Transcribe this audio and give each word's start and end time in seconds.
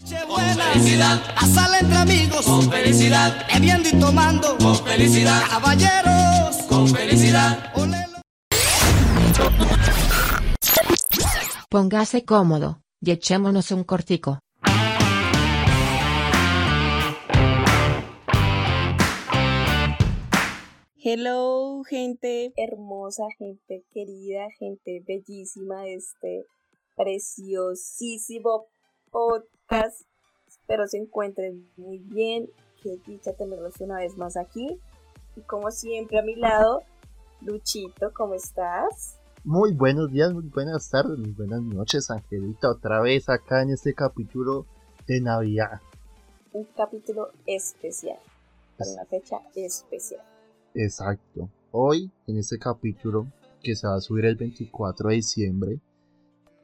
Con 0.00 0.40
felicidad, 0.40 1.20
a 1.36 1.46
sala 1.46 1.78
entre 1.78 1.96
amigos, 1.98 2.46
con 2.46 2.70
felicidad, 2.70 3.46
bebiendo 3.52 3.86
y 3.86 4.00
tomando, 4.00 4.56
con 4.56 4.74
felicidad, 4.76 5.42
caballeros, 5.46 6.56
con 6.68 6.88
felicidad. 6.88 7.70
Póngase 11.68 12.24
cómodo 12.24 12.82
y 13.02 13.10
echémonos 13.10 13.70
un 13.72 13.84
cortico. 13.84 14.38
Hello, 20.96 21.82
gente 21.84 22.54
hermosa, 22.56 23.24
gente 23.36 23.84
querida, 23.92 24.48
gente 24.58 25.04
bellísima 25.06 25.82
de 25.82 25.94
este 25.96 26.46
preciosísimo 26.96 28.66
podcast. 29.10 29.59
Espero 29.70 30.88
se 30.88 30.98
encuentren 30.98 31.70
muy 31.76 31.98
bien. 31.98 32.50
Qué 32.82 32.98
dicha 33.06 33.32
tenerlos 33.34 33.80
una 33.80 33.98
vez 33.98 34.16
más 34.16 34.36
aquí. 34.36 34.80
Y 35.36 35.42
como 35.42 35.70
siempre 35.70 36.18
a 36.18 36.22
mi 36.22 36.34
lado, 36.34 36.82
Luchito, 37.40 38.12
¿cómo 38.12 38.34
estás? 38.34 39.18
Muy 39.44 39.72
buenos 39.72 40.10
días, 40.10 40.32
muy 40.34 40.48
buenas 40.48 40.90
tardes, 40.90 41.18
muy 41.18 41.30
buenas 41.30 41.62
noches, 41.62 42.10
Angelita. 42.10 42.68
Otra 42.68 43.00
vez 43.00 43.28
acá 43.28 43.62
en 43.62 43.70
este 43.70 43.94
capítulo 43.94 44.66
de 45.06 45.20
Navidad. 45.20 45.80
Un 46.52 46.64
capítulo 46.76 47.30
especial, 47.46 48.18
para 48.76 48.90
una 48.90 49.04
fecha 49.04 49.40
especial. 49.54 50.24
Exacto. 50.74 51.48
Hoy, 51.70 52.10
en 52.26 52.38
este 52.38 52.58
capítulo 52.58 53.28
que 53.62 53.76
se 53.76 53.86
va 53.86 53.94
a 53.94 54.00
subir 54.00 54.24
el 54.24 54.34
24 54.34 55.10
de 55.10 55.14
diciembre, 55.14 55.78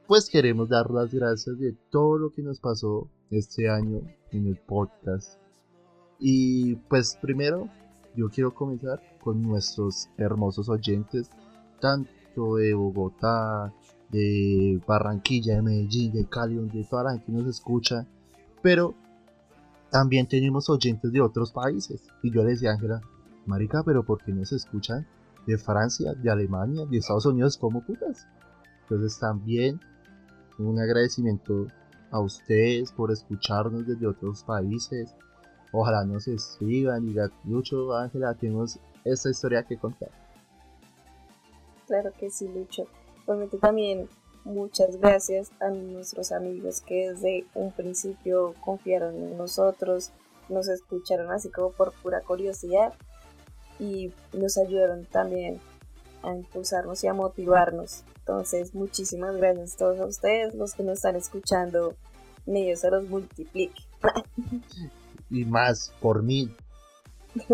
pues 0.07 0.29
queremos 0.29 0.69
dar 0.69 0.89
las 0.89 1.13
gracias 1.13 1.59
de 1.59 1.73
todo 1.91 2.17
lo 2.17 2.31
que 2.31 2.41
nos 2.41 2.61
pasó 2.61 3.09
este 3.29 3.69
año 3.69 4.01
en 4.31 4.47
el 4.47 4.55
podcast. 4.55 5.37
Y 6.17 6.75
pues 6.89 7.17
primero, 7.21 7.69
yo 8.15 8.29
quiero 8.29 8.55
comenzar 8.55 9.01
con 9.21 9.41
nuestros 9.41 10.07
hermosos 10.17 10.69
oyentes, 10.69 11.29
tanto 11.81 12.55
de 12.55 12.73
Bogotá, 12.73 13.73
de 14.09 14.81
Barranquilla, 14.87 15.55
de 15.55 15.61
Medellín, 15.61 16.13
de 16.13 16.25
Cali, 16.25 16.55
donde 16.55 16.85
toda 16.85 17.03
la 17.03 17.11
gente 17.11 17.31
nos 17.33 17.45
escucha, 17.47 18.07
pero 18.61 18.95
también 19.91 20.25
tenemos 20.25 20.69
oyentes 20.69 21.11
de 21.11 21.19
otros 21.19 21.51
países. 21.51 22.01
Y 22.23 22.31
yo 22.31 22.43
les 22.43 22.61
decía, 22.61 22.71
Ángela, 22.71 23.01
Marica, 23.45 23.83
pero 23.83 24.03
¿por 24.03 24.23
qué 24.23 24.31
no 24.31 24.45
se 24.45 24.55
escuchan 24.55 25.05
de 25.45 25.57
Francia, 25.57 26.13
de 26.13 26.29
Alemania, 26.29 26.85
de 26.85 26.97
Estados 26.97 27.25
Unidos 27.25 27.57
como 27.57 27.85
putas? 27.85 28.25
Entonces 28.83 29.19
también 29.19 29.81
un 30.59 30.79
agradecimiento 30.79 31.67
a 32.11 32.19
ustedes 32.19 32.91
por 32.91 33.11
escucharnos 33.11 33.85
desde 33.85 34.07
otros 34.07 34.43
países. 34.43 35.15
Ojalá 35.71 36.05
nos 36.05 36.27
escriban 36.27 37.07
y 37.07 37.15
Lucho, 37.49 37.93
Ángela, 37.95 38.33
tenemos 38.33 38.79
esta 39.03 39.29
historia 39.29 39.63
que 39.63 39.77
contar. 39.77 40.09
Claro 41.85 42.11
que 42.17 42.29
sí, 42.29 42.47
Lucho. 42.47 42.87
Obviamente 43.25 43.57
también 43.57 44.07
muchas 44.45 44.97
gracias 44.97 45.51
a 45.59 45.69
nuestros 45.69 46.31
amigos 46.31 46.81
que 46.81 47.09
desde 47.09 47.45
un 47.53 47.71
principio 47.71 48.55
confiaron 48.63 49.15
en 49.15 49.37
nosotros, 49.37 50.11
nos 50.49 50.69
escucharon 50.69 51.31
así 51.31 51.49
como 51.49 51.71
por 51.71 51.91
pura 52.01 52.21
curiosidad 52.21 52.93
y 53.79 54.13
nos 54.33 54.57
ayudaron 54.57 55.05
también 55.05 55.59
a 56.27 56.35
impulsarnos 56.35 57.03
y 57.03 57.07
a 57.07 57.13
motivarnos. 57.13 58.03
Entonces, 58.19 58.75
muchísimas 58.75 59.35
gracias 59.37 59.75
a 59.75 59.77
todos 59.77 60.09
ustedes, 60.09 60.53
los 60.53 60.73
que 60.73 60.83
nos 60.83 60.97
están 60.97 61.15
escuchando, 61.15 61.95
medios 62.45 62.81
se 62.81 62.91
los 62.91 63.07
multiplique. 63.07 63.83
y 65.29 65.45
más 65.45 65.93
por 66.01 66.23
mí. 66.23 66.53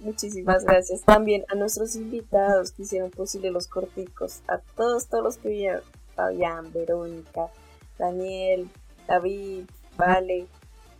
Muchísimas 0.00 0.64
gracias 0.64 1.02
también 1.02 1.44
a 1.48 1.54
nuestros 1.54 1.96
invitados 1.96 2.70
que 2.70 2.82
hicieron 2.82 3.10
posible 3.10 3.50
los 3.50 3.66
corticos, 3.66 4.42
a 4.46 4.58
todos, 4.58 5.08
todos 5.08 5.24
los 5.24 5.36
que 5.38 5.48
vinieron, 5.48 5.82
Fabián, 6.14 6.70
Verónica, 6.72 7.48
Daniel, 7.98 8.68
David, 9.08 9.64
Vale, 9.96 10.46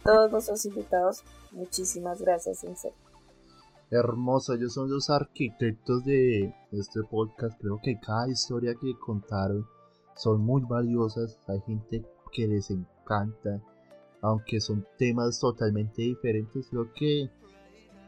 todos 0.03 0.31
nuestros 0.33 0.65
invitados, 0.65 1.23
muchísimas 1.53 2.23
gracias 2.23 2.65
en 2.65 2.77
serio. 2.77 3.06
Hermoso, 3.91 4.55
ellos 4.55 4.75
son 4.75 4.91
los 4.91 5.11
arquitectos 5.11 6.05
de 6.05 6.53
este 6.73 7.03
podcast, 7.09 7.61
creo 7.61 7.81
que 7.83 7.99
cada 8.01 8.29
historia 8.29 8.75
que 8.75 8.99
contaron 8.99 9.65
son 10.17 10.41
muy 10.41 10.63
valiosas, 10.63 11.39
hay 11.47 11.61
gente 11.61 12.05
que 12.33 12.49
les 12.49 12.71
encanta, 12.71 13.63
aunque 14.23 14.61
son 14.61 14.85
temas 14.99 15.39
totalmente 15.39 16.03
diferentes, 16.03 16.67
creo 16.69 16.93
que 16.95 17.31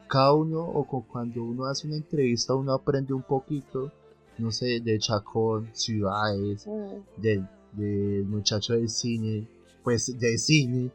cada 0.09 0.33
uno 0.33 0.61
o 0.65 0.85
cuando 1.07 1.45
uno 1.45 1.67
hace 1.67 1.87
una 1.87 1.97
entrevista 1.97 2.55
uno 2.55 2.73
aprende 2.73 3.13
un 3.13 3.23
poquito, 3.23 3.93
no 4.39 4.51
sé, 4.51 4.81
de 4.81 4.99
Chacón, 4.99 5.69
ciudades, 5.75 6.67
Mm. 6.67 7.21
del, 7.21 7.49
del 7.73 8.25
muchacho 8.25 8.73
del 8.73 8.89
cine, 8.89 9.47
pues 9.85 10.19
de 10.19 10.39
cine 10.39 10.91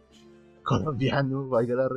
colombiano, 0.63 1.47
valga 1.47 1.75
la, 1.75 1.89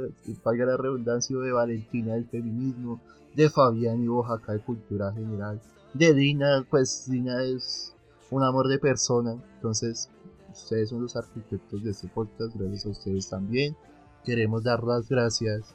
valga 0.44 0.66
la 0.66 0.77
redundancia, 0.77 1.37
de 1.38 1.53
Valentina 1.53 2.15
del 2.15 2.27
feminismo, 2.27 3.00
de 3.34 3.50
Fabián 3.50 4.03
y 4.03 4.09
Oaxaca 4.09 4.53
de 4.53 4.60
cultura 4.60 5.12
general, 5.12 5.60
de 5.94 6.15
Dina, 6.15 6.66
pues 6.69 7.09
Dina 7.09 7.43
es 7.43 7.94
un 8.31 8.43
amor 8.43 8.69
de 8.69 8.78
persona, 8.78 9.37
entonces 9.56 10.09
ustedes 10.53 10.91
son 10.91 11.03
los 11.03 11.16
arquitectos 11.16 11.82
de 11.82 11.91
este 11.91 12.09
podcast, 12.09 12.54
gracias 12.56 12.87
a 12.87 12.91
ustedes 12.91 13.28
también. 13.28 13.77
Queremos 14.25 14.65
dar 14.65 14.83
las 14.83 15.09
gracias 15.09 15.75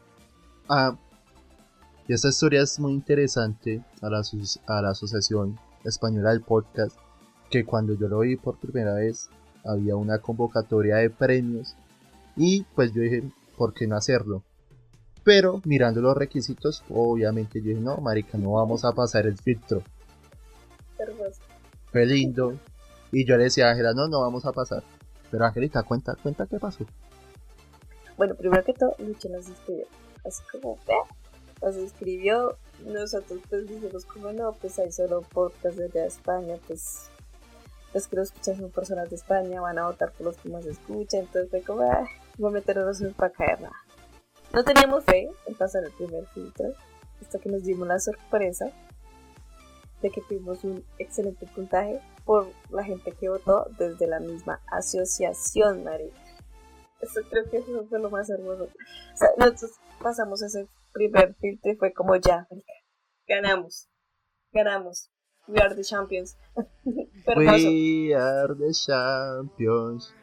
a 0.67 0.97
y 2.07 2.13
esta 2.13 2.27
historia 2.27 2.61
es 2.63 2.79
muy 2.79 2.93
interesante 2.93 3.83
a 4.01 4.09
la, 4.09 4.21
a 4.67 4.81
la 4.81 4.89
Asociación 4.89 5.57
Española 5.85 6.31
del 6.31 6.41
Podcast, 6.41 6.97
que 7.49 7.63
cuando 7.63 7.93
yo 7.93 8.07
lo 8.07 8.19
vi 8.19 8.35
por 8.35 8.57
primera 8.57 8.95
vez 8.95 9.29
había 9.63 9.95
una 9.95 10.19
convocatoria 10.19 10.97
de 10.97 11.09
premios 11.09 11.75
y 12.43 12.63
pues 12.73 12.91
yo 12.91 13.03
dije, 13.03 13.21
¿por 13.55 13.71
qué 13.71 13.85
no 13.85 13.95
hacerlo? 13.95 14.43
Pero 15.23 15.61
mirando 15.63 16.01
los 16.01 16.17
requisitos, 16.17 16.83
obviamente 16.89 17.61
yo 17.61 17.69
dije, 17.69 17.79
no, 17.79 17.97
marica, 17.97 18.35
no 18.39 18.53
vamos 18.53 18.83
a 18.83 18.93
pasar 18.93 19.27
el 19.27 19.37
filtro. 19.37 19.83
Hermoso. 20.97 21.39
Fue 21.91 22.03
lindo. 22.07 22.57
Y 23.11 23.25
yo 23.25 23.37
le 23.37 23.43
decía 23.43 23.67
a 23.67 23.71
Ángela, 23.71 23.93
no, 23.93 24.07
no 24.07 24.21
vamos 24.21 24.43
a 24.47 24.53
pasar. 24.53 24.81
Pero 25.29 25.45
Angelita, 25.45 25.83
cuenta, 25.83 26.15
cuenta 26.15 26.47
qué 26.47 26.57
pasó. 26.57 26.83
Bueno, 28.17 28.33
primero 28.33 28.63
que 28.63 28.73
todo, 28.73 28.95
Lucho 28.97 29.29
nos 29.29 29.47
escribió, 29.47 29.85
así 30.25 30.41
como, 30.51 30.79
"Vea", 30.87 31.03
nos 31.61 31.75
escribió, 31.75 32.57
nosotros 32.87 33.39
pues 33.49 33.67
dijimos 33.67 34.05
como 34.05 34.31
no, 34.31 34.53
pues 34.53 34.79
hay 34.79 34.91
solo 34.91 35.21
podcast 35.21 35.77
de 35.77 35.85
allá 35.85 36.01
de 36.01 36.07
España, 36.07 36.55
pues 36.65 37.03
los 37.93 38.07
que 38.07 38.15
lo 38.15 38.23
escuchan 38.23 38.57
son 38.57 38.71
personas 38.71 39.09
de 39.11 39.15
España, 39.15 39.61
van 39.61 39.77
a 39.77 39.85
votar 39.85 40.11
por 40.13 40.25
los 40.25 40.37
que 40.37 40.49
más 40.49 40.65
escuchan, 40.65 41.21
entonces 41.21 41.49
fue 41.49 41.61
como, 41.61 41.83
ah, 41.83 42.07
voy 42.37 42.49
a 42.49 42.53
meternos 42.53 43.01
en 43.01 43.13
para 43.13 43.31
caer 43.31 43.61
nada. 43.61 43.75
No 44.53 44.63
teníamos 44.63 45.05
fe 45.05 45.29
en 45.45 45.55
pasar 45.55 45.83
el 45.83 45.91
primer 45.91 46.25
filtro, 46.27 46.73
hasta 47.21 47.39
que 47.39 47.49
nos 47.49 47.63
dimos 47.63 47.87
la 47.87 47.99
sorpresa 47.99 48.71
de 50.01 50.09
que 50.09 50.21
tuvimos 50.21 50.63
un 50.63 50.83
excelente 50.97 51.45
puntaje 51.47 52.01
por 52.25 52.47
la 52.69 52.83
gente 52.83 53.11
que 53.13 53.29
votó 53.29 53.67
desde 53.77 54.07
la 54.07 54.19
misma 54.19 54.59
asociación, 54.67 55.83
María. 55.83 56.11
Eso 56.99 57.21
creo 57.29 57.49
que 57.49 57.57
eso 57.57 57.85
fue 57.87 57.99
lo 57.99 58.09
más 58.09 58.29
hermoso. 58.29 58.63
O 58.63 59.17
sea, 59.17 59.29
nosotros 59.37 59.71
pasamos 60.01 60.41
ese 60.41 60.67
primer 60.91 61.35
filtro 61.35 61.71
y 61.71 61.75
fue 61.75 61.93
como 61.93 62.15
ya, 62.15 62.47
ganamos, 63.27 63.87
ganamos. 64.51 65.09
We 65.47 65.59
are 65.59 65.75
the 65.75 65.83
champions. 65.83 66.37
We 67.27 68.13
are 68.13 68.53
the 68.55 68.73
champions. 68.73 70.13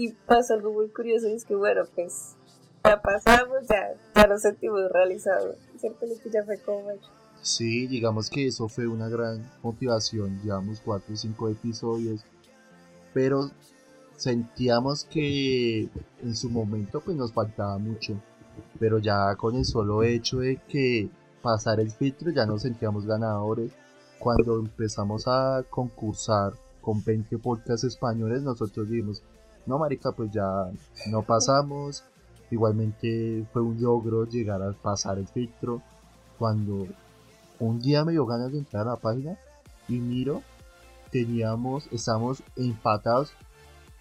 Y 0.00 0.14
pasó 0.26 0.54
algo 0.54 0.72
muy 0.72 0.88
curioso 0.88 1.28
y 1.28 1.34
es 1.34 1.44
que 1.44 1.54
bueno, 1.54 1.82
pues 1.94 2.34
ya 2.82 3.02
pasamos, 3.02 3.68
ya, 3.68 3.92
ya 4.16 4.26
lo 4.26 4.38
sentimos 4.38 4.90
realizado. 4.90 5.54
Cierto, 5.78 6.06
que 6.22 6.30
ya 6.30 6.42
fue 6.42 6.58
como 6.58 6.88
Sí, 7.42 7.86
digamos 7.86 8.30
que 8.30 8.46
eso 8.46 8.66
fue 8.68 8.86
una 8.86 9.10
gran 9.10 9.50
motivación. 9.62 10.40
Llevamos 10.42 10.80
4 10.82 11.12
o 11.12 11.16
5 11.16 11.48
episodios. 11.50 12.24
Pero 13.12 13.50
sentíamos 14.16 15.04
que 15.04 15.90
en 16.22 16.34
su 16.34 16.48
momento 16.48 17.02
pues 17.02 17.16
nos 17.18 17.34
faltaba 17.34 17.76
mucho. 17.76 18.18
Pero 18.78 18.98
ya 18.98 19.36
con 19.36 19.56
el 19.56 19.66
solo 19.66 20.02
hecho 20.02 20.38
de 20.38 20.56
que 20.66 21.10
pasar 21.42 21.78
el 21.78 21.90
filtro 21.90 22.30
ya 22.30 22.46
nos 22.46 22.62
sentíamos 22.62 23.04
ganadores. 23.04 23.70
Cuando 24.18 24.60
empezamos 24.60 25.24
a 25.26 25.62
concursar 25.68 26.54
con 26.80 27.04
20 27.04 27.36
podcasts 27.36 27.84
españoles, 27.84 28.42
nosotros 28.42 28.88
dijimos, 28.88 29.22
no 29.70 29.78
marica, 29.78 30.12
pues 30.12 30.30
ya 30.32 30.70
no 31.06 31.22
pasamos. 31.22 32.04
Igualmente 32.50 33.46
fue 33.52 33.62
un 33.62 33.80
logro 33.80 34.26
llegar 34.26 34.60
a 34.62 34.72
pasar 34.72 35.18
el 35.18 35.28
filtro. 35.28 35.80
Cuando 36.38 36.86
un 37.60 37.78
día 37.78 38.04
me 38.04 38.12
dio 38.12 38.26
ganas 38.26 38.50
de 38.50 38.58
entrar 38.58 38.86
a 38.86 38.92
la 38.92 38.96
página 38.96 39.38
y 39.88 40.00
miro, 40.00 40.42
teníamos, 41.10 41.86
estamos 41.92 42.42
empatados 42.56 43.32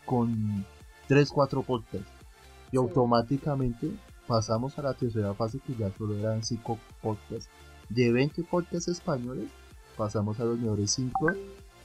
con 0.06 0.66
3, 1.08 1.30
4 1.30 1.62
podcasts. 1.62 2.10
Y 2.72 2.78
automáticamente 2.78 3.92
pasamos 4.28 4.78
a 4.80 4.82
la 4.82 4.94
tercera 4.94 5.34
fase 5.34 5.60
que 5.60 5.76
ya 5.76 5.92
solo 5.96 6.18
eran 6.18 6.44
5 6.44 6.80
podcasts. 7.02 7.50
De 7.90 8.12
20 8.12 8.44
podcasts 8.44 8.88
españoles, 8.88 9.50
pasamos 9.96 10.40
a 10.40 10.46
los 10.46 10.58
mejores 10.58 10.92
5 10.92 11.28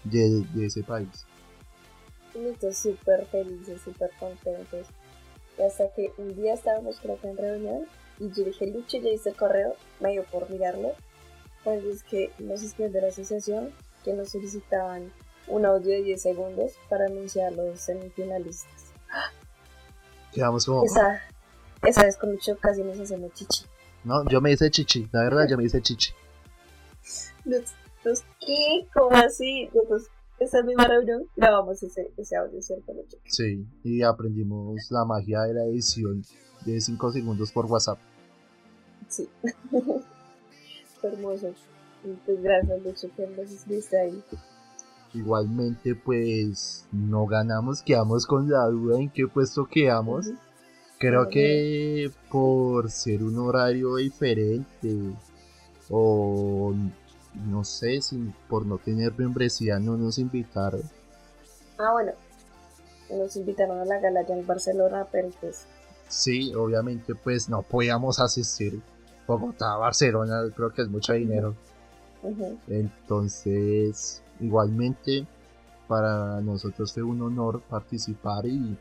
de, 0.05 0.45
de 0.55 0.67
ese 0.67 0.83
país. 0.83 1.27
Estoy 2.35 2.75
súper 2.75 3.27
felices, 3.27 3.81
súper 3.83 4.11
contentos. 4.19 4.87
Y 5.59 5.63
hasta 5.63 5.89
que 5.95 6.13
un 6.19 6.35
día 6.35 6.55
estábamos 6.55 6.99
creo 7.01 7.21
que 7.21 7.29
en 7.29 7.37
reunión 7.37 7.87
y 8.19 8.31
yo 8.31 8.45
dije, 8.45 8.67
Lucho, 8.67 8.99
ya 8.99 9.11
hice 9.11 9.31
el 9.31 9.37
correo, 9.37 9.75
me 10.01 10.13
dio 10.13 10.25
por 10.25 10.49
mirarlo. 10.51 10.93
Pues 11.65 11.85
es 11.85 12.03
que 12.05 12.31
nos 12.39 12.63
escribieron 12.63 12.93
de 12.93 13.01
la 13.03 13.09
asociación 13.09 13.73
que 14.05 14.13
nos 14.13 14.31
solicitaban 14.31 15.11
un 15.47 15.67
audio 15.67 15.91
de 15.91 16.03
10 16.03 16.23
segundos 16.23 16.73
para 16.89 17.07
anunciar 17.07 17.53
los 17.53 17.81
semifinalistas. 17.81 18.93
Quedamos 20.33 20.67
como... 20.67 20.85
Esa, 20.85 21.23
esa 21.83 22.05
vez 22.05 22.17
con 22.17 22.33
Lucho 22.33 22.59
casi 22.59 22.83
nos 22.83 22.99
hacemos 22.99 23.33
chichi. 23.33 23.65
No, 24.05 24.29
yo 24.29 24.41
me 24.41 24.53
hice 24.53 24.71
chichi, 24.71 25.09
la 25.13 25.23
verdad 25.23 25.49
yo 25.49 25.57
me 25.57 25.65
hice 25.65 25.81
chichi. 25.81 26.13
Nosotros, 27.45 28.25
¿qué? 28.41 28.87
¿Cómo 28.93 29.17
así? 29.17 29.71
Nosotros, 29.73 30.11
esa 30.39 30.63
misma 30.63 30.87
reunión 30.87 31.27
grabamos 31.37 31.83
ese, 31.83 32.13
ese 32.17 32.37
audio, 32.37 32.61
¿cierto? 32.61 32.93
Sí, 33.27 33.67
y 33.83 34.03
aprendimos 34.03 34.91
la 34.91 35.05
magia 35.05 35.43
de 35.43 35.55
la 35.55 35.65
edición 35.65 36.23
de 36.65 36.81
5 36.81 37.13
segundos 37.13 37.53
por 37.53 37.67
WhatsApp. 37.67 37.99
Sí. 39.09 39.29
Fue 41.01 41.11
hermoso. 41.11 41.53
Y 42.05 42.13
pues 42.27 42.43
gracias, 42.43 42.83
Lucho, 42.83 43.09
que 43.17 43.27
nos 43.27 43.51
escribiste 43.51 43.99
ahí. 43.99 44.23
Igualmente, 45.15 45.95
pues 45.95 46.87
no 46.91 47.27
ganamos, 47.27 47.83
quedamos 47.83 48.27
con 48.27 48.51
la 48.51 48.67
duda 48.67 48.99
en 48.99 49.11
qué 49.11 49.27
puesto 49.29 49.67
quedamos. 49.67 50.31
Creo 50.99 51.29
que 51.29 52.11
por 52.31 52.91
ser 52.91 53.23
un 53.23 53.39
horario 53.39 53.97
diferente 53.97 55.15
o 55.91 56.75
no 57.35 57.65
sé, 57.65 58.01
si 58.01 58.33
por 58.49 58.67
no 58.67 58.79
tener 58.79 59.13
membresía 59.17 59.79
no 59.79 59.97
nos 59.97 60.19
invitaron. 60.19 60.83
Ah, 61.79 61.93
bueno. 61.93 62.13
Nos 63.11 63.37
invitaron 63.37 63.79
a 63.79 63.85
la 63.85 64.01
gala 64.01 64.21
allá 64.21 64.35
en 64.35 64.47
Barcelona, 64.47 65.07
pero 65.11 65.29
pues 65.41 65.67
Sí, 66.09 66.55
obviamente 66.55 67.15
pues 67.15 67.49
no 67.49 67.63
podíamos 67.63 68.21
asistir. 68.21 68.81
Bogotá, 69.27 69.77
Barcelona, 69.77 70.43
creo 70.55 70.73
que 70.73 70.83
es 70.83 70.89
mucho 70.89 71.15
dinero. 71.15 71.55
Entonces, 72.69 74.23
igualmente, 74.41 75.27
para 75.89 76.41
nosotros 76.41 76.93
fue 76.93 77.03
un 77.03 77.23
honor 77.23 77.63
participar 77.63 78.47
y 78.47 78.79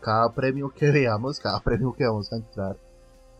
cada 0.00 0.32
premio 0.32 0.70
que 0.70 0.90
veamos, 0.90 1.38
cada 1.38 1.60
premio 1.60 1.94
que 1.94 2.04
vamos 2.04 2.32
a 2.32 2.36
entrar, 2.36 2.76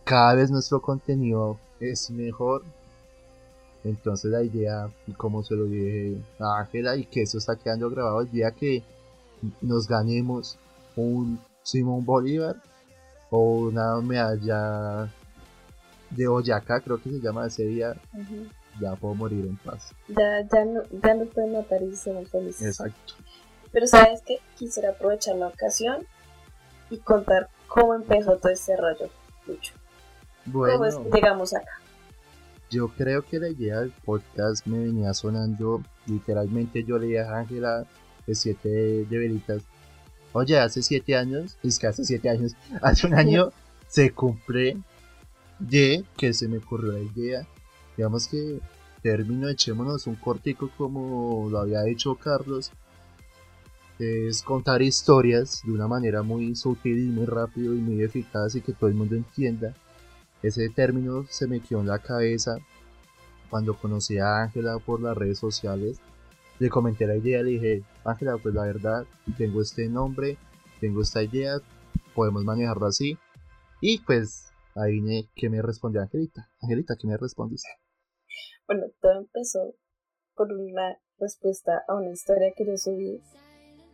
cada 0.03 0.35
vez 0.35 0.51
nuestro 0.51 0.81
contenido 0.81 1.59
es 1.79 2.09
mejor. 2.11 2.63
Entonces 3.83 4.31
la 4.31 4.43
idea, 4.43 4.89
como 5.17 5.43
se 5.43 5.55
lo 5.55 5.65
dije 5.65 6.17
a 6.39 6.59
Ángela, 6.59 6.95
y 6.97 7.05
que 7.05 7.21
eso 7.21 7.37
está 7.37 7.55
quedando 7.55 7.89
grabado, 7.89 8.21
el 8.21 8.31
día 8.31 8.51
que 8.51 8.83
nos 9.61 9.87
ganemos 9.87 10.57
un 10.95 11.39
Simón 11.63 12.05
Bolívar 12.05 12.57
o 13.29 13.67
una 13.67 14.01
medalla 14.01 15.09
de 16.09 16.27
Boyacá, 16.27 16.81
creo 16.81 17.01
que 17.01 17.09
se 17.09 17.21
llama 17.21 17.47
ese 17.47 17.63
día, 17.63 17.95
ya 18.81 18.95
puedo 18.95 19.15
morir 19.15 19.45
en 19.45 19.57
paz. 19.57 19.91
ya, 20.07 20.41
ya, 20.41 20.65
no, 20.65 20.81
ya 21.03 21.13
nos 21.13 21.27
pueden 21.29 21.53
notar 21.53 21.81
y 21.83 21.95
somos 21.95 22.29
felices. 22.29 22.67
Exacto. 22.67 23.13
Pero 23.71 23.87
sabes 23.87 24.21
que 24.23 24.39
quisiera 24.57 24.89
aprovechar 24.89 25.35
la 25.35 25.47
ocasión 25.47 26.05
y 26.89 26.97
contar 26.97 27.49
cómo 27.67 27.93
empezó 27.93 28.35
todo 28.37 28.51
este 28.51 28.75
rollo, 28.75 29.09
Lucho. 29.45 29.73
¿Cómo 30.51 30.65
es 30.85 30.95
Bueno, 30.95 31.03
que 31.03 31.17
llegamos 31.17 31.53
acá? 31.53 31.78
Yo 32.69 32.89
creo 32.89 33.23
que 33.25 33.39
la 33.39 33.49
idea 33.49 33.79
del 33.79 33.91
podcast 33.91 34.65
me 34.67 34.79
venía 34.79 35.13
sonando. 35.13 35.83
Literalmente 36.05 36.83
yo 36.83 36.97
le 36.97 37.07
dije 37.07 37.19
a 37.19 37.37
Ángela 37.37 37.85
de 38.27 38.35
siete 38.35 38.69
de 38.69 39.17
velitas. 39.17 39.63
Oye, 40.33 40.59
hace 40.59 40.83
siete 40.83 41.15
años, 41.15 41.57
es 41.63 41.79
que 41.79 41.87
hace 41.87 42.05
siete 42.05 42.29
años, 42.29 42.55
hace 42.81 43.07
un 43.07 43.15
año 43.15 43.51
se 43.87 44.11
cumple 44.11 44.77
de 45.57 46.05
que 46.15 46.33
se 46.33 46.47
me 46.47 46.57
ocurrió 46.57 46.91
la 46.91 46.99
idea. 46.99 47.47
Digamos 47.97 48.27
que 48.27 48.59
término, 49.01 49.49
echémonos 49.49 50.07
un 50.07 50.15
cortico 50.15 50.69
como 50.77 51.47
lo 51.49 51.59
había 51.59 51.87
hecho 51.87 52.15
Carlos. 52.15 52.71
Es 53.97 54.43
contar 54.43 54.81
historias 54.81 55.61
de 55.65 55.71
una 55.71 55.87
manera 55.87 56.21
muy 56.21 56.55
sutil 56.55 56.99
y 56.99 57.09
muy 57.09 57.25
rápido 57.25 57.73
y 57.73 57.79
muy 57.79 58.01
eficaz 58.01 58.55
y 58.55 58.61
que 58.61 58.71
todo 58.73 58.89
el 58.89 58.95
mundo 58.95 59.15
entienda. 59.15 59.73
Ese 60.41 60.69
término 60.69 61.25
se 61.29 61.47
me 61.47 61.59
quedó 61.59 61.81
en 61.81 61.87
la 61.87 61.99
cabeza 61.99 62.57
cuando 63.49 63.77
conocí 63.77 64.17
a 64.17 64.43
Ángela 64.43 64.79
por 64.79 65.01
las 65.01 65.17
redes 65.17 65.39
sociales. 65.39 65.99
Le 66.59 66.69
comenté 66.69 67.07
la 67.07 67.15
idea, 67.15 67.41
le 67.41 67.51
dije, 67.51 67.83
Ángela, 68.03 68.37
pues 68.37 68.53
la 68.53 68.63
verdad, 68.63 69.05
tengo 69.37 69.61
este 69.61 69.87
nombre, 69.87 70.37
tengo 70.79 71.01
esta 71.01 71.23
idea, 71.23 71.59
podemos 72.13 72.43
manejarlo 72.43 72.85
así. 72.85 73.17
Y 73.81 73.99
pues 73.99 74.51
ahí 74.75 75.01
que 75.35 75.49
me 75.49 75.61
respondió 75.61 76.01
Angelita. 76.01 76.49
Angelita, 76.61 76.95
¿qué 76.99 77.07
me 77.07 77.17
respondiste? 77.17 77.69
Bueno, 78.67 78.85
todo 79.01 79.19
empezó 79.19 79.73
por 80.35 80.51
una 80.53 80.97
respuesta 81.17 81.83
a 81.87 81.95
una 81.95 82.11
historia 82.11 82.53
que 82.55 82.65
yo 82.65 82.77
subí. 82.77 83.21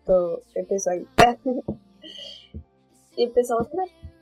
Todo 0.05 0.41
empezó 0.53 0.91
ahí. 0.91 1.07
y 3.15 3.23
empezamos 3.23 3.67
a 3.67 3.69
hablar. 3.69 4.14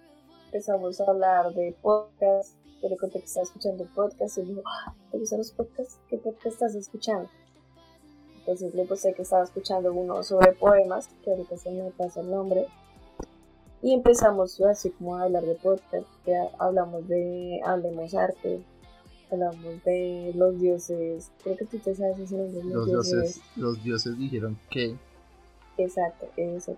Empezamos 0.53 1.01
a 1.01 1.05
hablar 1.09 1.51
de 1.55 1.75
podcast. 1.81 2.55
Yo 2.79 2.87
le 2.87 2.95
conté 2.95 3.17
que 3.17 3.25
estaba 3.25 3.43
escuchando 3.43 3.87
podcast 3.95 4.37
y 4.37 4.41
él 4.41 4.47
dijo, 4.49 4.61
"Ah, 4.67 4.93
¿te 5.09 5.17
gustan 5.17 5.39
los 5.39 5.51
podcasts? 5.51 5.97
¿Qué 6.07 6.17
podcast 6.19 6.45
estás 6.45 6.75
escuchando? 6.75 7.27
Entonces 8.37 8.75
le 8.75 8.85
puse 8.85 9.15
que 9.15 9.23
estaba 9.23 9.43
escuchando 9.45 9.91
uno 9.91 10.21
sobre 10.21 10.51
poemas, 10.51 11.09
que 11.23 11.31
ahorita 11.31 11.57
se 11.57 11.71
me 11.71 11.89
pasa 11.89 12.21
el 12.21 12.29
nombre. 12.29 12.67
Y 13.81 13.95
empezamos 13.95 14.61
así 14.61 14.91
como 14.91 15.15
a 15.15 15.23
hablar 15.23 15.43
de 15.43 15.55
podcast, 15.55 16.05
que 16.23 16.35
hablamos 16.59 17.07
de 17.07 17.59
Hablemos 17.65 18.13
Arte, 18.13 18.63
hablamos 19.31 19.83
de 19.85 20.33
los 20.35 20.59
dioses, 20.59 21.31
creo 21.41 21.57
que 21.57 21.65
tú 21.65 21.79
te 21.79 21.95
sabes 21.95 22.19
ese 22.19 22.37
nombre, 22.37 22.63
Los 22.63 22.85
dioses, 22.85 23.41
los 23.55 23.83
dioses 23.83 24.19
dijeron 24.19 24.59
que 24.69 24.95
Exacto, 25.79 26.27
eso. 26.37 26.77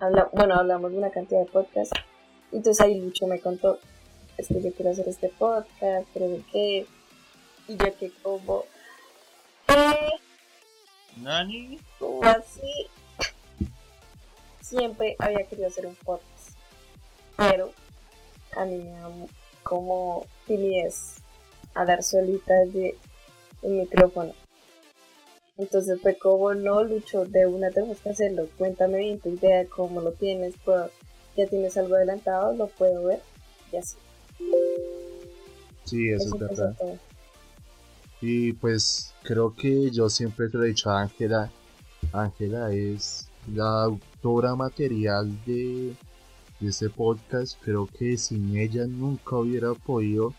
Habla, 0.00 0.30
bueno, 0.32 0.54
hablamos 0.54 0.92
de 0.92 0.96
una 0.96 1.10
cantidad 1.10 1.40
de 1.40 1.52
podcasts. 1.52 1.92
Entonces 2.54 2.80
ahí 2.80 2.94
Lucho 3.00 3.26
me 3.26 3.40
contó, 3.40 3.78
es 4.38 4.48
que 4.48 4.62
yo 4.62 4.72
quiero 4.72 4.92
hacer 4.92 5.08
este 5.08 5.28
podcast, 5.28 6.06
pero 6.14 6.28
de 6.28 6.42
qué. 6.52 6.86
Y 7.66 7.76
yo 7.76 7.96
que 7.98 8.10
como, 8.22 8.64
¿eh? 9.68 10.10
Nani. 11.16 11.78
¿Cómo 11.98 12.22
así? 12.22 12.86
Siempre 14.60 15.16
había 15.18 15.44
querido 15.44 15.68
hacer 15.68 15.86
un 15.86 15.94
podcast, 15.96 16.56
pero 17.36 17.72
a 18.56 18.64
mí 18.64 18.76
me 18.78 18.90
da 18.90 19.10
como 19.62 20.26
timidez 20.46 21.16
hablar 21.74 22.02
solita 22.02 22.54
desde 22.66 22.96
el 23.62 23.72
micrófono. 23.72 24.32
Entonces 25.56 26.00
fue 26.00 26.16
como, 26.16 26.54
no, 26.54 26.82
Lucho, 26.82 27.24
de 27.24 27.46
una 27.46 27.70
tenemos 27.70 27.98
que 27.98 28.10
hacerlo. 28.10 28.48
Cuéntame 28.58 28.98
bien 28.98 29.20
tu 29.20 29.28
idea, 29.30 29.66
cómo 29.66 30.00
lo 30.00 30.12
tienes, 30.12 30.54
puedo- 30.64 30.90
ya 31.36 31.46
tienes 31.46 31.76
algo 31.76 31.94
adelantado, 31.96 32.54
lo 32.54 32.66
puedo 32.68 33.04
ver. 33.04 33.20
Y 33.72 33.76
así. 33.76 33.96
Sí, 35.84 36.08
eso 36.10 36.24
Eso 36.26 36.34
es 36.36 36.40
verdad. 36.40 36.76
todo. 36.78 36.98
Y 38.20 38.52
pues 38.54 39.12
creo 39.22 39.54
que 39.54 39.90
yo 39.90 40.08
siempre 40.08 40.48
te 40.48 40.56
lo 40.56 40.64
he 40.64 40.68
dicho 40.68 40.90
a 40.90 41.02
Ángela. 41.02 41.50
Ángela 42.12 42.72
es 42.72 43.28
la 43.52 43.84
autora 43.84 44.54
material 44.54 45.30
de, 45.44 45.94
de 46.60 46.68
este 46.68 46.88
podcast. 46.88 47.58
Creo 47.62 47.86
que 47.86 48.16
sin 48.16 48.56
ella 48.56 48.86
nunca 48.86 49.36
hubiera 49.36 49.74
podido, 49.74 50.32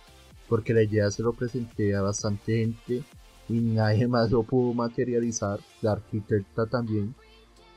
porque 0.49 0.73
la 0.73 0.83
idea 0.83 1.11
se 1.11 1.21
lo 1.21 1.33
presenté 1.33 1.95
a 1.95 2.01
bastante 2.01 2.57
gente 2.57 3.03
y 3.49 3.59
nadie 3.59 4.07
más 4.07 4.31
lo 4.31 4.43
pudo 4.43 4.73
materializar. 4.73 5.59
La 5.81 5.91
arquitecta 5.93 6.65
también. 6.65 7.13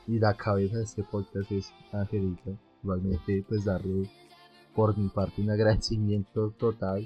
Y 0.06 0.18
la 0.18 0.32
cabeza 0.34 0.78
de 0.78 0.84
este 0.84 1.02
podcast 1.02 1.52
es 1.52 1.70
Angelita. 1.92 2.52
Igualmente, 2.82 3.44
pues 3.48 3.64
darle 3.64 4.08
por 4.74 4.96
mi 4.96 5.08
parte 5.08 5.42
un 5.42 5.50
agradecimiento 5.50 6.52
total 6.58 7.04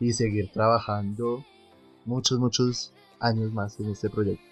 y 0.00 0.12
seguir 0.12 0.50
trabajando 0.52 1.44
muchos, 2.04 2.38
muchos 2.38 2.92
años 3.20 3.52
más 3.52 3.78
en 3.80 3.90
este 3.90 4.10
proyecto. 4.10 4.44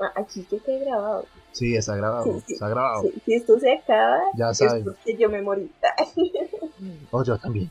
Ah, 0.00 0.12
Aquí 0.16 0.44
que 0.44 0.78
grabado. 0.78 1.26
Sí, 1.52 1.76
está 1.76 1.94
grabado, 1.94 2.24
Sí, 2.24 2.44
sí, 2.46 2.52
está 2.54 2.68
grabado. 2.68 3.02
Si, 3.02 3.20
si 3.24 3.34
esto 3.34 3.58
se 3.60 3.72
acaba, 3.72 4.20
Ya 4.34 4.50
es 4.50 4.56
saben. 4.58 4.84
porque 4.84 5.16
yo 5.16 5.28
me 5.28 5.42
morí. 5.42 5.70
Oh, 7.10 7.22
yo 7.22 7.36
también. 7.38 7.70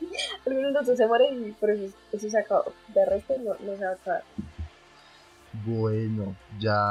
Algunos 0.46 0.66
de 0.68 0.72
nosotros 0.72 0.96
se 0.98 1.06
mueren 1.06 1.48
y 1.48 1.52
por 1.52 1.70
eso, 1.70 1.94
eso 2.12 2.30
se 2.30 2.38
acabó. 2.38 2.72
De 2.94 3.04
resto 3.04 3.34
no, 3.38 3.54
no 3.54 3.76
se 3.76 3.84
va 3.84 3.90
a 3.90 3.94
acabar. 3.94 4.24
Bueno, 5.64 6.36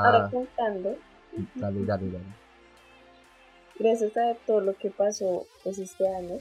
Ahora 0.03 0.25
ya. 0.25 0.29
contando 0.31 0.95
Dale, 1.55 1.85
dale, 1.85 2.11
dale. 2.11 2.25
Gracias 3.79 4.15
a 4.17 4.33
todo 4.45 4.61
lo 4.61 4.75
que 4.75 4.89
pasó 4.89 5.45
pues, 5.63 5.77
este 5.79 6.07
año, 6.07 6.39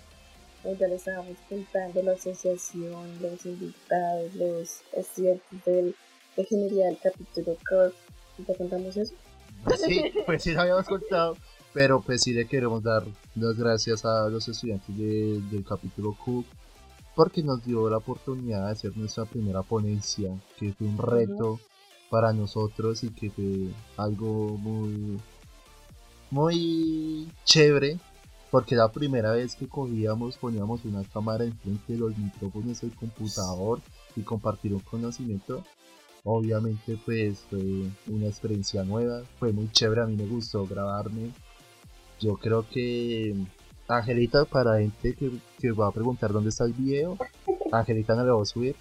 pues, 0.63 0.79
ya 0.79 0.89
le 0.89 0.95
estábamos 0.97 1.37
contando 1.49 2.03
la 2.03 2.13
asociación, 2.13 3.21
los 3.21 3.45
invitados, 3.45 4.35
los 4.35 4.81
estudiantes 4.93 5.65
del, 5.65 5.95
de 6.37 6.43
ingeniería 6.43 6.87
del 6.87 6.99
capítulo 6.99 7.57
CURV. 7.69 7.93
¿Te 8.47 8.55
contamos 8.57 8.97
eso? 8.97 9.15
Sí, 9.85 10.03
pues 10.27 10.43
sí 10.43 10.53
lo 10.53 10.61
habíamos 10.63 10.87
contado, 10.87 11.37
pero 11.73 12.01
pues 12.01 12.23
sí 12.23 12.33
le 12.33 12.47
queremos 12.47 12.83
dar 12.83 13.03
las 13.35 13.57
gracias 13.57 14.05
a 14.05 14.29
los 14.29 14.47
estudiantes 14.49 14.97
de- 14.97 15.41
del 15.51 15.65
capítulo 15.65 16.17
Cook 16.25 16.47
porque 17.15 17.43
nos 17.43 17.65
dio 17.65 17.89
la 17.89 17.97
oportunidad 17.97 18.67
de 18.67 18.73
hacer 18.73 18.97
nuestra 18.97 19.25
primera 19.25 19.63
ponencia, 19.63 20.31
que 20.59 20.75
fue 20.75 20.87
un 20.87 20.99
reto 20.99 21.59
para 22.11 22.35
nosotros 22.35 23.03
y 23.05 23.09
que 23.09 23.31
fue 23.31 23.69
algo 23.97 24.59
muy 24.59 25.19
muy 26.31 27.31
chévere 27.45 27.99
porque 28.51 28.75
la 28.75 28.91
primera 28.91 29.33
vez 29.33 29.55
que 29.55 29.69
cogíamos 29.69 30.37
poníamos 30.37 30.85
una 30.85 31.03
cámara 31.05 31.45
enfrente 31.45 31.93
de 31.93 31.99
los 31.99 32.17
micrófonos 32.17 32.81
del 32.81 32.95
computador 32.95 33.81
y 34.15 34.23
compartir 34.23 34.73
un 34.73 34.81
conocimiento 34.81 35.63
obviamente 36.27 36.99
pues 37.05 37.39
fue 37.49 37.61
una 38.09 38.27
experiencia 38.27 38.83
nueva, 38.83 39.23
fue 39.39 39.53
muy 39.53 39.71
chévere, 39.71 40.03
a 40.03 40.07
mí 40.07 40.17
me 40.17 40.27
gustó 40.27 40.67
grabarme. 40.67 41.31
Yo 42.21 42.35
creo 42.37 42.67
que 42.69 43.33
Angelita, 43.87 44.45
para 44.45 44.79
gente 44.79 45.15
que, 45.15 45.31
que 45.61 45.71
va 45.71 45.87
a 45.87 45.93
preguntar 45.93 46.33
dónde 46.33 46.49
está 46.49 46.65
el 46.65 46.73
video, 46.73 47.17
Angelita 47.71 48.17
no 48.17 48.25
le 48.25 48.33
va 48.33 48.43
a 48.43 48.45
subir. 48.45 48.75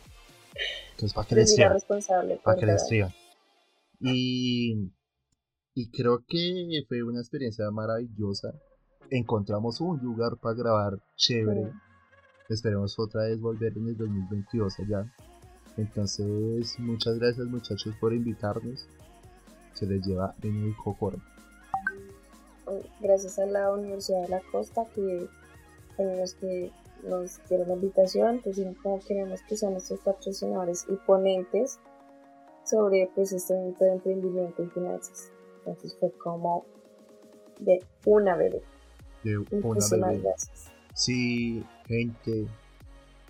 Entonces 0.92 1.14
para 1.14 1.28
que 1.28 1.36
le 1.36 1.42
escriban, 1.44 1.78
para 2.44 2.60
que 2.60 2.66
le 2.66 2.74
escriban. 2.74 3.14
Y, 4.00 4.92
y 5.76 5.90
creo 5.90 6.24
que 6.26 6.86
fue 6.88 7.04
una 7.04 7.20
experiencia 7.20 7.70
maravillosa. 7.70 8.54
Encontramos 9.10 9.82
un 9.82 10.00
lugar 10.00 10.38
para 10.42 10.56
grabar 10.56 11.00
chévere. 11.18 11.70
Esperemos 12.50 12.98
otra 12.98 13.24
vez 13.26 13.40
volver 13.42 13.74
en 13.78 13.90
el 13.90 13.98
2022 13.98 14.80
allá. 14.80 15.14
Entonces, 15.76 16.80
muchas 16.80 17.20
gracias 17.20 17.46
muchachos 17.48 17.94
por 18.00 18.14
invitarnos. 18.14 18.88
Se 19.74 19.86
les 19.86 20.06
lleva 20.08 20.34
en 20.42 20.64
el 20.64 20.76
cocoro. 20.78 21.18
Gracias 23.02 23.38
a 23.38 23.46
la 23.46 23.72
Universidad 23.74 24.22
de 24.24 24.30
la 24.30 24.42
Costa 24.52 24.86
que 24.96 25.28
en 25.98 26.20
los 26.20 26.34
que 26.36 26.72
nos 27.04 27.40
dieron 27.50 27.68
la 27.68 27.74
invitación, 27.76 28.40
pues 28.42 28.62
como 28.82 29.02
queremos 29.02 29.42
que 29.42 29.58
sean 29.58 29.74
nuestros 29.74 30.00
patrocinadores 30.00 30.86
y 30.90 30.96
ponentes 31.06 31.80
sobre 32.64 33.10
pues 33.14 33.34
este 33.34 33.54
evento 33.54 33.84
de 33.84 33.92
emprendimiento 33.92 34.64
y 34.64 34.68
finanzas. 34.68 35.35
Entonces 35.66 35.98
fue 36.00 36.12
como 36.12 36.66
de 37.60 37.84
una 38.06 38.36
bebé. 38.36 38.62
De 39.24 39.38
una 39.38 39.48
Muchísimas 39.62 40.12
bebé. 40.12 40.24
gracias. 40.24 40.72
Si 40.94 41.64
gente 41.88 42.48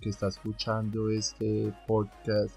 que 0.01 0.09
está 0.09 0.27
escuchando 0.27 1.09
este 1.09 1.73
podcast, 1.87 2.53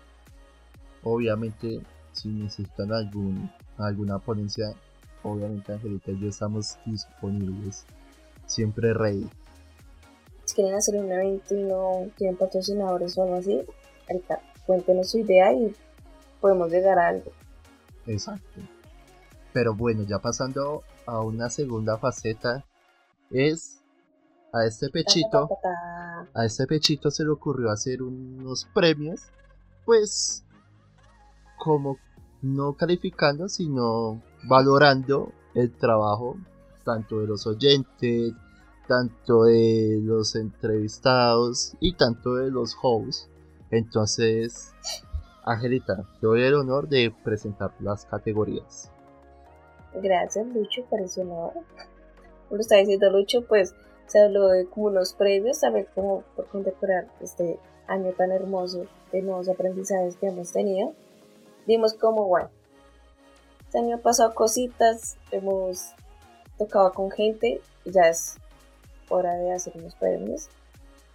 obviamente 1.02 1.80
si 2.12 2.28
necesitan 2.28 2.92
algún, 2.92 3.50
alguna 3.76 4.18
ponencia, 4.18 4.74
obviamente 5.22 5.72
Angelita 5.72 6.10
y 6.10 6.20
yo 6.20 6.28
estamos 6.28 6.76
disponibles. 6.84 7.86
Siempre 8.46 8.92
ready. 8.94 9.28
Si 10.44 10.54
quieren 10.54 10.74
hacer 10.74 10.96
un 10.96 11.12
evento 11.12 11.54
y 11.54 11.62
no 11.62 12.08
tienen 12.16 12.36
patrocinadores 12.36 13.16
o 13.16 13.22
algo 13.22 13.36
así, 13.36 13.62
ahorita 14.08 14.40
cuéntenos 14.66 15.10
su 15.10 15.18
idea 15.18 15.52
y 15.52 15.74
podemos 16.40 16.70
llegar 16.70 16.98
a 16.98 17.08
algo. 17.08 17.30
Exacto. 18.06 18.60
Pero 19.58 19.74
bueno, 19.74 20.04
ya 20.04 20.20
pasando 20.20 20.84
a 21.04 21.20
una 21.20 21.50
segunda 21.50 21.98
faceta, 21.98 22.64
es 23.28 23.82
a 24.52 24.64
este 24.64 24.88
pechito, 24.88 25.48
a 26.32 26.44
este 26.44 26.64
pechito 26.68 27.10
se 27.10 27.24
le 27.24 27.30
ocurrió 27.30 27.68
hacer 27.72 28.04
unos 28.04 28.68
premios, 28.72 29.20
pues 29.84 30.44
como 31.58 31.98
no 32.40 32.74
calificando, 32.74 33.48
sino 33.48 34.22
valorando 34.44 35.32
el 35.54 35.72
trabajo 35.72 36.36
tanto 36.84 37.18
de 37.18 37.26
los 37.26 37.44
oyentes, 37.48 38.34
tanto 38.86 39.42
de 39.42 39.98
los 40.00 40.36
entrevistados 40.36 41.72
y 41.80 41.94
tanto 41.94 42.36
de 42.36 42.52
los 42.52 42.76
hosts. 42.80 43.28
Entonces, 43.72 44.72
Angelita, 45.44 45.96
te 46.20 46.28
doy 46.28 46.42
el 46.42 46.54
honor 46.54 46.88
de 46.88 47.12
presentar 47.24 47.74
las 47.80 48.04
categorías. 48.04 48.92
Gracias, 50.02 50.46
Lucho, 50.46 50.84
por 50.84 51.00
ese 51.00 51.22
honor. 51.22 51.52
Como 52.48 52.60
está 52.60 52.76
diciendo 52.76 53.10
Lucho, 53.10 53.44
pues 53.46 53.74
se 54.06 54.20
habló 54.20 54.48
de 54.48 54.66
como 54.66 54.86
unos 54.86 55.12
premios, 55.14 55.60
también 55.60 55.86
como 55.94 56.22
por 56.34 56.46
condecorar 56.48 57.08
este 57.20 57.58
año 57.86 58.12
tan 58.12 58.32
hermoso 58.32 58.86
de 59.12 59.22
nuevos 59.22 59.48
aprendizajes 59.48 60.16
que 60.16 60.28
hemos 60.28 60.52
tenido. 60.52 60.94
Dimos 61.66 61.94
como, 61.94 62.26
bueno, 62.26 62.50
este 63.64 63.78
año 63.78 63.96
han 63.96 64.02
pasado 64.02 64.34
cositas, 64.34 65.18
hemos 65.30 65.94
tocado 66.56 66.92
con 66.92 67.10
gente, 67.10 67.60
ya 67.84 68.08
es 68.08 68.36
hora 69.10 69.34
de 69.34 69.52
hacer 69.52 69.74
unos 69.76 69.94
premios. 69.94 70.48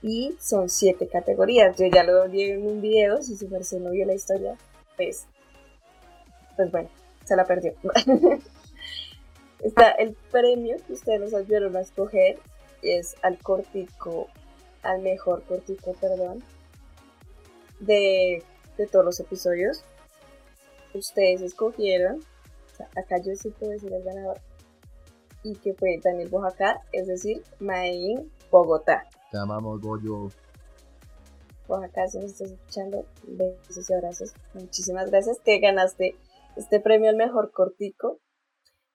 Y 0.02 0.36
son 0.40 0.70
siete 0.70 1.08
categorías. 1.08 1.78
Yo 1.78 1.88
ya 1.88 2.04
lo 2.04 2.28
vi 2.30 2.44
en 2.52 2.68
un 2.68 2.82
video, 2.82 3.22
si 3.22 3.38
su 3.38 3.48
merced 3.48 3.80
no 3.80 3.92
vio 3.92 4.06
la 4.06 4.14
historia, 4.14 4.58
pues, 4.98 5.26
pues 6.56 6.72
bueno, 6.72 6.90
se 7.24 7.36
la 7.36 7.46
perdió. 7.46 7.74
Está 9.64 9.92
el 9.92 10.16
premio 10.32 10.78
que 10.86 10.94
ustedes 10.94 11.22
nos 11.22 11.34
ayudaron 11.34 11.76
a 11.76 11.82
escoger, 11.82 12.38
es 12.82 13.16
al 13.22 13.38
cortico, 13.40 14.28
al 14.82 15.02
mejor 15.02 15.44
cortico, 15.44 15.94
perdón, 15.94 16.44
de, 17.80 18.44
de 18.78 18.88
todos 18.88 19.06
los 19.06 19.20
episodios. 19.20 19.84
Ustedes 20.94 21.42
escogieron, 21.42 22.18
o 22.20 22.76
sea, 22.76 22.90
acá 22.98 23.18
yo 23.18 23.34
sí 23.36 23.50
puedo 23.50 23.72
decir 23.72 23.92
el 23.94 24.04
ganador, 24.04 24.40
y 25.44 25.56
que 25.56 25.74
fue 25.74 26.00
Daniel 26.04 26.30
Bojacar, 26.30 26.82
es 26.92 27.08
decir, 27.08 27.42
Maín, 27.60 28.32
Bogotá. 28.52 29.08
Te 29.32 29.38
amamos, 29.38 29.82
Goyo. 29.82 30.30
Oaxaca, 31.68 32.08
si 32.08 32.20
nos 32.20 32.32
estás 32.32 32.52
escuchando, 32.52 33.06
besos 33.24 33.90
y 33.90 33.94
abrazos. 33.94 34.34
Muchísimas 34.54 35.10
gracias. 35.10 35.40
Te 35.42 35.60
ganaste 35.60 36.16
este 36.56 36.80
premio 36.80 37.10
al 37.10 37.16
mejor 37.16 37.52
cortico. 37.52 38.20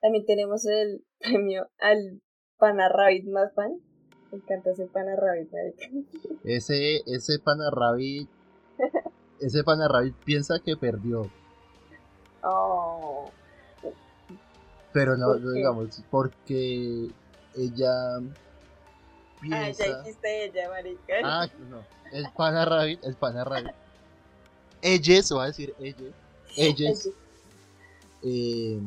También 0.00 0.26
tenemos 0.26 0.66
el 0.66 1.04
premio 1.18 1.68
al 1.78 2.20
Pana 2.58 2.88
Rabbit 2.88 3.26
más 3.26 3.52
fan. 3.54 3.80
Me 4.30 4.38
encanta 4.38 4.70
ese 4.70 4.86
Pana 4.86 5.16
Rabbit, 5.16 5.50
marica. 5.52 5.86
Ese, 6.44 7.02
ese 7.06 7.38
pana 7.38 7.70
rabbit, 7.70 8.28
ese 9.40 9.64
pana 9.64 9.88
rabbit 9.88 10.14
piensa 10.24 10.58
que 10.60 10.76
perdió, 10.76 11.30
Oh, 12.42 13.30
pero 14.92 15.16
no, 15.16 15.26
¿Por 15.26 15.40
no 15.40 15.52
qué? 15.52 15.56
digamos, 15.58 16.02
porque 16.10 17.08
ella 17.56 18.16
ah, 18.16 18.20
piensa. 19.40 19.86
ya 19.86 19.98
dijiste 19.98 20.44
ella, 20.44 20.68
marica. 20.68 21.14
Ah, 21.24 21.48
no, 21.68 21.82
el 22.12 22.26
pana 22.36 22.64
rabbit, 22.64 23.02
el 23.04 23.14
pana 23.14 23.44
rabbit. 23.44 23.72
Ellos, 24.82 25.32
va 25.36 25.44
a 25.44 25.46
decir 25.46 25.74
ellos, 25.80 26.14
ellos, 26.56 27.08
eh, 28.22 28.80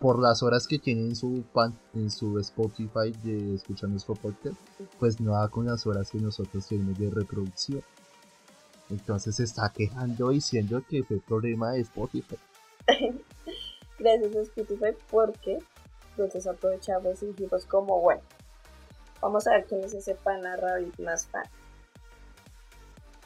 por 0.00 0.18
las 0.18 0.42
horas 0.42 0.66
que 0.66 0.78
tienen 0.78 1.10
en 1.10 1.16
su 1.16 1.44
pan, 1.52 1.78
en 1.94 2.10
su 2.10 2.38
Spotify 2.38 3.12
de 3.22 3.54
escuchar 3.54 3.90
nuestro 3.90 4.14
podcast, 4.14 4.56
pues 4.98 5.20
no 5.20 5.32
da 5.32 5.48
con 5.48 5.66
las 5.66 5.86
horas 5.86 6.10
que 6.10 6.18
nosotros 6.18 6.66
tenemos 6.66 6.98
de 6.98 7.10
reproducción. 7.10 7.82
Entonces 8.88 9.36
se 9.36 9.44
está 9.44 9.70
quejando 9.70 10.30
diciendo 10.30 10.82
que 10.88 11.04
fue 11.04 11.20
problema 11.20 11.72
de 11.72 11.80
Spotify. 11.80 12.36
Gracias 13.98 14.34
a 14.34 14.40
Spotify 14.40 14.96
porque 15.10 15.58
entonces 16.12 16.46
aprovechamos 16.46 17.22
y 17.22 17.26
dijimos 17.26 17.66
como, 17.66 18.00
bueno, 18.00 18.22
vamos 19.20 19.46
a 19.46 19.52
ver 19.52 19.66
quién 19.66 19.84
es 19.84 19.92
ese 19.92 20.14
Pana 20.14 20.56
Rabbit 20.56 20.98
más 21.00 21.26
fan. 21.26 21.44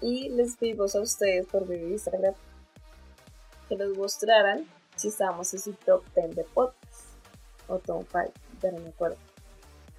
Y 0.00 0.28
les 0.30 0.56
pedimos 0.56 0.96
a 0.96 1.00
ustedes 1.00 1.46
por 1.46 1.68
medio 1.68 1.86
de 1.86 1.92
Instagram 1.92 2.34
que 3.68 3.76
nos 3.76 3.96
mostraran 3.96 4.66
si 4.96 5.08
estábamos 5.08 5.52
en 5.54 5.60
su 5.60 5.72
top 5.74 6.02
10 6.14 6.36
de 6.36 6.44
podcast 6.44 7.06
o 7.68 7.78
top 7.78 8.06
5, 8.10 8.32
ya 8.62 8.70
no 8.72 8.80
me 8.80 8.88
acuerdo. 8.90 9.16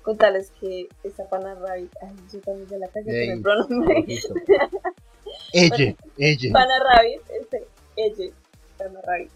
Contarles 0.04 0.52
que 0.60 0.88
esta 1.04 1.28
Pana 1.28 1.56
Rabbit, 1.56 1.92
ay, 2.02 2.16
yo 2.32 2.40
también 2.42 2.70
se 2.70 2.78
la 2.78 2.88
cagué 2.90 3.06
con 3.06 3.16
Ey, 3.16 3.30
el 3.30 3.42
pronombre. 3.42 4.06
Ella, 5.54 5.96
ella. 6.18 6.54
Pana 6.54 6.80
Rabbit, 6.80 7.22
este, 7.42 7.68
ella, 7.96 8.34
Pana 8.78 9.02
Rabbit, 9.02 9.32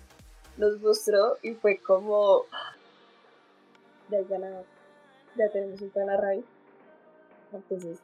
nos 0.57 0.79
mostró 0.81 1.37
y 1.41 1.53
fue 1.55 1.77
como, 1.79 2.43
ya 4.09 4.21
ganado, 4.29 4.63
ya 5.35 5.49
tenemos 5.49 5.81
un 5.81 5.89
Pana 5.89 6.17
Rabbit. 6.17 6.45
Entonces, 7.51 7.97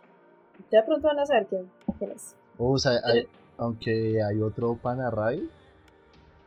ya 0.72 0.84
pronto 0.86 1.08
van 1.08 1.20
a 1.20 1.26
saber 1.26 1.46
quién, 1.48 1.70
quién 2.00 2.12
es. 2.12 2.36
O 2.58 2.78
sea, 2.80 2.94
hay- 3.04 3.28
aunque 3.58 4.22
hay 4.24 4.42
otro 4.42 4.76
pana 4.76 5.10
rabbit 5.10 5.50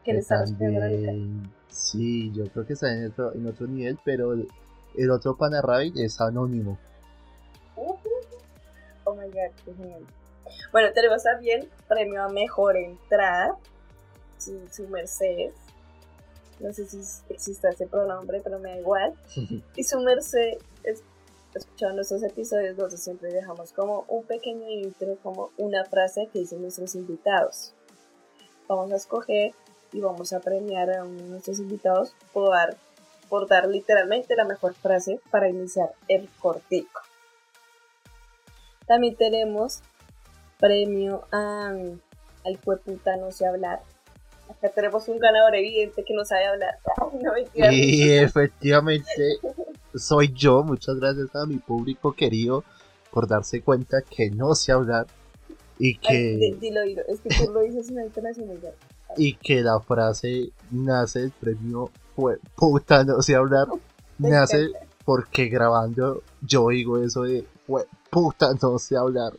Que 0.05 0.14
le 0.14 0.23
también 0.23 1.50
Sí, 1.69 2.33
yo 2.33 2.45
creo 2.47 2.67
que 2.67 2.73
está 2.73 2.93
en 2.93 3.07
otro, 3.07 3.33
en 3.35 3.47
otro 3.47 3.67
nivel, 3.67 3.99
pero 4.05 4.33
el, 4.33 4.49
el 4.97 5.11
otro 5.11 5.37
Pana 5.37 5.61
Rabbit 5.61 5.97
es 5.99 6.21
anónimo. 6.21 6.78
Oh 7.76 9.14
my 9.14 9.26
god, 9.26 9.55
qué 9.64 9.75
genial. 9.75 10.07
Bueno, 10.73 10.93
tenemos 10.93 11.23
también 11.23 11.69
premio 11.88 12.23
a 12.23 12.28
mejor 12.28 12.76
entrada. 12.76 13.57
Sí, 14.38 14.59
su 14.71 14.87
merced. 14.88 15.50
No 16.61 16.73
sé 16.73 16.87
si 16.87 17.00
existe 17.28 17.69
ese 17.69 17.87
pronombre, 17.87 18.40
pero 18.43 18.59
me 18.59 18.71
da 18.71 18.78
igual. 18.78 19.14
Y 19.76 19.85
su 19.85 20.00
merced, 20.00 20.59
es, 20.85 21.02
escuchando 21.55 21.97
nuestros 21.97 22.23
episodios, 22.23 22.76
nosotros 22.76 23.00
siempre 23.00 23.33
dejamos 23.33 23.73
como 23.73 24.05
un 24.09 24.25
pequeño 24.25 24.69
intro, 24.69 25.17
como 25.23 25.50
una 25.57 25.85
frase 25.85 26.28
que 26.33 26.40
dicen 26.40 26.62
nuestros 26.62 26.95
invitados. 26.95 27.75
Vamos 28.67 28.93
a 28.93 28.97
escoger 28.97 29.52
y 29.92 30.00
vamos 30.00 30.33
a 30.33 30.40
premiar 30.40 30.90
a 30.90 31.04
uno 31.04 31.16
de 31.23 31.28
nuestros 31.28 31.59
invitados 31.59 32.14
por 32.33 32.50
dar, 32.50 32.76
por 33.28 33.49
dar 33.49 33.68
literalmente 33.68 34.37
la 34.37 34.45
mejor 34.45 34.75
frase 34.75 35.21
para 35.30 35.49
iniciar 35.49 35.92
el 36.09 36.28
cortico. 36.40 37.00
También 38.87 39.16
tenemos 39.16 39.80
premio 40.59 41.26
a, 41.30 41.68
al 42.45 42.59
puta 42.64 43.16
no 43.16 43.30
sé 43.33 43.47
hablar. 43.47 43.80
Acá 44.49 44.71
tenemos 44.71 45.09
un 45.09 45.18
ganador 45.18 45.54
evidente 45.54 46.04
que 46.04 46.14
no 46.14 46.25
sabe 46.25 46.47
hablar. 46.47 46.78
No. 47.21 47.33
Y 47.71 48.12
efectivamente 48.14 49.38
soy 49.95 50.33
yo. 50.33 50.62
Muchas 50.62 50.97
gracias 50.97 51.35
a 51.37 51.45
mi 51.45 51.57
público 51.59 52.12
querido 52.14 52.64
por 53.11 53.28
darse 53.28 53.61
cuenta 53.61 53.99
que 54.00 54.30
no 54.30 54.54
sé 54.54 54.73
hablar 54.73 55.07
y 55.78 55.99
que, 55.99 56.14
di- 56.14 56.52
dilo, 56.52 56.80
dilo. 56.83 57.02
Es 57.09 57.21
que 57.21 57.28
tú 57.28 57.52
lo 57.52 57.61
dices 57.61 57.90
una 57.90 58.04
internacional. 58.04 58.59
Y 59.17 59.35
que 59.35 59.62
la 59.62 59.81
frase 59.81 60.53
nace 60.71 61.21
del 61.21 61.33
premio 61.33 61.91
fue 62.15 62.38
puta 62.55 63.05
no 63.05 63.23
sé 63.23 63.35
hablar. 63.35 63.69
Nace 64.19 64.71
porque 65.05 65.49
grabando 65.49 66.23
yo 66.43 66.69
digo 66.69 67.03
eso 67.03 67.23
de 67.23 67.47
fue 67.67 67.87
puta 68.11 68.53
no 68.61 68.79
sé 68.79 68.97
hablar. 68.97 69.33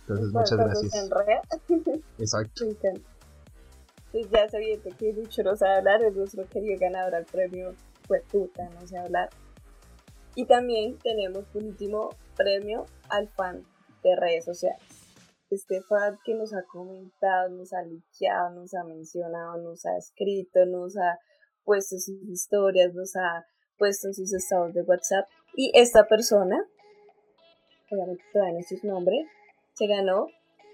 Entonces 0.00 0.32
muchas 0.32 0.58
gracias. 0.58 1.10
Exacto. 2.18 2.64
Entonces 2.64 3.02
ya 4.30 4.44
es 4.44 4.54
evidente 4.54 4.90
que 4.98 5.12
Lucho 5.12 5.42
no 5.42 5.56
sabe 5.56 5.76
hablar, 5.78 6.02
es 6.02 6.16
nuestro 6.16 6.46
querido 6.48 6.76
ganador 6.80 7.14
al 7.14 7.24
premio 7.26 7.74
fue 8.08 8.20
puta, 8.30 8.68
no 8.70 8.86
sé 8.86 8.98
hablar. 8.98 9.30
Y 10.34 10.46
también 10.46 10.98
tenemos 10.98 11.44
por 11.52 11.62
último 11.62 12.10
premio 12.36 12.86
al 13.08 13.28
fan 13.28 13.62
de 14.02 14.16
redes 14.16 14.44
sociales. 14.44 14.99
Este 15.50 15.82
fan 15.82 16.16
que 16.24 16.34
nos 16.34 16.54
ha 16.54 16.62
comentado, 16.62 17.48
nos 17.50 17.72
ha 17.72 17.82
liqueado, 17.82 18.50
nos 18.50 18.72
ha 18.74 18.84
mencionado, 18.84 19.60
nos 19.60 19.84
ha 19.84 19.96
escrito, 19.96 20.64
nos 20.66 20.96
ha 20.96 21.18
puesto 21.64 21.98
sus 21.98 22.22
historias, 22.28 22.94
nos 22.94 23.16
ha 23.16 23.44
puesto 23.76 24.08
en 24.08 24.14
sus 24.14 24.32
estados 24.32 24.72
de 24.72 24.82
WhatsApp. 24.82 25.26
Y 25.56 25.72
esta 25.74 26.06
persona, 26.06 26.64
obviamente 27.90 28.22
todavía 28.32 28.60
no 28.60 28.78
su 28.78 28.86
nombre, 28.86 29.26
se 29.74 29.86
ganó 29.86 30.28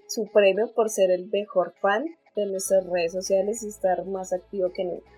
su 0.07 0.29
premio 0.31 0.71
por 0.73 0.89
ser 0.89 1.11
el 1.11 1.27
mejor 1.29 1.73
fan 1.81 2.05
de 2.35 2.45
nuestras 2.45 2.85
redes 2.85 3.13
sociales 3.13 3.63
y 3.63 3.69
estar 3.69 4.05
más 4.05 4.31
activo 4.31 4.71
que 4.71 4.85
nunca. 4.85 5.09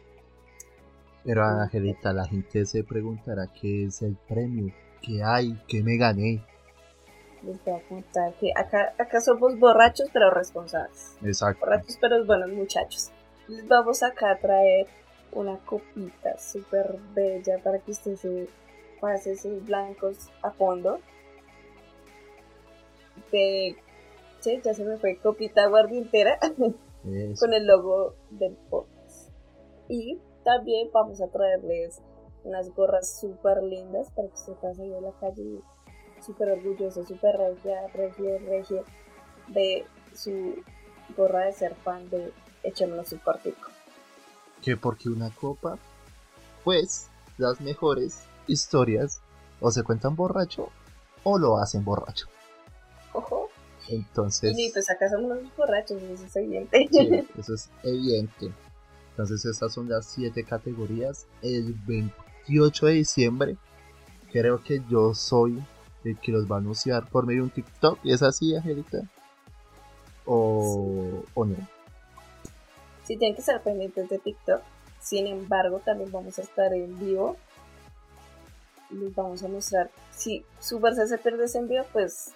Pero 1.24 1.44
Angelita, 1.44 2.14
la 2.14 2.26
gente 2.26 2.66
se 2.66 2.84
preguntará 2.84 3.52
qué 3.54 3.86
es 3.86 4.02
el 4.02 4.18
premio, 4.28 4.74
qué 5.02 5.22
hay, 5.24 5.62
qué 5.68 5.84
me 5.84 5.98
gané. 5.98 6.44
Les 7.44 7.64
voy 7.64 7.74
a 7.74 7.88
contar 7.88 8.34
que 8.34 8.52
acá, 8.56 8.94
acá 8.98 9.22
somos 9.22 9.58
borrachos 9.58 10.10
pero 10.12 10.30
responsables. 10.30 11.18
Exacto. 11.24 11.60
Borrachos 11.62 11.98
pero 12.00 12.26
buenos 12.26 12.50
muchachos. 12.52 13.12
Les 13.48 13.68
vamos 13.68 14.04
acá 14.04 14.32
a 14.32 14.38
traer 14.40 14.88
una 15.32 15.58
copita 15.66 16.38
súper 16.38 16.98
bella 17.14 17.60
para 17.64 17.80
que 17.80 17.92
usted 17.92 18.16
se 18.16 18.50
pase 19.00 19.36
sus 19.38 19.66
blancos 19.66 20.30
a 20.42 20.52
fondo. 20.52 21.00
De, 23.32 23.76
sí, 24.40 24.60
ya 24.64 24.74
se 24.74 24.84
me 24.84 24.98
fue 24.98 25.18
copita 25.18 25.68
guardientera. 25.68 26.40
Con 27.40 27.54
el 27.54 27.66
logo 27.66 28.16
del 28.30 28.56
podcast. 28.70 29.32
Y 29.88 30.20
también 30.44 30.90
vamos 30.92 31.22
a 31.22 31.28
traerles 31.30 32.02
unas 32.44 32.70
gorras 32.74 33.20
súper 33.20 33.64
lindas 33.64 34.10
para 34.12 34.28
que 34.28 34.34
usted 34.34 34.54
pase 34.62 34.84
ahí 34.84 34.94
en 34.94 35.04
la 35.04 35.12
calle 35.20 35.62
súper 36.22 36.50
orgulloso, 36.52 37.06
súper 37.06 37.36
regia, 37.38 37.88
regio, 37.94 38.40
regio 38.40 38.84
de 39.48 39.86
su 40.14 40.56
gorra 41.18 41.46
de 41.46 41.54
ser 41.54 41.76
fan 41.76 42.10
de 42.10 42.32
Echémonos 42.64 43.12
un 43.14 43.20
cortico. 43.20 43.70
que 44.62 44.76
porque 44.76 45.08
una 45.10 45.30
copa, 45.30 45.78
pues 46.64 47.08
las 47.38 47.62
mejores 47.62 48.24
historias 48.48 49.22
o 49.62 49.72
se 49.72 49.84
cuentan 49.84 50.16
borracho 50.16 50.70
o 51.24 51.38
lo 51.40 51.58
hacen 51.58 51.84
borracho. 51.86 52.28
Ojo. 53.14 53.50
Entonces, 53.88 54.56
Y 54.58 54.70
pues 54.72 54.90
acá 54.90 55.10
somos 55.10 55.32
unos 55.40 55.56
borrachos, 55.56 56.02
eso 56.04 56.26
es 56.26 56.36
evidente. 56.36 56.88
sí, 56.92 57.28
eso 57.40 57.54
es 57.54 57.70
evidente. 57.84 58.52
Entonces 59.12 59.46
estas 59.46 59.74
son 59.74 59.90
las 59.90 60.06
siete 60.06 60.44
categorías. 60.44 61.26
El 61.42 61.74
28 61.88 62.86
de 62.88 62.92
diciembre 62.94 63.58
creo 64.32 64.62
que 64.64 64.82
yo 64.90 65.14
soy 65.14 65.64
el 66.04 66.18
que 66.18 66.32
los 66.32 66.50
va 66.50 66.56
a 66.56 66.60
anunciar 66.60 67.08
por 67.10 67.26
medio 67.26 67.42
de 67.42 67.46
un 67.46 67.50
TikTok. 67.52 68.00
¿Es 68.06 68.22
así, 68.22 68.56
Angelita? 68.56 69.02
O, 70.26 71.24
o 71.34 71.46
no. 71.46 71.56
Sí, 73.04 73.18
tienen 73.18 73.36
que 73.36 73.42
estar 73.42 73.62
pendientes 73.62 74.08
de 74.10 74.20
TikTok. 74.20 74.62
Sin 75.02 75.28
embargo, 75.28 75.80
también 75.84 76.12
vamos 76.12 76.38
a 76.38 76.42
estar 76.42 76.74
en 76.74 76.98
vivo. 77.00 77.38
Les 78.92 79.14
vamos 79.16 79.44
a 79.44 79.48
mostrar. 79.48 79.90
Si 80.12 80.46
su 80.60 80.80
verse 80.80 81.08
se 81.08 81.18
pierde 81.18 81.46
ese 81.46 81.60
en 81.60 81.68
vivo, 81.68 81.86
pues, 81.92 82.32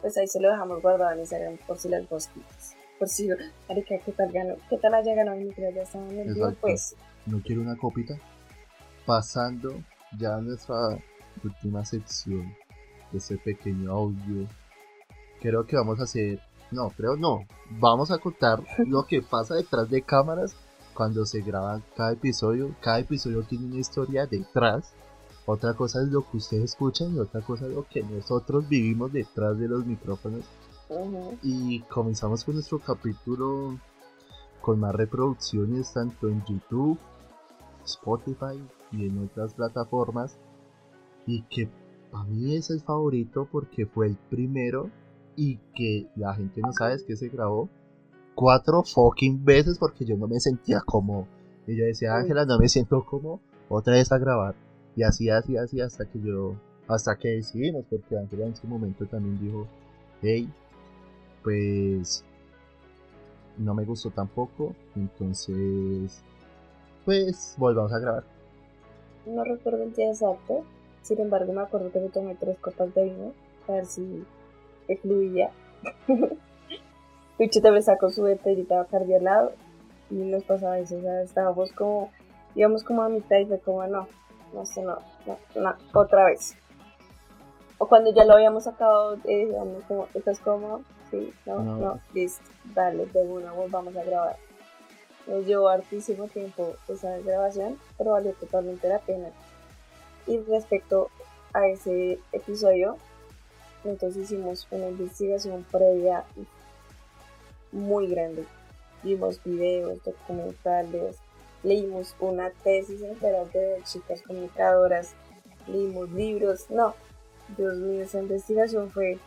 pues 0.00 0.16
ahí 0.16 0.26
se 0.26 0.40
lo 0.40 0.50
dejamos 0.50 0.80
guardado 0.80 1.12
en 1.12 1.20
Instagram 1.20 1.58
por 1.66 1.78
si 1.78 1.88
las 1.88 2.08
bosquitas. 2.08 2.74
Por 2.98 3.08
si, 3.08 3.28
marica, 3.68 3.98
¿qué 4.04 4.12
tal 4.12 4.30
ganó? 4.32 4.54
¿Qué 4.70 4.78
tal 4.78 4.94
haya 4.94 5.14
ganado? 5.14 5.36
Mientras 5.36 5.74
ya 5.74 5.82
estaban 5.82 6.10
en 6.10 6.34
vivo, 6.34 6.46
Exacto. 6.46 6.58
pues, 6.60 6.96
no 7.26 7.40
quiero 7.42 7.62
una 7.62 7.76
copita. 7.76 8.14
Pasando 9.04 9.82
ya 10.18 10.36
a 10.36 10.40
nuestra 10.40 10.76
última 11.42 11.84
sección 11.84 12.54
este 13.14 13.38
pequeño 13.38 13.90
audio. 13.90 14.46
Creo 15.40 15.66
que 15.66 15.76
vamos 15.76 16.00
a 16.00 16.04
hacer. 16.04 16.40
No, 16.70 16.90
creo 16.90 17.16
no. 17.16 17.46
Vamos 17.70 18.10
a 18.10 18.18
contar 18.18 18.62
lo 18.86 19.04
que 19.04 19.22
pasa 19.22 19.54
detrás 19.54 19.90
de 19.90 20.02
cámaras 20.02 20.54
cuando 20.94 21.26
se 21.26 21.40
graba 21.40 21.80
cada 21.96 22.12
episodio. 22.12 22.74
Cada 22.80 23.00
episodio 23.00 23.42
tiene 23.42 23.66
una 23.66 23.80
historia 23.80 24.26
detrás. 24.26 24.92
Otra 25.44 25.74
cosa 25.74 26.00
es 26.02 26.08
lo 26.08 26.22
que 26.30 26.36
ustedes 26.36 26.64
escuchan 26.64 27.16
y 27.16 27.18
otra 27.18 27.40
cosa 27.40 27.66
es 27.66 27.72
lo 27.72 27.84
que 27.88 28.02
nosotros 28.02 28.68
vivimos 28.68 29.12
detrás 29.12 29.58
de 29.58 29.68
los 29.68 29.84
micrófonos. 29.84 30.44
Y 31.42 31.80
comenzamos 31.82 32.44
con 32.44 32.54
nuestro 32.54 32.78
capítulo 32.78 33.78
con 34.60 34.78
más 34.78 34.94
reproducciones 34.94 35.92
tanto 35.92 36.28
en 36.28 36.44
YouTube, 36.44 36.98
Spotify 37.84 38.62
y 38.92 39.06
en 39.06 39.24
otras 39.24 39.54
plataformas. 39.54 40.36
Y 41.26 41.42
que 41.42 41.68
para 42.12 42.24
mí 42.24 42.54
es 42.54 42.70
el 42.70 42.80
favorito 42.80 43.48
porque 43.50 43.86
fue 43.86 44.06
el 44.06 44.16
primero 44.30 44.90
y 45.34 45.56
que 45.74 46.06
la 46.14 46.34
gente 46.34 46.60
no 46.60 46.72
sabe 46.74 46.94
es 46.94 47.02
que 47.02 47.16
se 47.16 47.30
grabó 47.30 47.70
cuatro 48.34 48.82
fucking 48.82 49.44
veces 49.44 49.78
porque 49.78 50.04
yo 50.04 50.16
no 50.16 50.28
me 50.28 50.38
sentía 50.38 50.82
como. 50.84 51.26
Y 51.66 51.76
yo 51.76 51.84
decía. 51.84 52.14
Ángela, 52.14 52.44
no 52.44 52.58
me 52.58 52.68
siento 52.68 53.04
como 53.04 53.40
otra 53.68 53.94
vez 53.94 54.12
a 54.12 54.18
grabar. 54.18 54.54
Y 54.94 55.04
así, 55.04 55.30
así, 55.30 55.56
así, 55.56 55.80
hasta 55.80 56.04
que 56.04 56.20
yo, 56.20 56.54
hasta 56.86 57.16
que 57.16 57.28
decidimos, 57.28 57.86
porque 57.88 58.18
Ángela 58.18 58.46
en 58.46 58.56
su 58.56 58.66
momento 58.66 59.06
también 59.06 59.40
dijo, 59.40 59.66
hey, 60.20 60.46
pues 61.42 62.24
no 63.56 63.74
me 63.74 63.84
gustó 63.84 64.10
tampoco, 64.10 64.74
entonces, 64.96 66.22
pues 67.06 67.54
volvamos 67.56 67.92
a 67.92 67.98
grabar. 67.98 68.24
No 69.24 69.44
recuerdo 69.44 69.84
el 69.84 69.94
día 69.94 70.10
exacto. 70.10 70.62
Sin 71.02 71.20
embargo, 71.20 71.52
me 71.52 71.62
acuerdo 71.62 71.90
que 71.90 72.00
me 72.00 72.08
tomé 72.08 72.34
tres 72.34 72.58
copas 72.58 72.94
de 72.94 73.04
vino. 73.04 73.32
A 73.68 73.72
ver 73.72 73.86
si 73.86 74.24
fluía. 75.00 75.50
Lucho 77.38 77.60
también 77.60 77.82
sacó 77.82 78.10
su 78.10 78.22
botellita 78.22 78.76
Bacardi 78.76 79.14
al 79.14 79.24
lado. 79.24 79.52
Y 80.10 80.14
nos 80.14 80.44
pasaba 80.44 80.78
eso. 80.78 80.96
O 80.98 81.00
sea, 81.00 81.22
estábamos 81.22 81.72
como. 81.72 82.10
Íbamos 82.54 82.84
como 82.84 83.02
a 83.02 83.08
mitad 83.08 83.38
y 83.38 83.46
fue 83.46 83.58
como, 83.60 83.86
no, 83.86 84.06
no 84.52 84.66
sé, 84.66 84.82
no, 84.82 84.98
no, 85.26 85.38
no, 85.56 85.74
otra 85.94 86.26
vez. 86.26 86.54
O 87.78 87.88
cuando 87.88 88.12
ya 88.12 88.26
lo 88.26 88.34
habíamos 88.34 88.64
sacado, 88.64 89.14
eh, 89.24 89.46
digamos, 89.46 89.82
como, 89.84 90.06
¿estás 90.12 90.38
cómodo? 90.40 90.82
Sí, 91.10 91.32
no, 91.46 91.60
No. 91.62 91.76
no, 91.76 92.00
listo, 92.12 92.44
dale, 92.74 93.06
de 93.06 93.22
una, 93.22 93.52
vamos 93.70 93.96
a 93.96 94.04
grabar. 94.04 94.36
Nos 95.26 95.46
llevó 95.46 95.68
hartísimo 95.70 96.26
tiempo 96.28 96.74
esa 96.88 97.16
grabación, 97.20 97.78
pero 97.96 98.12
valió 98.12 98.34
totalmente 98.34 98.86
la 98.86 98.98
pena. 98.98 99.30
Y 100.26 100.38
respecto 100.38 101.10
a 101.52 101.66
ese 101.66 102.18
episodio, 102.32 102.96
nosotros 103.84 104.16
hicimos 104.16 104.66
una 104.70 104.88
investigación 104.88 105.64
previa 105.70 106.24
muy 107.72 108.06
grande. 108.06 108.44
Vimos 109.02 109.42
videos, 109.42 109.98
documentales, 110.04 111.16
leímos 111.62 112.14
una 112.20 112.50
tesis 112.50 113.02
entera 113.02 113.44
de 113.46 113.80
chicas 113.84 114.22
comunicadoras, 114.22 115.14
leímos 115.66 116.10
libros, 116.12 116.70
no, 116.70 116.94
Dios 117.56 117.76
mío, 117.78 118.02
esa 118.02 118.20
investigación 118.20 118.90
fue, 118.90 119.18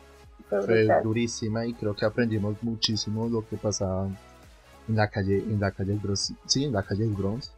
fue, 0.50 0.62
fue 0.64 0.88
durísima 1.04 1.66
y 1.66 1.74
creo 1.74 1.96
que 1.96 2.06
aprendimos 2.06 2.62
muchísimo 2.62 3.28
lo 3.28 3.48
que 3.48 3.58
pasaba 3.58 4.08
en 4.88 4.96
la 4.96 5.10
calle, 5.10 5.38
en 5.38 5.60
la 5.60 5.72
calle 5.72 5.92
del 5.92 6.00
Bronx, 6.00 6.34
sí, 6.46 6.66
en 6.66 6.74
la 6.74 6.84
calle 6.84 7.04
del 7.04 7.14
Bronx. 7.14 7.52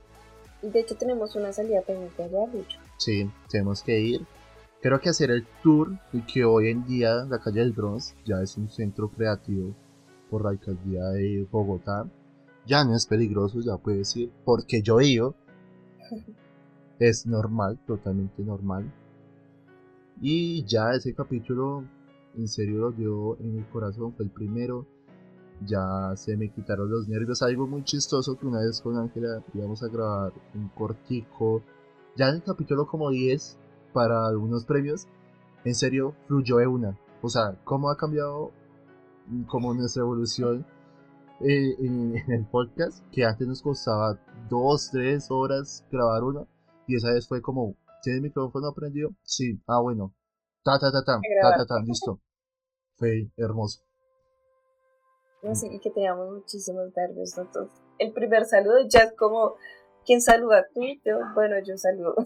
De 0.61 0.79
hecho 0.79 0.95
tenemos 0.95 1.35
una 1.35 1.53
salida 1.53 1.81
pendiente 1.81 2.23
allá, 2.23 2.45
mucho. 2.47 2.79
Sí, 2.97 3.29
tenemos 3.49 3.83
que 3.83 3.99
ir. 3.99 4.25
Creo 4.81 4.99
que 4.99 5.09
hacer 5.09 5.31
el 5.31 5.45
tour 5.63 5.97
y 6.13 6.21
que 6.21 6.45
hoy 6.45 6.69
en 6.69 6.85
día 6.85 7.25
la 7.25 7.39
calle 7.39 7.61
del 7.61 7.71
Bronx 7.71 8.15
ya 8.25 8.41
es 8.41 8.57
un 8.57 8.69
centro 8.69 9.09
creativo 9.09 9.73
por 10.29 10.43
la 10.43 10.51
alcaldía 10.51 11.05
de 11.09 11.47
Bogotá. 11.51 12.07
Ya 12.65 12.83
no 12.83 12.95
es 12.95 13.05
peligroso, 13.05 13.59
ya 13.61 13.77
puede 13.77 13.99
decir, 13.99 14.31
porque 14.45 14.81
yo 14.81 15.01
ido. 15.01 15.35
es 16.99 17.25
normal, 17.25 17.79
totalmente 17.85 18.43
normal. 18.43 18.91
Y 20.21 20.63
ya 20.65 20.93
ese 20.93 21.13
capítulo 21.13 21.83
en 22.35 22.47
serio 22.47 22.77
lo 22.79 22.91
dio 22.91 23.37
en 23.39 23.57
el 23.57 23.65
corazón, 23.67 24.13
fue 24.13 24.25
el 24.25 24.31
primero. 24.31 24.85
Ya 25.65 26.13
se 26.15 26.37
me 26.37 26.49
quitaron 26.49 26.89
los 26.89 27.07
nervios. 27.07 27.41
Algo 27.41 27.65
muy 27.65 27.83
chistoso 27.83 28.37
que 28.37 28.45
una 28.45 28.59
vez 28.59 28.79
con 28.81 28.97
Ángela 28.97 29.43
íbamos 29.53 29.81
a 29.81 29.87
grabar 29.87 30.33
un 30.53 30.69
cortico. 30.69 31.63
Ya 32.17 32.29
en 32.29 32.35
el 32.35 32.43
capítulo 32.43 32.87
como 32.87 33.11
10 33.11 33.59
para 33.93 34.25
algunos 34.25 34.65
premios. 34.65 35.07
En 35.63 35.75
serio, 35.75 36.15
fluyó 36.27 36.57
de 36.57 36.65
una. 36.65 36.99
O 37.21 37.29
sea, 37.29 37.55
cómo 37.63 37.91
ha 37.91 37.97
cambiado 37.97 38.51
como 39.47 39.73
nuestra 39.75 40.01
evolución 40.01 40.65
eh, 41.41 41.75
en, 41.77 42.15
el 42.27 42.47
podcast, 42.47 43.05
que 43.11 43.23
antes 43.23 43.47
nos 43.47 43.61
costaba 43.61 44.19
2, 44.49 44.89
3 44.91 45.27
horas 45.29 45.85
grabar 45.91 46.23
uno, 46.23 46.47
y 46.87 46.95
esa 46.95 47.11
vez 47.11 47.27
fue 47.27 47.39
como, 47.39 47.75
¿tiene 48.01 48.17
el 48.17 48.23
micrófono 48.23 48.73
prendido? 48.73 49.11
Sí, 49.21 49.61
ah, 49.67 49.79
bueno, 49.79 50.15
ta, 50.63 50.79
ta, 50.79 50.91
ta, 50.91 51.03
ta, 51.05 51.19
ta, 51.41 51.57
ta, 51.57 51.65
ta, 51.67 51.79
listo. 51.85 52.19
Fue 52.95 53.29
hermoso. 53.37 53.81
Sí, 55.53 55.67
y 55.71 55.79
que 55.79 55.91
teníamos 55.91 56.33
muchísimos 56.33 56.91
nervios. 56.95 57.37
Entonces, 57.37 57.79
el 57.99 58.11
primer 58.11 58.45
saludo 58.45 58.77
ya 58.89 59.01
es 59.01 59.13
como, 59.13 59.55
¿quién 60.07 60.21
saluda 60.21 60.65
tú? 60.73 60.81
Yo, 61.05 61.19
bueno, 61.35 61.55
yo 61.63 61.77
saludo. 61.77 62.15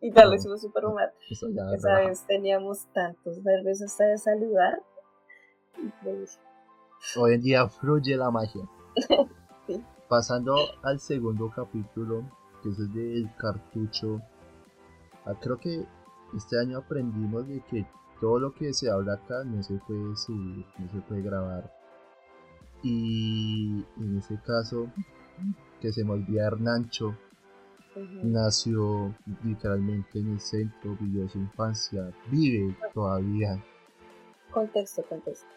Y 0.00 0.12
tal, 0.12 0.28
lo 0.28 0.34
hicimos 0.34 0.60
súper 0.60 0.84
humor. 0.84 1.14
Esa 1.30 2.00
vez 2.00 2.26
teníamos 2.26 2.84
tantos 2.92 3.42
nervios 3.42 3.80
hasta 3.80 4.04
de 4.04 4.18
saludar 4.18 4.82
Hoy 7.16 7.34
en 7.34 7.40
día 7.40 7.68
fluye 7.68 8.16
la 8.16 8.30
magia. 8.30 8.68
Pasando 10.08 10.56
al 10.82 11.00
segundo 11.00 11.50
capítulo, 11.54 12.22
que 12.62 12.68
es 12.68 12.78
el 12.78 12.92
del 12.92 13.34
cartucho. 13.36 14.20
Ah, 15.24 15.34
creo 15.40 15.58
que 15.58 15.86
este 16.36 16.60
año 16.60 16.78
aprendimos 16.78 17.48
de 17.48 17.62
que 17.70 17.86
todo 18.20 18.38
lo 18.38 18.52
que 18.52 18.74
se 18.74 18.90
habla 18.90 19.14
acá 19.14 19.42
no 19.44 19.62
se 19.62 19.74
puede 19.86 20.16
subir, 20.16 20.66
no 20.78 20.90
se 20.90 21.00
puede 21.00 21.22
grabar. 21.22 21.72
Y 22.82 23.84
en 23.96 24.18
ese 24.18 24.38
caso, 24.42 24.90
que 25.80 25.92
se 25.92 26.04
me 26.04 26.12
olvida 26.12 26.46
Hernancho, 26.46 27.16
nació 28.22 29.14
literalmente 29.44 30.18
en 30.18 30.32
el 30.32 30.40
centro, 30.40 30.96
vivió 31.00 31.28
su 31.28 31.38
infancia, 31.38 32.12
vive 32.30 32.76
todavía 32.92 33.62
Contexto, 34.54 35.02
contexto. 35.02 35.48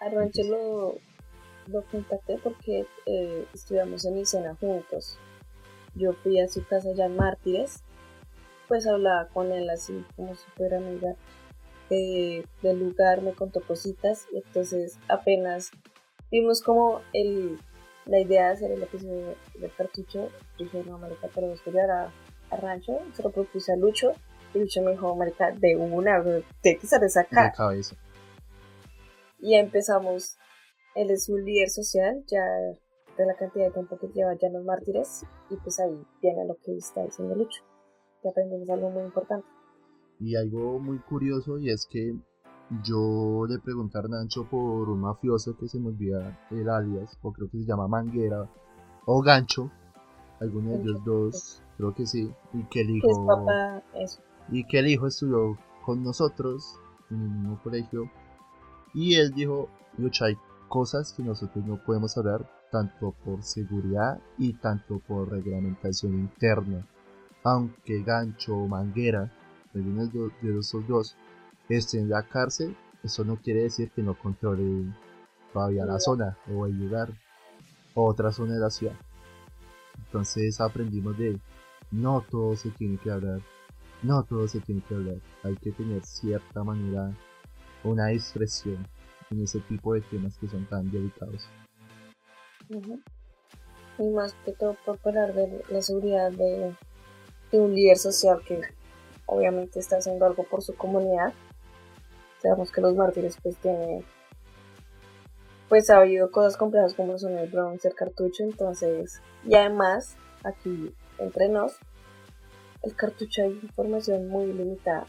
A 0.00 0.10
lo, 0.10 0.94
lo 1.66 1.82
contacté 1.84 2.38
porque 2.42 2.86
eh, 3.06 3.46
estudiamos 3.54 4.04
en 4.04 4.18
Isena 4.18 4.54
juntos. 4.56 5.18
Yo 5.94 6.12
fui 6.12 6.38
a 6.38 6.48
su 6.48 6.62
casa 6.66 6.92
ya 6.92 7.06
en 7.06 7.16
Mártires, 7.16 7.82
pues 8.68 8.86
hablaba 8.86 9.28
con 9.28 9.50
él 9.50 9.70
así 9.70 10.04
como 10.14 10.34
súper 10.34 10.74
amiga 10.74 11.16
eh, 11.88 12.44
del 12.60 12.80
lugar, 12.80 13.22
me 13.22 13.32
contó 13.32 13.62
cositas 13.62 14.26
y 14.32 14.38
entonces 14.38 14.98
apenas 15.08 15.70
vimos 16.30 16.60
como 16.60 17.00
el, 17.14 17.58
la 18.06 18.20
idea 18.20 18.48
de 18.48 18.52
hacer 18.54 18.70
el 18.72 18.82
episodio 18.82 19.34
del 19.54 19.72
cartucho, 19.76 20.28
dije, 20.58 20.82
no, 20.84 20.98
marica, 20.98 21.28
tenemos 21.28 21.60
que 21.62 21.70
llegar 21.70 21.90
a, 21.90 22.12
a 22.50 22.56
Rancho, 22.56 22.98
se 23.12 23.22
lo 23.22 23.30
propuse 23.30 23.72
a 23.72 23.76
Lucho 23.76 24.12
y 24.54 24.58
Lucho 24.58 24.82
me 24.82 24.92
dijo, 24.92 25.14
marica, 25.14 25.52
de 25.52 25.76
una, 25.76 26.20
de 26.20 26.44
que 26.62 26.70
estar 26.72 27.02
acá. 27.02 27.44
De 27.44 27.52
cabeza. 27.52 27.96
Y 29.38 29.54
empezamos, 29.54 30.36
él 30.94 31.10
es 31.10 31.28
un 31.28 31.44
líder 31.44 31.70
social, 31.70 32.22
ya 32.26 32.44
de 33.16 33.26
la 33.26 33.34
cantidad 33.34 33.66
de 33.66 33.72
tiempo 33.72 33.98
que 33.98 34.08
lleva 34.08 34.34
ya 34.34 34.48
en 34.48 34.54
los 34.54 34.64
mártires, 34.64 35.24
y 35.50 35.56
pues 35.56 35.80
ahí 35.80 36.02
viene 36.20 36.46
lo 36.46 36.56
que 36.56 36.76
está 36.76 37.02
diciendo 37.04 37.34
Lucho, 37.34 37.62
que 38.22 38.28
aprendimos 38.28 38.68
algo 38.70 38.90
muy 38.90 39.04
importante. 39.04 39.46
Y 40.20 40.36
algo 40.36 40.78
muy 40.78 40.98
curioso, 41.00 41.58
y 41.58 41.70
es 41.70 41.86
que 41.90 42.14
yo 42.82 43.46
le 43.48 43.58
pregunté 43.58 43.98
a 43.98 44.02
Nacho 44.02 44.44
por 44.44 44.88
un 44.88 45.00
mafioso 45.00 45.56
que 45.56 45.68
se 45.68 45.78
me 45.78 45.88
olvida 45.88 46.38
el 46.50 46.68
alias, 46.68 47.18
o 47.22 47.32
creo 47.32 47.50
que 47.50 47.58
se 47.58 47.64
llama 47.64 47.88
Manguera, 47.88 48.48
o 49.04 49.22
Gancho, 49.22 49.70
alguno 50.40 50.70
de 50.70 50.76
ellos 50.76 51.04
dos, 51.04 51.62
creo 51.76 51.94
que 51.94 52.06
sí, 52.06 52.30
y 52.52 52.62
que 52.64 52.80
el 52.80 52.90
hijo... 52.90 53.26
papá, 53.26 53.82
y 54.50 54.64
que 54.64 54.78
el 54.78 54.88
hijo 54.88 55.06
estudió 55.06 55.58
con 55.84 56.02
nosotros 56.02 56.78
en 57.10 57.22
el 57.22 57.28
mismo 57.28 57.60
colegio. 57.62 58.10
Y 58.94 59.14
él 59.14 59.32
dijo, 59.32 59.68
Lucha, 59.98 60.26
hay 60.26 60.36
cosas 60.68 61.12
que 61.12 61.22
nosotros 61.22 61.64
no 61.64 61.82
podemos 61.84 62.16
hablar 62.16 62.48
tanto 62.70 63.14
por 63.24 63.42
seguridad 63.42 64.20
y 64.38 64.54
tanto 64.54 64.98
por 65.00 65.30
reglamentación 65.30 66.14
interna. 66.14 66.86
Aunque 67.44 68.02
Gancho 68.02 68.56
o 68.56 68.68
Manguera, 68.68 69.30
algunos 69.74 70.12
de 70.12 70.58
esos 70.58 70.86
dos, 70.86 71.16
estén 71.76 72.02
en 72.02 72.10
la 72.10 72.22
cárcel, 72.22 72.76
eso 73.02 73.24
no 73.24 73.36
quiere 73.36 73.62
decir 73.62 73.90
que 73.90 74.02
no 74.02 74.18
controlen 74.18 74.94
todavía 75.52 75.84
la 75.84 75.98
zona 75.98 76.38
o 76.54 76.66
el 76.66 76.78
lugar 76.78 77.08
o 77.94 78.04
otra 78.08 78.32
zona 78.32 78.54
de 78.54 78.60
la 78.60 78.70
ciudad. 78.70 78.96
Entonces 79.98 80.60
aprendimos 80.60 81.16
de 81.18 81.38
no 81.90 82.24
todo 82.30 82.56
se 82.56 82.70
tiene 82.70 82.98
que 82.98 83.10
hablar 83.10 83.40
no 84.02 84.24
todo 84.24 84.48
se 84.48 84.60
tiene 84.60 84.82
que 84.88 84.94
hablar, 84.94 85.16
hay 85.44 85.56
que 85.56 85.70
tener 85.70 86.04
cierta 86.04 86.64
manera, 86.64 87.16
una 87.84 88.08
discreción 88.08 88.86
en 89.30 89.42
ese 89.42 89.60
tipo 89.60 89.94
de 89.94 90.00
temas 90.02 90.36
que 90.38 90.48
son 90.48 90.66
tan 90.66 90.90
delicados. 90.90 91.48
Y 93.98 94.04
más 94.10 94.34
que 94.44 94.52
todo 94.52 94.76
por 94.84 94.98
hablar 95.04 95.34
de 95.34 95.64
la 95.68 95.82
seguridad 95.82 96.32
de, 96.32 96.74
un 97.52 97.74
líder 97.74 97.98
social 97.98 98.40
que 98.46 98.60
obviamente 99.26 99.78
está 99.78 99.98
haciendo 99.98 100.24
algo 100.24 100.44
por 100.44 100.62
su 100.62 100.74
comunidad. 100.74 101.34
Sabemos 102.42 102.72
que 102.72 102.80
los 102.80 102.94
mártires 102.96 103.38
pues 103.42 103.56
tienen 103.58 104.04
pues 105.72 105.88
ha 105.88 106.00
habido 106.00 106.30
cosas 106.30 106.58
complejas 106.58 106.92
como 106.92 107.18
son 107.18 107.38
el 107.38 107.48
bronce, 107.48 107.88
el 107.88 107.94
cartucho, 107.94 108.42
entonces, 108.42 109.22
y 109.42 109.54
además, 109.54 110.18
aquí 110.44 110.94
entre 111.16 111.48
nos, 111.48 111.78
el 112.82 112.94
cartucho 112.94 113.40
hay 113.40 113.58
información 113.62 114.28
muy 114.28 114.52
limitada, 114.52 115.06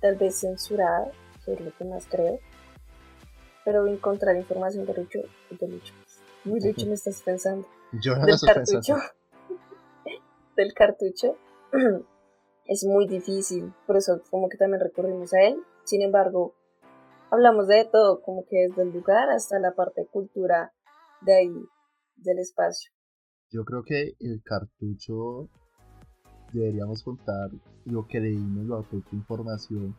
tal 0.00 0.16
vez 0.16 0.40
censurada, 0.40 1.12
que 1.44 1.52
es 1.52 1.60
lo 1.60 1.72
que 1.76 1.84
más 1.84 2.08
creo, 2.10 2.40
pero 3.64 3.86
encontrar 3.86 4.34
información 4.34 4.84
de 4.84 4.94
Lucho, 4.94 5.20
de 5.48 5.68
Lucho, 5.68 5.94
muy 6.42 6.58
Lucho 6.58 6.86
me 6.86 6.94
estás 6.94 7.22
pensando. 7.22 7.68
Yo 7.92 8.16
no 8.16 8.26
del 8.26 8.40
cartucho, 8.44 8.96
del 10.56 10.74
cartucho 10.74 11.36
es 12.66 12.84
muy 12.84 13.06
difícil, 13.06 13.72
por 13.86 13.96
eso 13.96 14.22
como 14.28 14.48
que 14.48 14.56
también 14.56 14.80
recurrimos 14.80 15.32
a 15.34 15.42
él. 15.42 15.62
Sin 15.84 16.02
embargo, 16.02 16.54
hablamos 17.30 17.68
de 17.68 17.88
todo, 17.90 18.22
como 18.22 18.44
que 18.48 18.66
desde 18.68 18.82
el 18.82 18.92
lugar 18.92 19.30
hasta 19.30 19.58
la 19.58 19.74
parte 19.74 20.02
de 20.02 20.06
cultura 20.08 20.72
de 21.22 21.36
ahí, 21.36 21.64
del 22.16 22.38
espacio. 22.38 22.92
Yo 23.50 23.64
creo 23.64 23.82
que 23.82 24.14
el 24.20 24.42
cartucho 24.44 25.48
deberíamos 26.52 27.02
contar 27.02 27.50
lo 27.84 28.06
que 28.06 28.20
leímos, 28.20 28.66
la 28.66 28.76
otra 28.76 28.98
información 29.12 29.96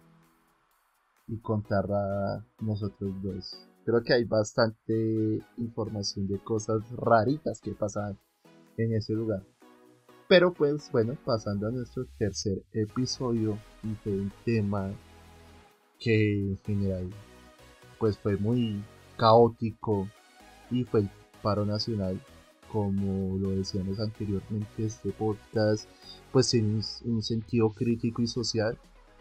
y 1.28 1.40
contarla 1.40 2.46
nosotros 2.60 3.12
dos. 3.22 3.68
Creo 3.86 4.04
que 4.04 4.14
hay 4.14 4.26
bastante 4.26 5.42
información 5.58 6.28
de 6.28 6.40
cosas 6.40 6.82
raritas 6.92 7.60
que 7.62 7.72
pasan 7.72 8.18
en 8.78 8.94
ese 8.94 9.14
lugar. 9.14 9.44
Pero 10.28 10.54
pues 10.54 10.90
bueno, 10.92 11.18
pasando 11.26 11.68
a 11.68 11.72
nuestro 11.72 12.06
tercer 12.18 12.64
episodio 12.72 13.58
y 13.84 13.96
fue 13.96 14.14
un 14.14 14.32
tema 14.46 14.92
que 16.02 16.34
en 16.34 16.58
general 16.66 17.10
pues 17.98 18.18
fue 18.18 18.36
muy 18.36 18.84
caótico 19.16 20.10
y 20.70 20.84
fue 20.84 21.02
el 21.02 21.10
paro 21.42 21.66
nacional 21.66 22.20
como 22.72 23.38
lo 23.38 23.50
decíamos 23.52 24.00
anteriormente, 24.00 24.86
este 24.86 25.12
podcast, 25.12 25.88
pues 26.32 26.54
en 26.54 26.82
un, 27.06 27.22
sentido 27.22 27.70
crítico 27.70 28.22
y 28.22 28.28
social. 28.28 28.78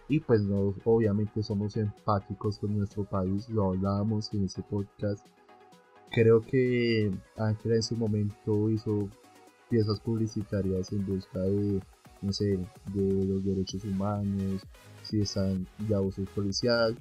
Y 0.09 0.21
pues 0.21 0.43
no, 0.43 0.75
obviamente 0.85 1.43
somos 1.43 1.77
empáticos 1.77 2.59
con 2.59 2.77
nuestro 2.77 3.05
país, 3.05 3.49
lo 3.49 3.71
hablábamos 3.71 4.33
en 4.35 4.45
ese 4.45 4.63
podcast. 4.63 5.25
Creo 6.11 6.41
que 6.41 7.13
Ángela 7.37 7.77
en 7.77 7.83
su 7.83 7.97
momento 7.97 8.71
hizo 8.71 9.09
piezas 9.69 10.01
publicitarias 10.01 10.93
en 10.93 11.07
busca 11.07 11.41
de, 11.41 11.81
no 12.23 12.33
sé, 12.33 12.59
de 12.87 13.25
los 13.25 13.45
derechos 13.45 13.85
humanos, 13.85 14.63
si 15.03 15.21
están 15.21 15.67
de 15.79 15.95
abuso 15.95 16.23
policial. 16.35 16.97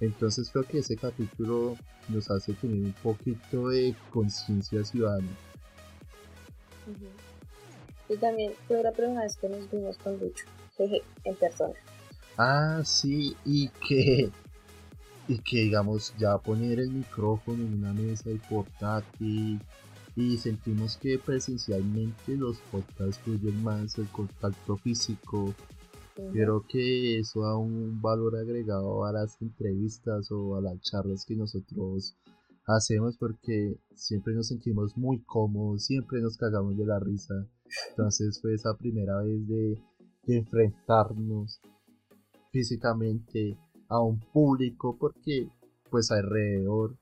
Entonces 0.00 0.50
creo 0.50 0.64
que 0.64 0.78
ese 0.78 0.96
capítulo 0.96 1.76
nos 2.08 2.30
hace 2.30 2.52
tener 2.54 2.78
un 2.78 2.92
poquito 3.02 3.68
de 3.68 3.94
conciencia 4.10 4.84
ciudadana. 4.84 5.28
Y 8.08 8.16
también 8.16 8.52
fue 8.66 8.82
la 8.82 8.92
primera 8.92 9.22
vez 9.22 9.36
que 9.36 9.48
nos 9.48 9.70
vimos 9.70 9.98
con 9.98 10.18
Lucho, 10.18 10.46
jeje, 10.76 11.02
en 11.24 11.34
persona. 11.34 11.74
Ah, 12.38 12.80
sí, 12.84 13.36
y 13.44 13.68
que, 13.86 14.30
y 15.26 15.38
que 15.38 15.58
digamos, 15.58 16.14
ya 16.18 16.38
poner 16.38 16.78
el 16.78 16.90
micrófono 16.90 17.64
en 17.64 17.74
una 17.74 17.92
mesa 17.92 18.30
y 18.30 18.38
portátil, 18.38 19.60
y 20.18 20.36
sentimos 20.36 20.96
que 20.96 21.16
presencialmente 21.16 22.36
los 22.36 22.58
podcasts 22.72 23.18
fluyen 23.22 23.62
más, 23.62 23.96
el 23.98 24.08
contacto 24.08 24.76
físico. 24.76 25.54
Creo 26.32 26.64
que 26.68 27.20
eso 27.20 27.42
da 27.42 27.56
un 27.56 28.02
valor 28.02 28.36
agregado 28.36 29.04
a 29.04 29.12
las 29.12 29.40
entrevistas 29.40 30.32
o 30.32 30.56
a 30.56 30.60
las 30.60 30.80
charlas 30.80 31.24
que 31.24 31.36
nosotros 31.36 32.16
hacemos 32.66 33.16
porque 33.16 33.78
siempre 33.94 34.34
nos 34.34 34.48
sentimos 34.48 34.96
muy 34.96 35.22
cómodos, 35.22 35.84
siempre 35.84 36.20
nos 36.20 36.36
cagamos 36.36 36.76
de 36.76 36.84
la 36.84 36.98
risa. 36.98 37.34
Entonces 37.90 38.40
fue 38.42 38.54
esa 38.54 38.76
primera 38.76 39.22
vez 39.22 39.46
de, 39.46 39.78
enfrentarnos 40.26 41.60
físicamente 42.52 43.56
a 43.88 44.00
un 44.00 44.20
público 44.20 44.98
porque 44.98 45.48
pues 45.90 46.10
alrededor 46.10 46.98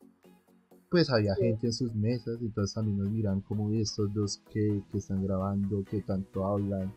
pues 0.90 1.10
había 1.10 1.34
gente 1.34 1.66
en 1.66 1.72
sus 1.72 1.94
mesas 1.94 2.38
entonces 2.40 2.74
también 2.74 2.98
nos 2.98 3.10
miran 3.10 3.40
como 3.40 3.72
estos 3.72 4.12
dos 4.14 4.42
que, 4.52 4.82
están 4.94 5.24
grabando, 5.24 5.84
que 5.90 6.00
tanto 6.02 6.46
hablan. 6.46 6.92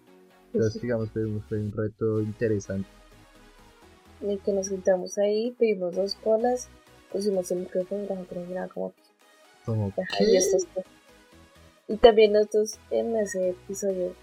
Entonces 0.54 0.82
digamos 0.82 1.10
fue 1.12 1.26
un, 1.26 1.42
fue 1.44 1.60
un 1.60 1.72
reto 1.72 2.22
interesante. 2.22 2.88
En 4.22 4.32
el 4.32 4.40
que 4.40 4.52
nos 4.54 4.68
sentamos 4.68 5.18
ahí, 5.18 5.56
pedimos 5.58 5.96
dos 5.96 6.16
colas 6.16 6.70
pusimos 7.12 7.52
el 7.52 7.60
micrófono 7.60 8.04
y 8.04 8.08
la 8.08 8.16
gente 8.16 8.36
nos 8.36 8.48
miraba 8.48 8.68
como, 8.68 8.94
como 9.66 9.94
y, 11.88 11.98
también 11.98 12.34
nosotros 12.34 12.78
en 12.92 13.16
ese 13.18 13.50
episodio, 13.50 14.14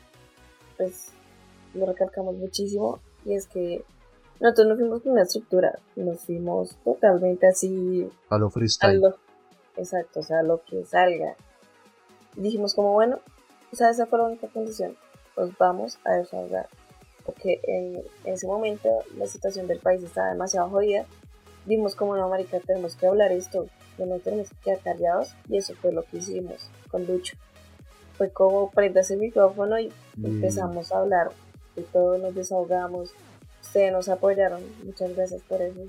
pues 0.76 1.08
lo 1.74 1.86
recalcamos 1.86 2.36
muchísimo 2.36 3.00
y 3.24 3.34
es 3.34 3.46
que 3.48 3.84
nosotros 4.40 4.68
no 4.68 4.76
fuimos 4.76 5.02
con 5.02 5.12
una 5.12 5.22
estructura, 5.22 5.78
nos 5.96 6.20
fuimos 6.20 6.76
totalmente 6.84 7.46
así. 7.48 8.08
A 8.28 8.38
lo 8.38 8.50
freestyle. 8.50 9.02
Exacto, 9.76 10.20
o 10.20 10.22
sea, 10.22 10.42
lo 10.42 10.62
que 10.64 10.84
salga. 10.84 11.36
Y 12.36 12.42
dijimos 12.42 12.74
como, 12.74 12.92
bueno, 12.92 13.20
o 13.72 13.76
sea, 13.76 13.90
esa 13.90 14.06
fue 14.06 14.18
la 14.18 14.26
única 14.26 14.48
condición, 14.48 14.96
nos 15.36 15.56
vamos 15.58 15.98
a 16.04 16.14
desahogar. 16.14 16.68
Porque 17.24 17.60
en 17.64 18.04
ese 18.24 18.46
momento 18.46 18.88
la 19.16 19.26
situación 19.26 19.66
del 19.66 19.80
país 19.80 20.02
estaba 20.02 20.30
demasiado 20.30 20.70
jodida 20.70 21.06
Dimos 21.66 21.96
como 21.96 22.16
no, 22.16 22.28
marica, 22.28 22.60
tenemos 22.60 22.94
que 22.94 23.08
hablar 23.08 23.32
esto, 23.32 23.66
no 23.98 24.18
tenemos 24.20 24.50
que 24.50 24.56
quedar 24.56 24.78
callados, 24.78 25.34
y 25.48 25.56
eso 25.56 25.74
fue 25.74 25.92
lo 25.92 26.04
que 26.04 26.18
hicimos 26.18 26.70
con 26.88 27.04
Lucho. 27.06 27.36
Fue 28.16 28.30
como 28.30 28.70
prendas 28.70 29.10
el 29.10 29.18
micrófono 29.18 29.78
y 29.78 29.92
empezamos 30.22 30.92
a 30.92 30.98
hablar, 30.98 31.32
y 31.74 31.80
todos 31.82 32.20
nos 32.20 32.36
desahogamos, 32.36 33.10
ustedes 33.60 33.92
nos 33.92 34.08
apoyaron, 34.08 34.62
muchas 34.84 35.14
gracias 35.16 35.42
por 35.42 35.60
eso. 35.60 35.80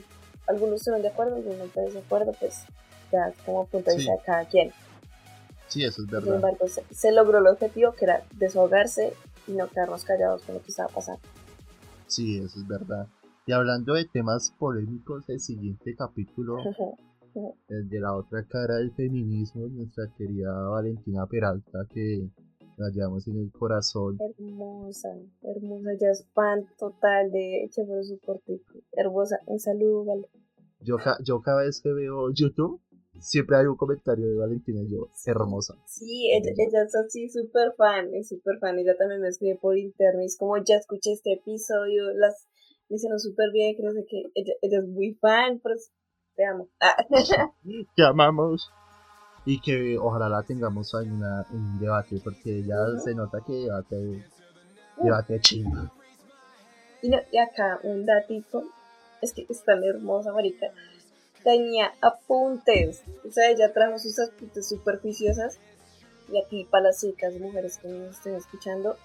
Algunos 0.47 0.77
estuvieron 0.77 1.03
de 1.03 1.09
acuerdo, 1.09 1.35
algunos 1.35 1.75
no 1.75 1.81
de 1.83 1.99
acuerdo, 1.99 2.33
pues 2.39 2.63
ya 3.11 3.33
como 3.45 3.65
punto 3.65 3.89
de 3.89 3.97
vista 3.97 4.13
de 4.13 4.19
cada 4.25 4.45
quien. 4.45 4.71
Sí, 5.67 5.83
eso 5.83 6.01
es 6.01 6.07
verdad. 6.07 6.25
Sin 6.25 6.33
embargo, 6.35 6.65
se, 6.91 7.11
logró 7.11 7.39
el 7.39 7.47
objetivo 7.47 7.91
que 7.93 8.05
era 8.05 8.23
desahogarse 8.35 9.13
y 9.47 9.51
no 9.51 9.67
quedarnos 9.67 10.03
callados 10.03 10.43
con 10.43 10.55
lo 10.55 10.61
que 10.61 10.69
estaba 10.69 10.89
pasando. 10.89 11.21
Sí, 12.07 12.37
eso 12.37 12.59
es 12.59 12.67
verdad. 12.67 13.07
Y 13.45 13.51
hablando 13.51 13.93
de 13.93 14.05
temas 14.05 14.53
polémicos, 14.57 15.27
el 15.29 15.39
siguiente 15.39 15.95
capítulo, 15.95 16.57
el 17.69 17.89
de 17.89 17.99
la 17.99 18.15
otra 18.15 18.45
cara 18.45 18.75
del 18.75 18.91
feminismo, 18.91 19.67
nuestra 19.67 20.05
querida 20.17 20.51
Valentina 20.69 21.25
Peralta, 21.27 21.85
que 21.93 22.29
la 22.77 22.89
llevamos 22.89 23.27
en 23.27 23.37
el 23.37 23.51
corazón. 23.51 24.17
Hermosa, 24.19 25.09
hermosa, 25.41 25.89
ya 25.99 26.09
es 26.09 26.25
fan 26.33 26.65
total 26.77 27.31
de 27.31 27.63
Echeforo 27.65 28.03
su 28.03 28.19
Hermosa, 28.91 29.39
un 29.45 29.59
saludo, 29.59 30.05
vale. 30.05 30.29
Yo, 30.81 30.97
yo 31.23 31.41
cada 31.41 31.63
vez 31.63 31.81
que 31.81 31.91
veo 31.91 32.31
YouTube, 32.31 32.79
siempre 33.19 33.57
hay 33.57 33.65
un 33.65 33.75
comentario 33.75 34.27
de 34.27 34.35
Valentina 34.35 34.81
y 34.81 34.89
yo, 34.89 35.09
hermosa. 35.25 35.75
Sí, 35.85 36.31
ella, 36.31 36.51
ella 36.55 36.83
es 36.83 36.95
así 36.95 37.29
súper 37.29 37.73
fan, 37.77 38.13
es 38.13 38.29
súper 38.29 38.59
fan. 38.59 38.77
Ella 38.79 38.95
también 38.97 39.21
me 39.21 39.27
escribe 39.29 39.57
por 39.61 39.77
internet, 39.77 40.25
es 40.25 40.37
como 40.37 40.57
ya 40.57 40.75
escuché 40.75 41.11
este 41.13 41.33
episodio, 41.33 42.11
las 42.13 42.47
me 42.89 42.95
hicieron 42.95 43.19
súper 43.19 43.51
bien, 43.51 43.75
creo 43.75 43.91
que 43.93 44.31
ella, 44.33 44.53
ella, 44.61 44.79
es 44.79 44.87
muy 44.87 45.13
fan, 45.15 45.59
pues 45.59 45.91
te 46.35 46.45
amo. 46.45 46.69
te 47.95 48.03
amamos. 48.05 48.71
Y 49.45 49.61
que 49.61 49.97
ojalá 49.97 50.29
la 50.29 50.43
tengamos 50.43 50.93
en, 50.93 51.11
una, 51.13 51.45
en 51.51 51.57
un 51.57 51.79
debate, 51.79 52.19
porque 52.23 52.63
ya 52.63 52.77
se 53.03 53.15
nota 53.15 53.39
que 53.45 53.53
debate, 53.53 54.25
debate 55.01 55.39
chingo. 55.39 55.91
Y, 57.01 57.09
no, 57.09 57.17
y 57.31 57.37
acá 57.37 57.79
un 57.83 58.05
datito, 58.05 58.63
es 59.21 59.33
que 59.33 59.45
es 59.49 59.63
tan 59.63 59.83
hermosa, 59.83 60.33
marica. 60.33 60.67
Tenía 61.47 61.93
apuntes, 62.01 63.03
o 63.25 63.31
sea, 63.31 63.49
ella 63.49 63.71
trajo 63.71 63.97
sus 63.99 64.19
apuntes 64.19 64.67
súper 64.67 64.99
juiciosas. 64.99 65.59
Y 66.29 66.37
aquí 66.37 66.67
para 66.69 66.87
las 66.87 66.99
chicas, 66.99 67.35
mujeres 67.35 67.77
que 67.77 67.87
nos 67.87 68.17
estén 68.17 68.35
escuchando, 68.35 68.97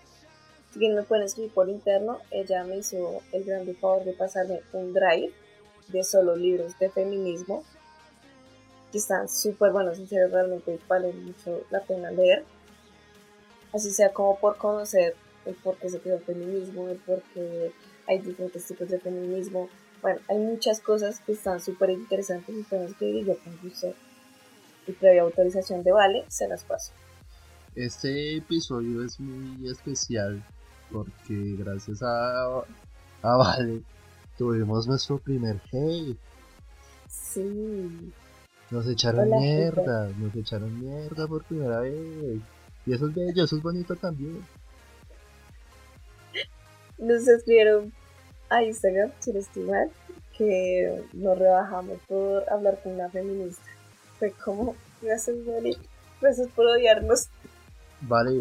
si 0.72 0.80
bien 0.80 0.96
me 0.96 1.04
pueden 1.04 1.24
escribir 1.24 1.52
por 1.52 1.68
interno, 1.68 2.18
ella 2.32 2.64
me 2.64 2.78
hizo 2.78 3.22
el 3.30 3.44
gran 3.44 3.64
favor 3.76 4.04
de 4.04 4.14
pasarme 4.14 4.60
un 4.72 4.92
drive 4.92 5.32
de 5.86 6.02
solo 6.02 6.34
libros 6.34 6.76
de 6.80 6.90
feminismo 6.90 7.62
que 8.90 8.98
están 8.98 9.28
súper 9.28 9.70
buenos, 9.70 10.00
en 10.00 10.08
serio, 10.08 10.26
realmente 10.26 10.80
valen 10.88 11.24
mucho 11.24 11.62
la 11.70 11.80
pena 11.80 12.10
leer. 12.10 12.44
Así 13.72 13.92
sea 13.92 14.12
como 14.12 14.36
por 14.40 14.56
conocer 14.56 15.14
el 15.46 15.54
por 15.54 15.76
qué 15.76 15.90
se 15.90 16.00
creó 16.00 16.16
el 16.16 16.24
feminismo, 16.24 16.88
el 16.88 16.96
por 16.96 17.22
qué 17.34 17.70
hay 18.08 18.18
diferentes 18.18 18.66
tipos 18.66 18.88
de 18.88 18.98
feminismo. 18.98 19.68
Bueno, 20.02 20.20
hay 20.28 20.38
muchas 20.38 20.80
cosas 20.80 21.20
que 21.20 21.32
están 21.32 21.60
súper 21.60 21.90
interesantes 21.90 22.54
y 22.54 22.62
tenemos 22.64 22.94
que 22.96 23.24
yo 23.24 23.38
con 23.38 23.56
gusto 23.62 23.94
y 24.86 24.92
previa 24.92 25.22
autorización 25.22 25.84
de 25.84 25.92
Vale, 25.92 26.24
se 26.28 26.48
las 26.48 26.64
paso. 26.64 26.92
Este 27.76 28.36
episodio 28.38 29.04
es 29.04 29.20
muy 29.20 29.70
especial 29.70 30.44
porque 30.90 31.54
gracias 31.56 32.02
a, 32.02 32.64
a 33.22 33.36
Vale 33.36 33.82
tuvimos 34.36 34.88
nuestro 34.88 35.18
primer 35.18 35.60
hate. 35.72 36.18
Sí. 37.08 38.12
Nos 38.70 38.88
echaron 38.88 39.30
mierda, 39.30 40.08
nos 40.18 40.34
echaron 40.34 40.80
mierda 40.80 41.28
por 41.28 41.44
primera 41.44 41.80
vez. 41.80 42.40
Y 42.86 42.92
eso 42.92 43.06
es 43.06 43.14
bello, 43.14 43.44
eso 43.44 43.56
es 43.56 43.62
bonito 43.62 43.94
también. 43.94 44.44
Nos 46.98 47.28
escribieron 47.28 47.92
a 48.52 48.62
Instagram, 48.62 49.10
sin 49.18 49.36
estimar, 49.36 49.88
que 50.36 51.04
nos 51.12 51.38
rebajamos 51.38 51.98
por 52.06 52.48
hablar 52.50 52.80
con 52.82 52.92
una 52.92 53.08
feminista. 53.08 53.64
Fue 54.18 54.32
como, 54.44 54.76
gracias, 55.00 55.36
Vale, 55.46 55.76
gracias 56.20 56.48
por 56.48 56.66
odiarnos. 56.66 57.28
Vale, 58.02 58.40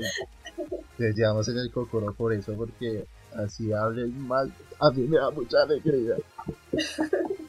te 0.98 1.14
llevamos 1.14 1.48
en 1.48 1.60
el 1.60 1.72
cocoro 1.72 2.14
por 2.14 2.34
eso, 2.34 2.54
porque 2.56 3.06
así 3.36 3.72
hables 3.72 4.14
mal, 4.14 4.54
a 4.80 4.92
mí 4.92 5.08
me 5.08 5.18
da 5.18 5.32
mucha 5.32 5.62
alegría. 5.62 6.16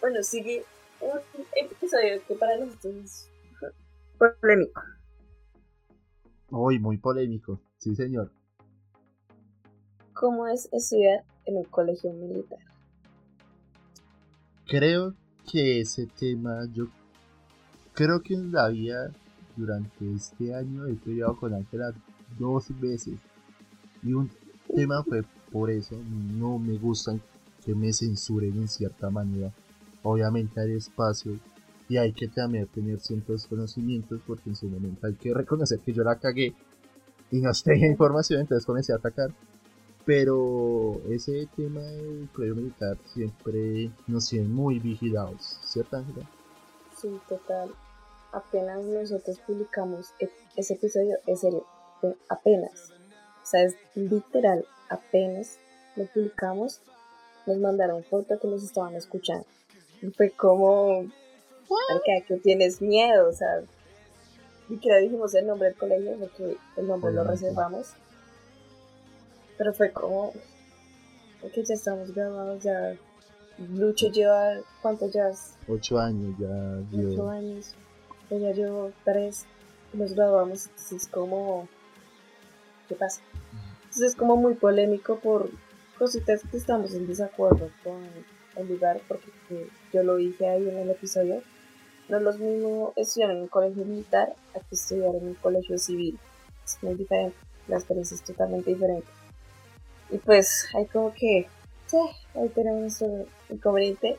bueno, 0.00 0.22
sigue 0.22 0.64
un 1.00 1.20
episodio 1.56 2.20
que 2.28 2.34
para 2.34 2.58
nosotros 2.58 2.94
es 2.96 3.28
polémico. 4.18 4.82
Uy, 6.50 6.78
muy 6.78 6.98
polémico, 6.98 7.62
sí 7.78 7.96
señor. 7.96 8.30
¿Cómo 10.14 10.46
es 10.46 10.68
estudiar 10.72 11.24
en 11.46 11.56
un 11.56 11.64
colegio 11.64 12.12
militar? 12.12 12.58
Creo 14.66 15.14
que 15.50 15.80
ese 15.80 16.06
tema, 16.06 16.66
yo 16.72 16.88
creo 17.94 18.22
que 18.22 18.34
en 18.34 18.52
la 18.52 18.68
vida 18.68 19.12
durante 19.56 20.12
este 20.14 20.54
año 20.54 20.86
he 20.86 20.94
peleado 20.94 21.36
con 21.36 21.54
Ángela 21.54 21.92
dos 22.38 22.68
veces. 22.80 23.18
Y 24.02 24.12
un 24.12 24.30
tema 24.74 25.02
fue 25.04 25.22
por 25.50 25.70
eso, 25.70 25.96
no 26.38 26.58
me 26.58 26.78
gustan 26.78 27.20
que 27.64 27.74
me 27.74 27.92
censuren 27.92 28.56
en 28.56 28.68
cierta 28.68 29.10
manera. 29.10 29.52
Obviamente 30.02 30.60
hay 30.60 30.72
espacio 30.72 31.38
y 31.88 31.96
hay 31.96 32.12
que 32.12 32.28
también 32.28 32.66
tener 32.66 32.98
ciertos 33.00 33.46
conocimientos 33.46 34.20
porque 34.26 34.50
en 34.50 34.56
su 34.56 34.66
momento 34.66 35.06
hay 35.06 35.14
que 35.14 35.34
reconocer 35.34 35.78
que 35.80 35.92
yo 35.92 36.02
la 36.02 36.18
cagué 36.18 36.54
y 37.30 37.40
no 37.40 37.50
tenía 37.52 37.88
información, 37.90 38.40
entonces 38.40 38.66
comencé 38.66 38.92
a 38.92 38.96
atacar. 38.96 39.30
Pero 40.04 41.00
ese 41.08 41.46
tema 41.56 41.80
del 41.80 42.28
colegio 42.34 42.56
militar 42.56 42.96
siempre 43.12 43.90
nos 44.06 44.28
tiene 44.28 44.48
muy 44.48 44.78
vigilados, 44.78 45.58
¿cierto 45.64 45.96
Ángela? 45.96 46.28
Sí, 47.00 47.20
total 47.28 47.70
apenas 48.32 48.82
nosotros 48.84 49.38
publicamos 49.46 50.12
e- 50.18 50.30
ese 50.56 50.74
episodio, 50.74 51.18
es 51.26 51.40
serio, 51.40 51.64
fue 52.00 52.16
apenas. 52.28 52.90
O 53.42 53.46
sea, 53.46 53.62
es 53.62 53.76
literal, 53.94 54.64
apenas 54.88 55.58
lo 55.96 56.06
publicamos, 56.06 56.80
nos 57.46 57.58
mandaron 57.58 58.02
foto 58.04 58.38
que 58.40 58.48
nos 58.48 58.64
estaban 58.64 58.94
escuchando. 58.96 59.44
Y 60.00 60.06
fue 60.10 60.30
como, 60.30 61.02
marica, 61.02 62.26
que 62.26 62.36
tienes 62.42 62.80
miedo, 62.80 63.28
o 63.28 63.32
sea, 63.32 63.62
ni 64.68 64.76
siquiera 64.76 64.98
dijimos 64.98 65.34
el 65.34 65.46
nombre 65.46 65.68
del 65.68 65.76
colegio 65.76 66.16
porque 66.18 66.56
el 66.76 66.88
nombre 66.88 67.12
lo 67.12 67.24
reservamos. 67.24 67.92
Pero 69.62 69.74
fue 69.74 69.92
como, 69.92 70.32
que 71.54 71.62
ya 71.62 71.74
estamos 71.74 72.12
grabados, 72.12 72.64
ya 72.64 72.96
Lucho 73.58 74.08
lleva, 74.08 74.54
¿cuánto 74.80 75.08
llevas? 75.08 75.56
Ocho 75.68 76.00
años 76.00 76.34
ya 76.36 76.48
ocho 76.48 77.12
dio. 77.14 77.30
años, 77.30 77.76
yo 78.28 78.38
ya 78.38 78.50
llevo 78.50 78.90
tres, 79.04 79.44
nos 79.92 80.14
graduamos, 80.14 80.66
entonces 80.66 81.02
es 81.02 81.06
como, 81.06 81.68
¿qué 82.88 82.96
pasa? 82.96 83.20
Entonces 83.84 84.02
es 84.08 84.16
como 84.16 84.34
muy 84.34 84.54
polémico 84.54 85.20
por 85.20 85.48
cositas 85.96 86.42
que 86.50 86.56
estamos 86.56 86.92
en 86.94 87.06
desacuerdo 87.06 87.70
con 87.84 88.02
el 88.56 88.66
lugar, 88.66 89.00
porque 89.06 89.30
yo 89.92 90.02
lo 90.02 90.16
dije 90.16 90.48
ahí 90.48 90.68
en 90.68 90.76
el 90.76 90.90
episodio, 90.90 91.40
no 92.08 92.16
es 92.16 92.22
lo 92.24 92.32
mismo 92.32 92.94
estudiar 92.96 93.30
en 93.30 93.42
un 93.42 93.48
colegio 93.48 93.84
militar 93.84 94.34
a 94.56 94.58
que 94.58 94.74
estudiar 94.74 95.14
en 95.14 95.28
un 95.28 95.34
colegio 95.34 95.78
civil, 95.78 96.18
es 96.64 96.82
muy 96.82 96.94
diferente, 96.94 97.36
la 97.68 97.76
experiencia 97.76 98.16
es 98.16 98.24
totalmente 98.24 98.68
diferente. 98.68 99.06
Y 100.12 100.18
pues 100.18 100.68
hay 100.74 100.86
como 100.86 101.12
que, 101.14 101.48
sí, 101.86 101.96
ahí 102.34 102.48
tenemos 102.50 102.82
nuestro 102.82 103.26
inconveniente 103.48 104.18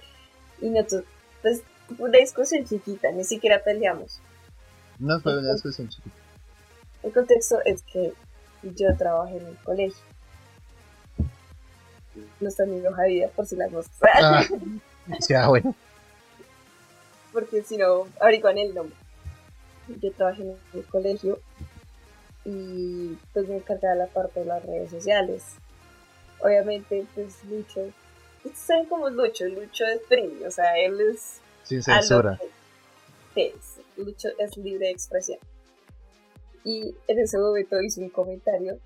y 0.60 0.69
nosotros, 0.69 1.03
pues 1.41 1.62
una 1.99 2.17
discusión 2.17 2.65
chiquita, 2.65 3.12
ni 3.12 3.23
siquiera 3.23 3.63
peleamos. 3.63 4.19
No 4.97 5.19
fue 5.19 5.38
una 5.38 5.53
discusión 5.53 5.88
chiquita. 5.88 6.15
El 7.03 7.13
contexto 7.13 7.60
es 7.63 7.84
que 7.84 8.13
yo 8.63 8.95
trabajé 8.97 9.38
en 9.38 9.45
el 9.47 9.58
colegio. 9.58 10.03
Nuestra 12.39 12.65
amiga 12.65 12.91
Javier, 12.93 13.29
por 13.32 13.45
si 13.45 13.56
las 13.56 13.71
moscas. 13.71 13.99
Ah, 14.01 14.43
sea, 15.19 15.47
bueno. 15.47 15.75
Porque 17.32 17.62
si 17.62 17.77
no, 17.77 18.08
averiguan 18.19 18.58
el 18.58 18.73
nombre. 18.73 18.95
Yo 20.01 20.12
trabajé 20.13 20.41
en 20.43 20.58
el 20.73 20.86
colegio 20.86 21.39
y 22.45 23.17
pues 23.34 23.47
me 23.47 23.58
encargaba 23.58 23.95
la 23.95 24.08
parte 24.08 24.39
de 24.39 24.45
las 24.47 24.63
redes 24.65 24.89
sociales. 24.89 25.43
Obviamente, 26.43 27.06
pues 27.15 27.43
Lucho, 27.45 27.89
saben 28.53 28.86
cómo 28.88 29.08
es 29.08 29.13
Lucho, 29.13 29.45
Lucho 29.45 29.86
es 29.86 30.01
free, 30.08 30.43
o 30.45 30.51
sea, 30.51 30.77
él 30.77 30.99
es 30.99 31.39
Sin 31.63 31.82
censura. 31.82 32.38
que 33.34 33.47
es. 33.47 33.79
Lucho 33.95 34.29
es 34.38 34.58
libre 34.58 34.88
de 34.88 34.91
expresión. 34.91 35.39
Y 36.65 36.95
en 37.08 37.19
ese 37.19 37.38
momento 37.38 37.82
hizo 37.82 38.01
un 38.01 38.10
comentario 38.10 38.79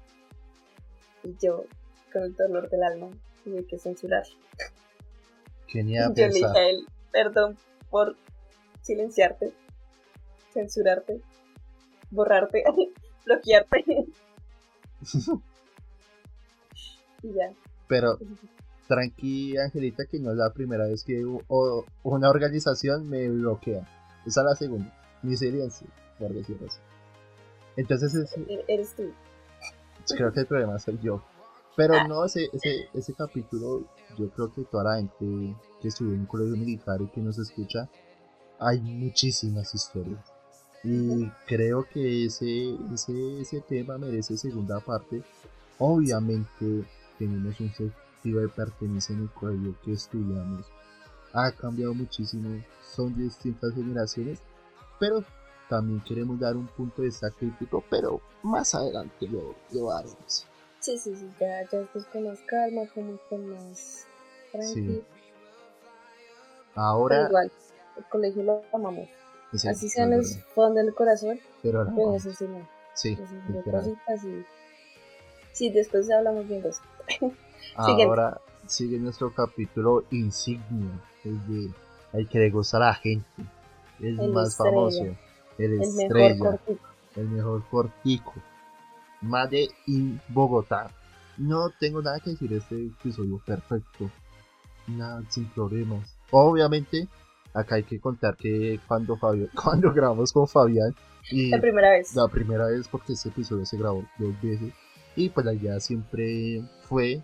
y 1.23 1.35
yo, 1.41 1.65
con 2.13 2.23
el 2.23 2.35
dolor 2.35 2.69
del 2.69 2.83
alma, 2.83 3.09
tuve 3.43 3.65
que 3.65 3.79
censurar. 3.79 4.25
Que 5.67 5.83
ni 5.83 5.97
a 5.97 6.07
Yo 6.13 6.27
le 6.27 6.33
dije 6.33 6.45
a 6.45 6.69
él, 6.69 6.85
perdón 7.11 7.57
por 7.89 8.15
silenciarte, 8.81 9.51
censurarte, 10.53 11.21
borrarte, 12.11 12.63
bloquearte. 13.25 14.05
y 17.23 17.33
ya. 17.33 17.51
Pero 17.87 18.17
tranqui, 18.87 19.57
Angelita, 19.57 20.05
que 20.05 20.19
no 20.19 20.31
es 20.31 20.37
la 20.37 20.51
primera 20.53 20.85
vez 20.85 21.03
que 21.03 21.23
una 21.25 22.29
organización 22.29 23.09
me 23.09 23.27
bloquea. 23.29 23.87
Esa 24.25 24.41
es 24.41 24.45
la 24.45 24.55
segunda. 24.55 24.93
Mi 25.23 25.35
silencio, 25.35 25.87
por 26.19 26.33
decirlo 26.33 26.67
así. 26.67 26.79
Entonces, 27.75 28.13
es- 28.15 28.37
E- 28.37 28.65
Eres 28.67 28.93
tú. 28.95 29.11
creo 30.15 30.31
que 30.31 30.41
el 30.41 30.45
problema 30.47 30.79
soy 30.79 30.97
yo. 31.01 31.23
Pero 31.75 31.93
Ah. 31.95 32.07
no, 32.07 32.25
ese, 32.25 32.49
ese, 32.53 32.89
ese 32.93 33.13
capítulo, 33.13 33.83
yo 34.17 34.29
creo 34.31 34.51
que 34.51 34.63
toda 34.63 34.83
la 34.85 34.95
gente 34.97 35.55
que 35.81 35.89
estuvo 35.89 36.09
en 36.11 36.21
un 36.21 36.25
colegio 36.25 36.55
militar 36.57 36.99
y 37.01 37.07
que 37.07 37.21
nos 37.21 37.37
escucha, 37.37 37.87
hay 38.59 38.79
muchísimas 38.81 39.75
historias. 39.75 40.25
Y 40.83 41.27
creo 41.45 41.83
que 41.87 42.25
ese, 42.25 42.75
ese, 42.93 43.41
ese 43.41 43.61
tema 43.61 43.97
merece 43.97 44.37
segunda 44.37 44.79
parte. 44.79 45.21
Obviamente 45.77 46.83
tenemos 47.17 47.59
un 47.59 47.71
de 48.35 48.49
pertenencia 48.49 49.13
en 49.15 49.23
el 49.23 49.29
colegio 49.31 49.75
que 49.83 49.93
estudiamos. 49.93 50.65
Ha 51.33 51.51
cambiado 51.51 51.93
muchísimo, 51.93 52.61
son 52.95 53.15
distintas 53.15 53.73
generaciones, 53.73 54.39
pero 54.99 55.23
también 55.69 56.01
queremos 56.01 56.39
dar 56.39 56.55
un 56.55 56.67
punto 56.67 57.01
de 57.01 57.09
vista 57.09 57.29
crítico, 57.31 57.83
pero 57.89 58.21
más 58.43 58.73
adelante 58.73 59.27
lo, 59.27 59.55
lo 59.71 59.91
haremos. 59.91 60.45
Sí, 60.79 60.97
sí, 60.97 61.15
sí, 61.15 61.29
ya, 61.39 61.63
ya 61.69 61.79
después 61.79 62.05
con 62.05 62.27
más 62.27 62.39
calma, 62.41 62.83
como 62.93 63.17
con 63.29 63.49
más 63.49 64.07
tranqui. 64.51 64.73
Sí. 64.73 64.85
Pero 64.87 65.05
Ahora, 66.75 67.27
igual, 67.27 67.51
el 67.97 68.03
colegio 68.05 68.43
lo 68.43 68.61
amamos. 68.71 69.07
sí, 69.53 69.67
Así 69.67 69.89
sean 69.89 70.11
los 70.11 70.29
verdad, 70.35 70.47
fondos 70.53 70.85
del 70.85 70.95
corazón, 70.95 71.39
pero 71.61 71.79
ahora 71.79 71.91
pues 71.93 72.23
sí, 72.93 73.15
cositas 73.15 74.23
y... 74.23 74.45
Sí, 75.53 75.71
después 75.71 76.09
hablamos 76.11 76.47
bien 76.47 76.61
de 76.61 76.69
eso. 76.69 76.81
Ahora 77.75 78.39
sigue 78.65 78.97
nuestro 78.99 79.31
capítulo 79.33 80.05
insignia, 80.11 80.99
el 81.23 81.47
de 81.47 81.71
el 82.13 82.27
que 82.27 82.39
le 82.39 82.49
gusta 82.49 82.77
a 82.77 82.79
la 82.81 82.93
gente, 82.95 83.27
el, 83.99 84.19
El 84.19 84.31
más 84.33 84.49
estrella. 84.49 84.71
famoso, 84.71 85.03
el, 85.57 85.73
El 85.73 85.81
estrella, 85.81 86.33
mejor 86.35 86.59
el 87.15 87.29
mejor 87.29 87.63
cortico, 87.69 88.33
Made 89.21 89.69
in 89.87 90.19
Bogotá. 90.29 90.91
No 91.37 91.69
tengo 91.79 92.01
nada 92.01 92.19
que 92.19 92.31
decir, 92.31 92.51
este 92.53 92.87
episodio 92.87 93.39
perfecto, 93.45 94.09
nada 94.87 95.21
sin 95.29 95.45
problemas. 95.49 96.15
Obviamente, 96.31 97.07
acá 97.53 97.75
hay 97.75 97.83
que 97.83 97.99
contar 97.99 98.35
que 98.35 98.79
cuando 98.87 99.17
Fabián, 99.17 99.49
cuando 99.63 99.93
grabamos 99.93 100.31
con 100.33 100.47
Fabián 100.47 100.95
y 101.29 101.49
La 101.49 101.59
primera 101.59 101.91
vez. 101.91 102.15
la 102.15 102.27
primera 102.27 102.67
vez 102.67 102.87
porque 102.87 103.13
este 103.13 103.29
episodio 103.29 103.65
se 103.65 103.77
grabó 103.77 104.03
dos 104.17 104.41
veces 104.41 104.73
y 105.17 105.29
pues 105.29 105.45
la 105.45 105.53
idea 105.53 105.79
siempre 105.81 106.63
fue 106.83 107.21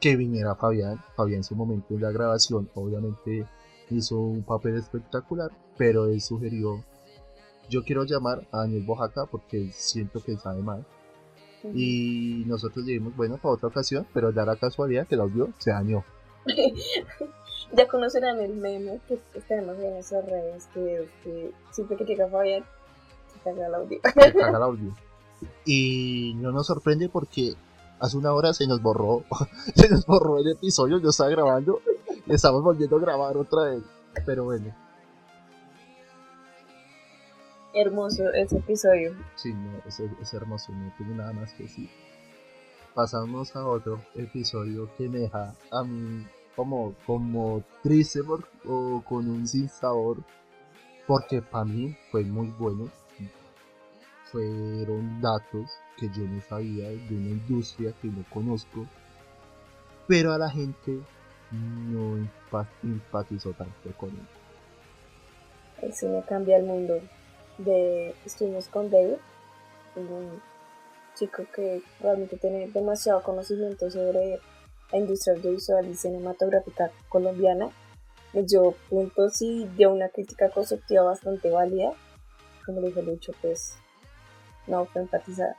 que 0.00 0.16
viniera 0.16 0.54
Fabián. 0.54 1.02
Fabián 1.16 1.38
en 1.38 1.44
su 1.44 1.54
momento 1.54 1.94
en 1.94 2.02
la 2.02 2.10
grabación 2.10 2.68
obviamente 2.74 3.46
hizo 3.88 4.18
un 4.18 4.42
papel 4.42 4.76
espectacular, 4.76 5.50
pero 5.78 6.06
él 6.06 6.20
sugirió 6.20 6.84
yo 7.68 7.82
quiero 7.84 8.04
llamar 8.04 8.46
a 8.52 8.58
Daniel 8.58 8.84
Bojaca 8.84 9.26
porque 9.26 9.70
siento 9.72 10.22
que 10.22 10.36
sabe 10.36 10.62
más. 10.62 10.80
Y 11.74 12.44
nosotros 12.46 12.86
dijimos, 12.86 13.16
bueno, 13.16 13.38
para 13.38 13.54
otra 13.54 13.68
ocasión, 13.68 14.06
pero 14.14 14.30
da 14.30 14.44
la 14.44 14.54
casualidad 14.54 15.06
que 15.08 15.16
el 15.16 15.22
audio 15.22 15.48
se 15.58 15.72
dañó. 15.72 16.04
ya 17.72 17.88
conocerán 17.88 18.40
el 18.40 18.54
meme 18.54 19.00
que 19.08 19.18
tenemos 19.48 19.76
en 19.78 19.96
esas 19.96 20.24
redes, 20.26 20.68
que 20.72 21.02
es 21.02 21.10
que 21.24 21.52
siempre 21.72 21.96
que 21.96 22.04
llega 22.04 22.28
Fabián, 22.28 22.64
se 23.32 23.40
caga 23.40 23.66
el 23.66 23.74
audio. 23.74 24.00
se 24.04 24.32
caga 24.32 24.56
el 24.56 24.62
audio. 24.62 25.05
Y 25.64 26.34
no 26.36 26.52
nos 26.52 26.66
sorprende 26.66 27.08
porque 27.08 27.54
hace 28.00 28.16
una 28.16 28.32
hora 28.32 28.52
se 28.52 28.66
nos 28.66 28.80
borró, 28.82 29.24
se 29.74 29.88
nos 29.90 30.06
borró 30.06 30.38
el 30.38 30.48
episodio, 30.50 30.98
yo 30.98 31.10
estaba 31.10 31.30
grabando 31.30 31.80
y 32.26 32.32
estamos 32.34 32.62
volviendo 32.62 32.96
a 32.96 33.00
grabar 33.00 33.36
otra 33.36 33.64
vez. 33.64 33.82
Pero 34.24 34.44
bueno, 34.44 34.74
Hermoso 37.74 38.32
ese 38.32 38.56
episodio. 38.56 39.14
sí, 39.34 39.52
no, 39.52 39.70
es, 39.86 40.00
es 40.00 40.32
hermoso, 40.34 40.72
no 40.72 40.90
tengo 40.96 41.14
nada 41.14 41.32
más 41.34 41.52
que 41.52 41.64
decir. 41.64 41.90
Pasamos 42.94 43.54
a 43.54 43.66
otro 43.66 44.00
episodio 44.14 44.88
que 44.96 45.08
me 45.10 45.18
deja 45.18 45.54
a 45.70 45.84
mí 45.84 46.26
como, 46.54 46.94
como 47.06 47.62
triste 47.82 48.24
por- 48.24 48.48
o 48.66 49.02
con 49.06 49.28
un 49.28 49.46
sinsabor, 49.46 50.16
porque 51.06 51.42
para 51.42 51.66
mí 51.66 51.94
fue 52.10 52.24
muy 52.24 52.48
bueno. 52.58 52.88
Fueron 54.30 55.20
datos 55.20 55.70
que 55.96 56.08
yo 56.08 56.24
no 56.24 56.40
sabía 56.42 56.88
de 56.88 57.08
una 57.10 57.30
industria 57.30 57.92
que 58.02 58.08
no 58.08 58.24
conozco, 58.32 58.86
pero 60.08 60.32
a 60.32 60.38
la 60.38 60.50
gente 60.50 60.98
no 61.52 62.16
empa- 62.18 62.68
empatizó 62.82 63.52
tanto 63.52 63.92
con 63.96 64.10
él. 64.10 64.26
El 65.82 65.92
cine 65.92 66.24
cambia 66.28 66.56
el 66.56 66.64
mundo. 66.64 67.00
Estuvimos 68.24 68.68
con 68.68 68.90
David, 68.90 69.16
un 69.94 70.40
chico 71.14 71.44
que 71.54 71.82
realmente 72.00 72.36
tiene 72.36 72.68
demasiado 72.68 73.22
conocimiento 73.22 73.90
sobre 73.90 74.40
la 74.92 74.98
industria 74.98 75.34
audiovisual 75.36 75.86
y 75.88 75.94
cinematográfica 75.94 76.90
colombiana. 77.08 77.70
Nos 78.34 78.46
dio 78.48 78.72
puntos 78.90 79.40
y 79.40 79.66
dio 79.76 79.92
una 79.92 80.08
crítica 80.08 80.50
constructiva 80.50 81.02
bastante 81.04 81.50
válida. 81.50 81.92
Como 82.66 82.80
le 82.80 82.88
dijo 82.88 83.00
Lucho, 83.02 83.32
pues 83.40 83.76
no 84.66 84.86
fue 84.86 85.02
empatizada. 85.02 85.56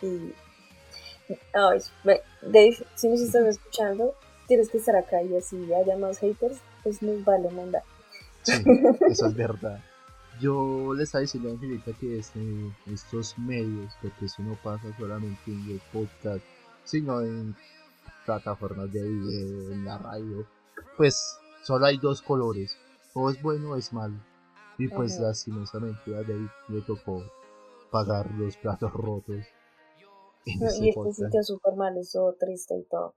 Y. 0.00 0.32
Ay, 1.54 1.80
ve, 2.04 2.22
Dave, 2.42 2.76
si 2.94 3.08
nos 3.08 3.20
estás 3.20 3.46
escuchando, 3.46 4.14
tienes 4.46 4.68
que 4.68 4.78
estar 4.78 4.96
acá 4.96 5.22
y 5.22 5.36
así 5.36 5.72
haya 5.72 5.96
más 5.96 6.18
haters, 6.18 6.58
pues 6.82 7.02
nos 7.02 7.24
vale 7.24 7.50
mandar. 7.50 7.82
Sí, 8.42 8.52
eso 9.08 9.26
es 9.26 9.34
verdad. 9.34 9.80
yo 10.40 10.92
le 10.94 11.04
estaba 11.04 11.22
diciendo 11.22 11.48
a 11.48 11.52
Angelita 11.52 11.92
que 11.98 12.18
este, 12.18 12.40
estos 12.86 13.38
medios, 13.38 13.94
porque 14.02 14.26
eso 14.26 14.42
no 14.42 14.58
pasa 14.62 14.94
solamente 14.98 15.40
en 15.46 15.70
el 15.70 15.80
podcast, 15.92 16.44
sino 16.84 17.20
en 17.22 17.54
plataformas 18.26 18.92
de 18.92 19.02
video, 19.02 19.72
en 19.72 19.84
la 19.84 19.98
radio, 19.98 20.46
pues 20.96 21.38
solo 21.62 21.86
hay 21.86 21.98
dos 21.98 22.20
colores, 22.22 22.76
o 23.14 23.30
es 23.30 23.40
bueno 23.40 23.70
o 23.70 23.76
es 23.76 23.92
malo. 23.92 24.16
Y 24.78 24.88
pues 24.88 25.14
Ajá. 25.14 25.28
lastimosamente 25.28 26.14
a 26.14 26.22
David 26.22 26.48
le 26.68 26.80
tocó 26.82 27.22
pagar 27.92 28.32
los 28.32 28.56
platos 28.56 28.92
rotos. 28.92 29.46
No, 30.58 30.66
y 30.80 30.88
este 30.90 31.12
sitio 31.12 31.42
súper 31.42 31.74
mal, 31.76 31.96
estuvo 31.98 32.32
triste 32.34 32.76
y 32.76 32.84
todo. 32.84 33.14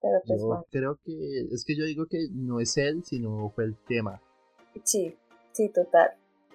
Pero 0.00 0.22
pues 0.26 0.40
Yo 0.40 0.46
bueno, 0.46 0.64
creo 0.70 0.98
que 1.04 1.12
es 1.50 1.64
que 1.66 1.76
yo 1.76 1.84
digo 1.84 2.06
que 2.06 2.28
no 2.32 2.60
es 2.60 2.76
él, 2.78 3.02
sino 3.04 3.50
fue 3.50 3.64
el 3.64 3.76
tema. 3.76 4.22
sí, 4.84 5.16
sí, 5.52 5.68
total. 5.70 6.12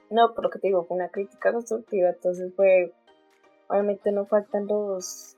No, 0.10 0.34
por 0.34 0.46
lo 0.46 0.50
que 0.50 0.60
te 0.60 0.68
digo, 0.68 0.86
fue 0.86 0.98
una 0.98 1.10
crítica 1.10 1.52
constructiva, 1.54 2.10
entonces 2.10 2.54
fue, 2.56 2.94
obviamente 3.70 4.12
no 4.12 4.26
faltan 4.26 4.68
los, 4.68 5.38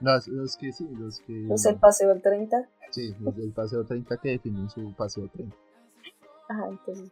Los, 0.00 0.28
los 0.28 0.56
que 0.56 0.72
sí, 0.72 0.86
los 0.90 1.20
que. 1.20 1.32
los 1.32 1.64
el 1.66 1.76
paseo 1.78 2.10
del 2.10 2.22
30. 2.22 2.68
Sí, 2.90 3.14
los 3.20 3.36
del 3.36 3.52
paseo 3.52 3.84
30 3.84 4.16
que 4.18 4.30
definen 4.30 4.68
su 4.70 4.94
paseo 4.94 5.28
30. 5.28 5.56
Ajá, 6.48 6.68
entonces, 6.68 7.10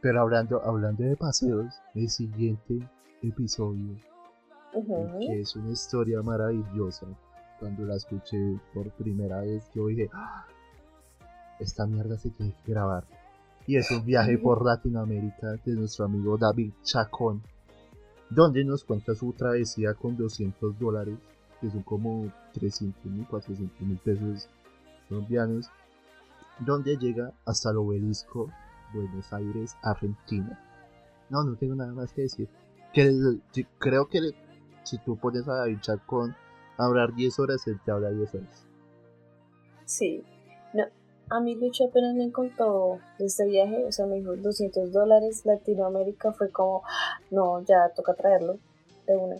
Pero 0.00 0.20
hablando, 0.22 0.62
hablando 0.62 1.04
de 1.04 1.16
paseos, 1.16 1.74
el 1.94 2.08
siguiente 2.08 2.88
episodio, 3.22 3.96
que 5.18 5.40
es 5.40 5.56
una 5.56 5.70
historia 5.70 6.22
maravillosa, 6.22 7.06
cuando 7.58 7.84
la 7.84 7.96
escuché 7.96 8.58
por 8.72 8.90
primera 8.92 9.40
vez, 9.40 9.70
yo 9.74 9.86
dije, 9.88 10.08
"Ah, 10.12 10.46
esta 11.60 11.86
mierda 11.86 12.16
se 12.18 12.30
tiene 12.30 12.54
que 12.64 12.72
grabar. 12.72 13.04
Y 13.66 13.76
es 13.76 13.90
un 13.90 14.04
viaje 14.04 14.38
por 14.38 14.64
Latinoamérica 14.64 15.52
de 15.64 15.74
nuestro 15.74 16.06
amigo 16.06 16.36
David 16.38 16.72
Chacón, 16.82 17.42
donde 18.30 18.64
nos 18.64 18.84
cuenta 18.84 19.14
su 19.14 19.32
travesía 19.32 19.94
con 19.94 20.16
200 20.16 20.78
dólares, 20.78 21.18
que 21.60 21.70
son 21.70 21.82
como 21.82 22.32
300 22.54 23.04
mil, 23.04 23.26
400 23.26 23.80
mil 23.82 23.98
pesos 23.98 24.48
colombianos, 25.08 25.70
donde 26.60 26.96
llega 26.96 27.32
hasta 27.44 27.70
el 27.70 27.76
obelisco 27.76 28.50
Buenos 28.94 29.32
Aires, 29.32 29.76
Argentina. 29.82 30.58
No, 31.28 31.44
no 31.44 31.54
tengo 31.56 31.74
nada 31.74 31.92
más 31.92 32.12
que 32.12 32.22
decir. 32.22 32.48
Que 32.92 33.38
creo 33.78 34.08
que 34.08 34.18
el- 34.18 34.34
si 34.84 34.98
tú 34.98 35.16
pones 35.16 35.46
a 35.48 35.54
David 35.54 35.78
Chacón 35.80 36.34
a 36.76 36.84
hablar 36.86 37.14
10 37.14 37.38
horas, 37.38 37.66
él 37.66 37.78
te 37.84 37.90
habla 37.92 38.10
10 38.10 38.34
horas. 38.34 38.66
sí. 39.84 40.24
No, 40.72 40.84
a 41.30 41.40
mí 41.40 41.56
Lucho 41.56 41.86
apenas 41.86 42.14
me 42.14 42.30
contó 42.30 43.00
de 43.18 43.26
este 43.26 43.44
viaje, 43.46 43.84
o 43.84 43.90
sea, 43.92 44.06
me 44.06 44.16
dijo 44.16 44.36
200 44.36 44.92
dólares, 44.92 45.42
Latinoamérica 45.44 46.32
fue 46.32 46.50
como, 46.50 46.82
no, 47.30 47.60
ya 47.64 47.88
toca 47.94 48.14
traerlo 48.14 48.58
de 49.06 49.16
una. 49.16 49.36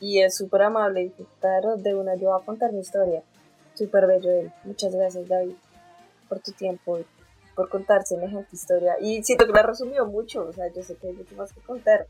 Y 0.00 0.20
es 0.20 0.36
súper 0.36 0.62
amable, 0.62 1.04
y 1.04 1.12
claro, 1.40 1.76
de 1.76 1.94
una 1.94 2.14
yo 2.14 2.30
voy 2.30 2.40
a 2.40 2.44
contar 2.44 2.72
mi 2.72 2.80
historia. 2.80 3.22
Súper 3.74 4.06
bello 4.06 4.30
él. 4.30 4.52
Muchas 4.64 4.94
gracias, 4.94 5.26
David, 5.28 5.54
por 6.28 6.40
tu 6.40 6.52
tiempo 6.52 6.98
y 6.98 7.06
por 7.54 7.68
contar 7.68 8.02
semejante 8.04 8.56
historia. 8.56 8.96
Y 9.00 9.22
siento 9.22 9.46
que 9.46 9.52
la 9.52 9.62
resumió 9.62 10.06
mucho, 10.06 10.46
o 10.46 10.52
sea, 10.52 10.70
yo 10.72 10.82
sé 10.82 10.96
que 10.96 11.08
hay 11.08 11.12
mucho 11.14 11.34
más 11.36 11.52
que 11.52 11.60
contar. 11.60 12.06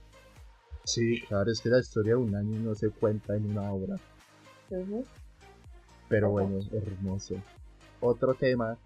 Sí, 0.85 1.21
claro, 1.23 1.51
es 1.51 1.61
que 1.61 1.69
la 1.69 1.79
historia 1.79 2.13
de 2.13 2.21
un 2.21 2.35
año 2.35 2.59
no 2.59 2.75
se 2.75 2.91
cuenta 2.91 3.37
en 3.37 3.51
una 3.51 3.73
obra. 3.73 3.97
Pero 6.09 6.31
bueno, 6.31 6.59
hermoso. 6.73 7.37
Otro 8.01 8.35
tema, 8.35 8.79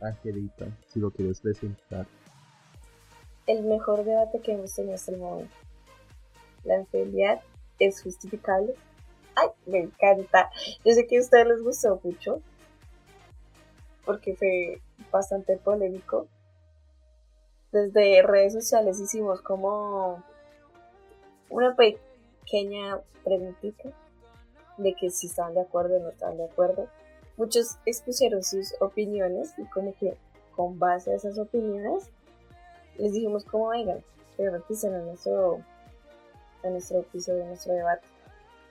Angelita, 0.00 0.66
si 0.86 1.00
lo 1.00 1.10
quieres 1.10 1.40
presentar. 1.40 2.06
El 3.46 3.64
mejor 3.64 4.04
debate 4.04 4.40
que 4.40 4.52
hemos 4.52 4.74
tenido 4.74 4.94
hasta 4.94 5.12
el 5.12 5.18
momento. 5.18 5.54
La 6.64 6.78
infidelidad 6.78 7.40
es 7.78 8.02
justificable. 8.02 8.74
Ay, 9.34 9.48
me 9.66 9.78
encanta. 9.80 10.50
Yo 10.84 10.92
sé 10.92 11.06
que 11.06 11.18
a 11.18 11.20
ustedes 11.20 11.46
les 11.46 11.62
gustó 11.62 12.00
mucho. 12.02 12.40
Porque 14.04 14.34
fue 14.36 14.80
bastante 15.10 15.56
polémico. 15.56 16.28
Desde 17.72 18.22
redes 18.22 18.54
sociales 18.54 18.98
hicimos 19.00 19.42
como 19.42 20.22
una 21.50 21.76
pequeña 21.76 23.00
preguntita 23.24 23.90
de 24.78 24.94
que 24.94 25.10
si 25.10 25.26
estaban 25.26 25.54
de 25.54 25.60
acuerdo 25.60 25.96
o 25.96 26.00
no 26.00 26.08
estaban 26.08 26.38
de 26.38 26.44
acuerdo. 26.44 26.88
Muchos 27.36 27.78
expusieron 27.84 28.42
sus 28.42 28.74
opiniones 28.80 29.54
y 29.58 29.64
como 29.66 29.94
que 29.94 30.16
con 30.56 30.78
base 30.78 31.12
a 31.12 31.16
esas 31.16 31.38
opiniones 31.38 32.10
les 32.96 33.12
dijimos 33.12 33.44
cómo 33.44 33.68
vengan, 33.68 34.02
que 34.36 34.50
repisan 34.50 34.94
en 34.94 35.06
nuestro, 35.06 35.60
en 36.62 36.72
nuestro 36.72 37.00
episodio, 37.00 37.42
en 37.42 37.48
nuestro 37.48 37.74
debate. 37.74 38.06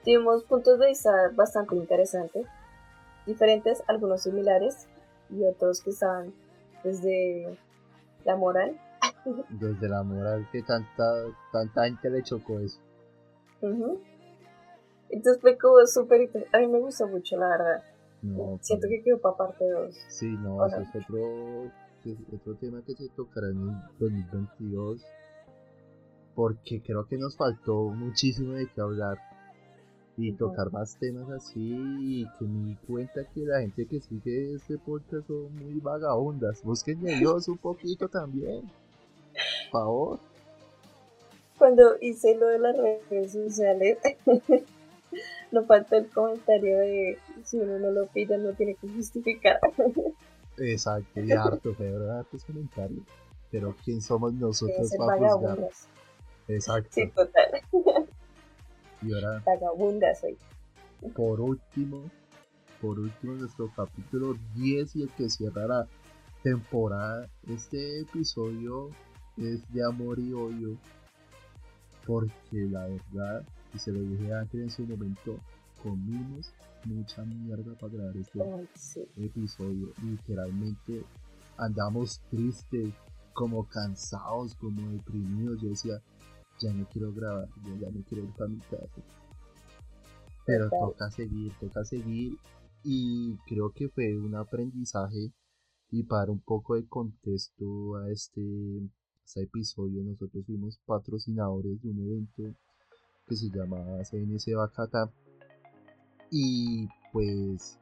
Tuvimos 0.03 0.43
puntos 0.43 0.79
de 0.79 0.87
vista 0.87 1.11
bastante 1.33 1.75
interesantes, 1.75 2.45
diferentes, 3.25 3.83
algunos 3.87 4.23
similares 4.23 4.87
y 5.29 5.43
otros 5.43 5.81
que 5.81 5.91
estaban 5.91 6.33
desde 6.83 7.57
la 8.23 8.35
moral. 8.35 8.79
Desde 9.49 9.89
la 9.89 10.03
moral 10.03 10.47
que 10.51 10.61
tanta, 10.63 11.25
tanta 11.51 11.85
gente 11.85 12.09
le 12.09 12.23
chocó 12.23 12.59
eso. 12.59 12.79
Entonces 15.09 15.41
fue 15.41 15.57
como 15.57 15.85
súper 15.85 16.29
A 16.53 16.59
mí 16.59 16.67
me 16.67 16.79
gustó 16.79 17.07
mucho, 17.07 17.37
la 17.37 17.49
verdad. 17.49 17.83
No, 18.21 18.57
Siento 18.61 18.87
pues, 18.87 18.99
que 18.99 19.03
quedó 19.03 19.19
para 19.19 19.37
parte 19.37 19.69
2. 19.69 19.95
Sí, 20.09 20.27
no, 20.27 20.65
eso 20.65 20.81
es 20.81 20.89
otro, 20.95 21.71
otro 22.33 22.55
tema 22.55 22.81
que 22.81 22.93
se 22.93 23.09
tocará 23.09 23.49
en 23.49 23.69
el 23.69 23.75
2022. 23.99 25.01
Porque 26.35 26.81
creo 26.81 27.07
que 27.07 27.17
nos 27.17 27.35
faltó 27.35 27.89
muchísimo 27.89 28.53
de 28.53 28.67
qué 28.67 28.81
hablar. 28.81 29.17
Y 30.19 30.33
tocar 30.33 30.71
más 30.71 30.97
temas 30.97 31.29
así. 31.29 31.61
Y 31.61 32.25
que 32.37 32.45
me 32.45 32.69
di 32.69 32.75
cuenta 32.87 33.21
que 33.33 33.41
la 33.41 33.59
gente 33.59 33.85
que 33.85 33.99
sigue 34.01 34.55
este 34.55 34.77
podcast 34.77 35.27
son 35.27 35.53
muy 35.55 35.79
vagabundas. 35.79 36.63
Busquen 36.63 37.07
a 37.07 37.19
Dios 37.19 37.47
un 37.47 37.57
poquito 37.57 38.07
también. 38.07 38.69
Favor. 39.71 40.19
Cuando 41.57 41.95
hice 42.01 42.35
lo 42.35 42.47
de 42.47 42.59
las 42.59 42.77
redes 42.77 43.31
sociales, 43.31 43.97
no 45.51 45.65
falta 45.65 45.97
el 45.97 46.07
comentario 46.09 46.77
de 46.79 47.17
si 47.43 47.57
uno 47.57 47.79
no 47.79 47.91
lo 47.91 48.07
pide, 48.07 48.37
no 48.37 48.53
tiene 48.53 48.75
que 48.75 48.87
justificar. 48.87 49.59
Exacto, 50.57 51.19
y 51.19 51.31
harto, 51.33 51.73
pero 51.77 52.11
hartos 52.11 52.43
comentarios. 52.43 53.03
Pero 53.49 53.75
¿quién 53.83 54.01
somos 54.01 54.33
nosotros 54.33 54.91
para 54.97 55.31
juzgar? 55.31 55.69
Exacto. 56.47 56.89
Sí, 56.91 57.07
total. 57.07 57.61
Y 58.99 59.13
ahora 59.13 59.43
Vagabundas 59.45 60.21
soy. 60.21 60.35
por 61.15 61.39
último, 61.39 62.09
por 62.81 62.97
último 62.99 63.33
nuestro 63.33 63.71
capítulo 63.75 64.35
10 64.55 64.95
y 64.95 65.03
el 65.03 65.09
que 65.11 65.29
cierra 65.29 65.67
la 65.67 65.87
temporada. 66.41 67.29
Este 67.47 68.01
episodio 68.01 68.89
es 69.37 69.71
de 69.71 69.83
amor 69.83 70.19
y 70.19 70.33
odio. 70.33 70.77
Porque 72.05 72.65
la 72.69 72.87
verdad, 72.87 73.45
y 73.73 73.79
se 73.79 73.91
lo 73.91 73.99
dije 74.01 74.33
a 74.33 74.39
Ángel 74.39 74.61
en 74.61 74.69
su 74.69 74.85
momento, 74.85 75.39
comimos 75.83 76.53
mucha 76.85 77.23
mierda 77.25 77.75
para 77.75 77.93
grabar 77.93 78.17
este 78.17 78.41
Ay, 78.41 78.67
sí. 78.75 79.01
episodio. 79.17 79.91
Literalmente 80.01 81.03
andamos 81.57 82.21
tristes, 82.29 82.93
como 83.33 83.67
cansados, 83.67 84.55
como 84.55 84.89
deprimidos. 84.91 85.61
Yo 85.61 85.69
decía, 85.69 86.01
ya 86.59 86.73
no 86.73 86.87
quiero 86.89 87.13
grabar, 87.13 87.47
yo 87.63 87.75
ya 87.75 87.91
no 87.91 88.03
quiero 88.07 88.23
ir 88.23 88.31
para 88.33 88.49
mi 88.49 88.59
casa. 88.59 89.01
Pero 90.45 90.69
Total. 90.69 90.79
toca 90.79 91.11
seguir, 91.11 91.53
toca 91.59 91.83
seguir. 91.85 92.37
Y 92.83 93.35
creo 93.47 93.71
que 93.71 93.89
fue 93.89 94.17
un 94.17 94.33
aprendizaje. 94.35 95.33
Y 95.91 96.03
para 96.03 96.31
un 96.31 96.39
poco 96.39 96.75
de 96.75 96.87
contexto 96.87 97.95
a 97.97 98.09
este, 98.09 98.41
este 99.27 99.41
episodio, 99.41 100.01
nosotros 100.03 100.45
fuimos 100.45 100.79
patrocinadores 100.85 101.81
de 101.83 101.89
un 101.89 101.99
evento 101.99 102.57
que 103.27 103.35
se 103.35 103.49
llama 103.49 104.01
CNC 104.09 104.55
Bacata. 104.55 105.11
Y 106.31 106.87
pues 107.11 107.77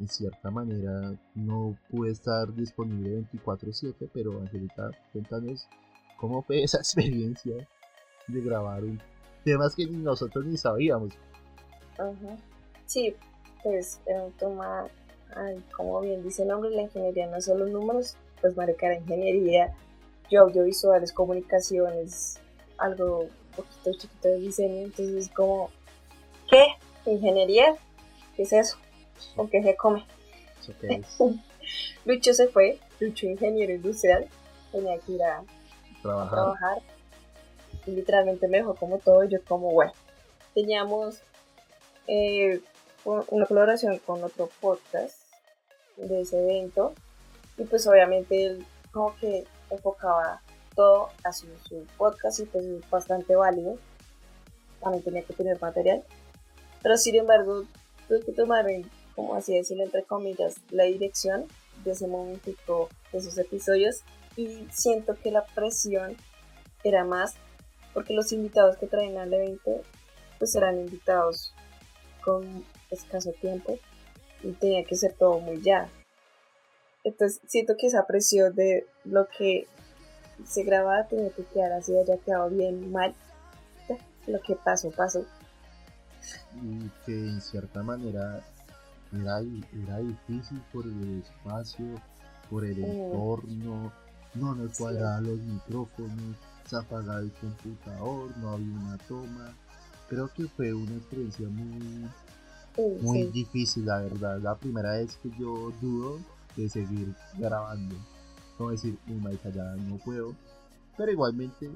en 0.00 0.08
cierta 0.08 0.50
manera 0.50 1.14
no 1.36 1.76
pude 1.88 2.10
estar 2.10 2.52
disponible 2.52 3.24
24/7, 3.30 4.10
pero 4.12 4.40
Angelita, 4.40 4.90
cuéntanos 5.12 5.68
cómo 6.18 6.42
fue 6.42 6.64
esa 6.64 6.78
experiencia 6.80 7.54
de 8.26 8.40
grabar 8.40 8.82
un 8.82 9.00
temas 9.44 9.76
que 9.76 9.86
nosotros 9.86 10.44
ni 10.46 10.56
sabíamos. 10.56 11.14
Ajá. 11.94 12.36
Sí, 12.86 13.14
pues 13.62 14.00
un 14.06 14.32
tema, 14.32 14.86
ay, 15.36 15.62
como 15.76 16.00
bien 16.00 16.24
dice 16.24 16.42
el 16.42 16.48
nombre, 16.48 16.70
la 16.70 16.82
ingeniería 16.82 17.28
no 17.28 17.36
es 17.36 17.44
solo 17.44 17.66
números, 17.66 18.16
pues 18.40 18.56
marica 18.56 18.88
la 18.88 18.98
ingeniería, 18.98 19.74
yo 20.32 20.40
audiovisuales, 20.42 21.12
comunicaciones, 21.12 22.40
algo 22.78 23.20
un 23.20 23.30
poquito 23.54 23.92
chiquito 23.92 24.28
de 24.28 24.38
diseño, 24.38 24.86
entonces 24.86 25.28
como, 25.28 25.70
¿qué? 26.48 26.64
¿Ingeniería? 27.04 27.76
¿Qué 28.34 28.44
es 28.44 28.52
eso? 28.52 28.78
¿Con 29.36 29.48
qué 29.48 29.62
se 29.62 29.76
come? 29.76 30.04
Lucho 32.04 32.34
se 32.34 32.48
fue, 32.48 32.78
Lucho 32.98 33.26
ingeniero 33.26 33.74
industrial, 33.74 34.26
tenía 34.70 34.98
que 34.98 35.12
ir 35.12 35.22
a 35.22 35.44
trabajar. 36.00 36.30
trabajar. 36.30 36.78
Y 37.86 37.90
literalmente 37.90 38.48
me 38.48 38.58
dejó 38.58 38.74
como 38.74 38.98
todo. 38.98 39.24
Y 39.24 39.28
yo, 39.28 39.44
como, 39.44 39.72
bueno, 39.72 39.92
teníamos 40.54 41.20
eh, 42.06 42.60
una 43.04 43.46
colaboración 43.46 43.98
con 43.98 44.22
otro 44.24 44.48
podcast 44.60 45.20
de 45.96 46.22
ese 46.22 46.42
evento. 46.42 46.94
Y 47.58 47.64
pues 47.64 47.86
obviamente 47.86 48.44
él 48.44 48.66
como 48.92 49.14
que 49.16 49.44
enfocaba 49.72 50.42
todo 50.74 51.08
a 51.24 51.32
su, 51.32 51.46
podcast 51.96 52.40
y 52.40 52.44
pues 52.44 52.64
es 52.64 52.90
bastante 52.90 53.34
válido. 53.36 53.76
También 54.80 55.04
tenía 55.04 55.22
que 55.22 55.34
tener 55.34 55.60
material. 55.60 56.04
Pero 56.82 56.96
sin 56.96 57.16
embargo, 57.16 57.64
tuve 58.08 58.20
que 58.20 58.32
tomar, 58.32 58.68
en, 58.68 58.90
como 59.14 59.34
así 59.34 59.54
decirlo, 59.54 59.84
entre 59.84 60.02
comillas, 60.04 60.56
la 60.70 60.84
dirección 60.84 61.46
de 61.84 61.92
ese 61.92 62.06
momentico 62.06 62.88
de 63.12 63.18
esos 63.18 63.38
episodios. 63.38 64.02
Y 64.36 64.66
siento 64.72 65.14
que 65.14 65.30
la 65.30 65.44
presión 65.44 66.16
era 66.84 67.04
más 67.04 67.34
porque 67.92 68.14
los 68.14 68.32
invitados 68.32 68.76
que 68.76 68.86
traen 68.86 69.18
al 69.18 69.32
evento 69.32 69.82
pues 70.38 70.54
eran 70.56 70.78
invitados 70.78 71.54
con 72.24 72.64
escaso 72.90 73.32
tiempo 73.32 73.78
y 74.42 74.52
tenía 74.52 74.84
que 74.84 74.96
ser 74.96 75.12
todo 75.12 75.38
muy 75.38 75.60
ya. 75.62 75.88
Entonces 77.04 77.40
siento 77.46 77.74
que 77.78 77.86
esa 77.88 78.06
presión 78.06 78.54
de 78.54 78.86
lo 79.04 79.26
que 79.36 79.66
se 80.46 80.62
grababa 80.64 81.06
tenía 81.08 81.30
que 81.30 81.44
quedar 81.44 81.72
así, 81.72 81.96
haya 81.96 82.16
quedado 82.18 82.48
bien 82.50 82.90
mal. 82.92 83.14
Lo 84.26 84.40
que 84.40 84.54
pasó, 84.56 84.90
pasó. 84.90 85.24
y 86.62 86.88
que 87.04 87.12
en 87.12 87.40
cierta 87.40 87.82
manera 87.82 88.40
era, 89.12 89.40
era 89.40 89.98
difícil 89.98 90.62
por 90.72 90.84
el 90.86 91.20
espacio, 91.22 91.86
por 92.48 92.64
el 92.64 92.78
Mm. 92.78 92.84
entorno, 92.84 93.92
no 94.34 94.54
nos 94.54 94.76
Sí. 94.76 94.82
cuadraban 94.82 95.24
los 95.24 95.38
micrófonos, 95.40 96.36
se 96.68 96.76
apagaba 96.76 97.18
el 97.20 97.32
computador, 97.32 98.30
no 98.38 98.50
había 98.50 98.72
una 98.78 98.98
toma. 99.08 99.52
Creo 100.08 100.28
que 100.28 100.44
fue 100.46 100.72
una 100.72 100.94
experiencia 100.96 101.48
muy, 101.48 102.08
Uy, 102.76 102.98
muy 103.00 103.18
sí. 103.24 103.30
difícil, 103.32 103.86
la 103.86 104.00
verdad. 104.00 104.38
La 104.40 104.54
primera 104.54 104.92
vez 104.92 105.16
que 105.22 105.30
yo 105.38 105.72
dudo 105.80 106.20
de 106.56 106.68
seguir 106.68 107.14
grabando. 107.38 107.96
Como 108.58 108.70
decir, 108.70 108.96
uy, 109.08 109.14
marica, 109.16 109.50
ya 109.50 109.64
no 109.76 109.96
puedo. 109.98 110.34
Pero 110.96 111.10
igualmente, 111.12 111.70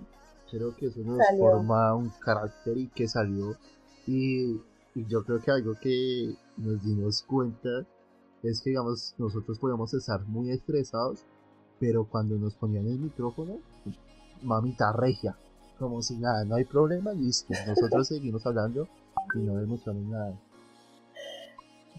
creo 0.50 0.74
que 0.76 0.86
eso 0.86 1.00
nos 1.00 1.18
Salió. 1.18 1.38
forma 1.44 1.94
un 1.94 2.10
carácter 2.20 2.76
y 2.76 2.88
que 2.88 3.08
salió. 3.08 3.56
Y, 4.06 4.60
y 4.94 5.06
yo 5.08 5.24
creo 5.24 5.40
que 5.40 5.50
algo 5.50 5.74
que 5.80 6.34
nos 6.56 6.82
dimos 6.84 7.22
cuenta 7.22 7.84
es 8.42 8.60
que, 8.60 8.70
digamos, 8.70 9.14
nosotros 9.18 9.58
podíamos 9.58 9.92
estar 9.94 10.20
muy 10.26 10.50
estresados, 10.50 11.20
pero 11.80 12.04
cuando 12.04 12.36
nos 12.36 12.54
ponían 12.54 12.86
el 12.86 12.98
micrófono, 12.98 13.58
mamita 14.42 14.92
regia. 14.92 15.36
Como 15.78 16.00
si 16.02 16.16
nada, 16.16 16.44
no 16.44 16.54
hay 16.54 16.64
problema, 16.64 17.12
listo. 17.12 17.52
Nosotros 17.66 18.08
seguimos 18.08 18.46
hablando 18.46 18.88
y 19.34 19.38
no 19.38 19.56
demostramos 19.56 20.04
nada. 20.04 20.38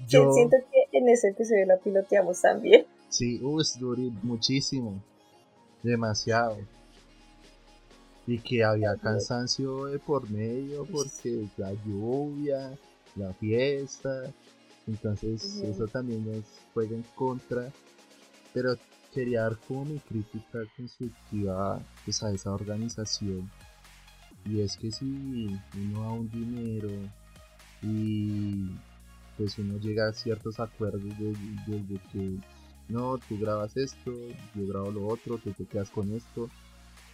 Sí, 0.07 0.17
siento 0.33 0.57
que 0.71 0.76
en 0.97 1.09
ese 1.09 1.29
episodio 1.29 1.65
la 1.65 1.77
piloteamos 1.77 2.41
también. 2.41 2.85
Sí, 3.09 3.41
es 3.59 3.79
duro 3.79 4.01
muchísimo. 4.23 5.01
Demasiado. 5.83 6.57
Y 8.25 8.39
que 8.39 8.63
había 8.63 8.95
cansancio 8.95 9.85
de 9.85 9.99
por 9.99 10.29
medio 10.29 10.85
porque 10.85 11.47
la 11.55 11.71
lluvia, 11.85 12.77
la 13.15 13.33
fiesta. 13.33 14.23
Entonces 14.85 15.43
eso 15.63 15.87
también 15.87 16.25
nos 16.25 16.43
juega 16.73 16.95
en 16.95 17.05
contra. 17.15 17.71
Pero 18.53 18.75
quería 19.13 19.43
dar 19.43 19.57
como 19.67 19.85
mi 19.85 19.99
crítica 19.99 20.59
constructiva 20.75 21.79
pues, 22.03 22.21
a 22.23 22.31
esa 22.31 22.51
organización. 22.51 23.49
Y 24.45 24.61
es 24.61 24.77
que 24.77 24.91
si 24.91 25.05
uno 25.75 26.01
da 26.01 26.11
un 26.11 26.29
dinero 26.29 26.89
y 27.81 28.71
pues 29.37 29.57
uno 29.59 29.77
llega 29.77 30.07
a 30.07 30.13
ciertos 30.13 30.59
acuerdos 30.59 31.03
desde, 31.19 31.99
que 32.11 32.37
no, 32.89 33.17
tú 33.17 33.37
grabas 33.39 33.77
esto, 33.77 34.11
yo 34.55 34.67
grabo 34.67 34.91
lo 34.91 35.07
otro, 35.07 35.37
tú 35.37 35.51
te 35.51 35.65
quedas 35.65 35.89
con 35.89 36.11
esto, 36.13 36.49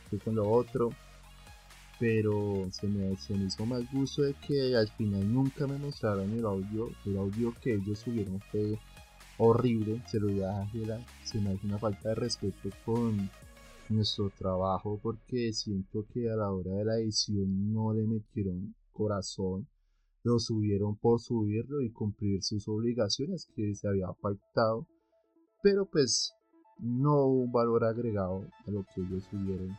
tú 0.09 0.19
con 0.19 0.35
lo 0.35 0.49
otro. 0.49 0.91
Pero 1.99 2.67
se 2.71 2.87
me, 2.87 3.15
se 3.17 3.33
me 3.35 3.45
hizo 3.45 3.65
más 3.65 3.89
gusto 3.91 4.23
de 4.23 4.33
que 4.33 4.75
al 4.75 4.87
final 4.89 5.31
nunca 5.31 5.67
me 5.67 5.77
mostraron 5.77 6.31
el 6.31 6.45
audio. 6.45 6.89
El 7.05 7.17
audio 7.17 7.53
que 7.61 7.75
ellos 7.75 7.99
subieron 7.99 8.41
fue 8.51 8.77
horrible, 9.37 10.01
se 10.07 10.19
lo 10.19 10.27
di 10.27 10.41
a 10.41 10.59
Ángela. 10.59 10.99
Se 11.23 11.39
me 11.39 11.51
hace 11.51 11.65
una 11.65 11.77
falta 11.77 12.09
de 12.09 12.15
respeto 12.15 12.69
con 12.85 13.29
nuestro 13.89 14.29
trabajo 14.31 14.99
porque 15.01 15.53
siento 15.53 16.05
que 16.13 16.29
a 16.29 16.35
la 16.35 16.51
hora 16.51 16.71
de 16.71 16.85
la 16.85 16.97
edición 16.97 17.73
no 17.73 17.93
le 17.93 18.03
metieron 18.03 18.75
corazón. 18.91 19.67
Lo 20.23 20.39
subieron 20.39 20.95
por 20.95 21.19
subirlo 21.19 21.81
y 21.81 21.91
cumplir 21.91 22.43
sus 22.43 22.67
obligaciones 22.67 23.47
que 23.55 23.75
se 23.75 23.87
había 23.87 24.07
pactado 24.13 24.87
pero 25.63 25.85
pues 25.85 26.35
no 26.77 27.23
hubo 27.23 27.43
un 27.45 27.51
valor 27.51 27.85
agregado 27.85 28.45
a 28.67 28.71
lo 28.71 28.83
que 28.93 29.01
ellos 29.01 29.23
subieron. 29.31 29.75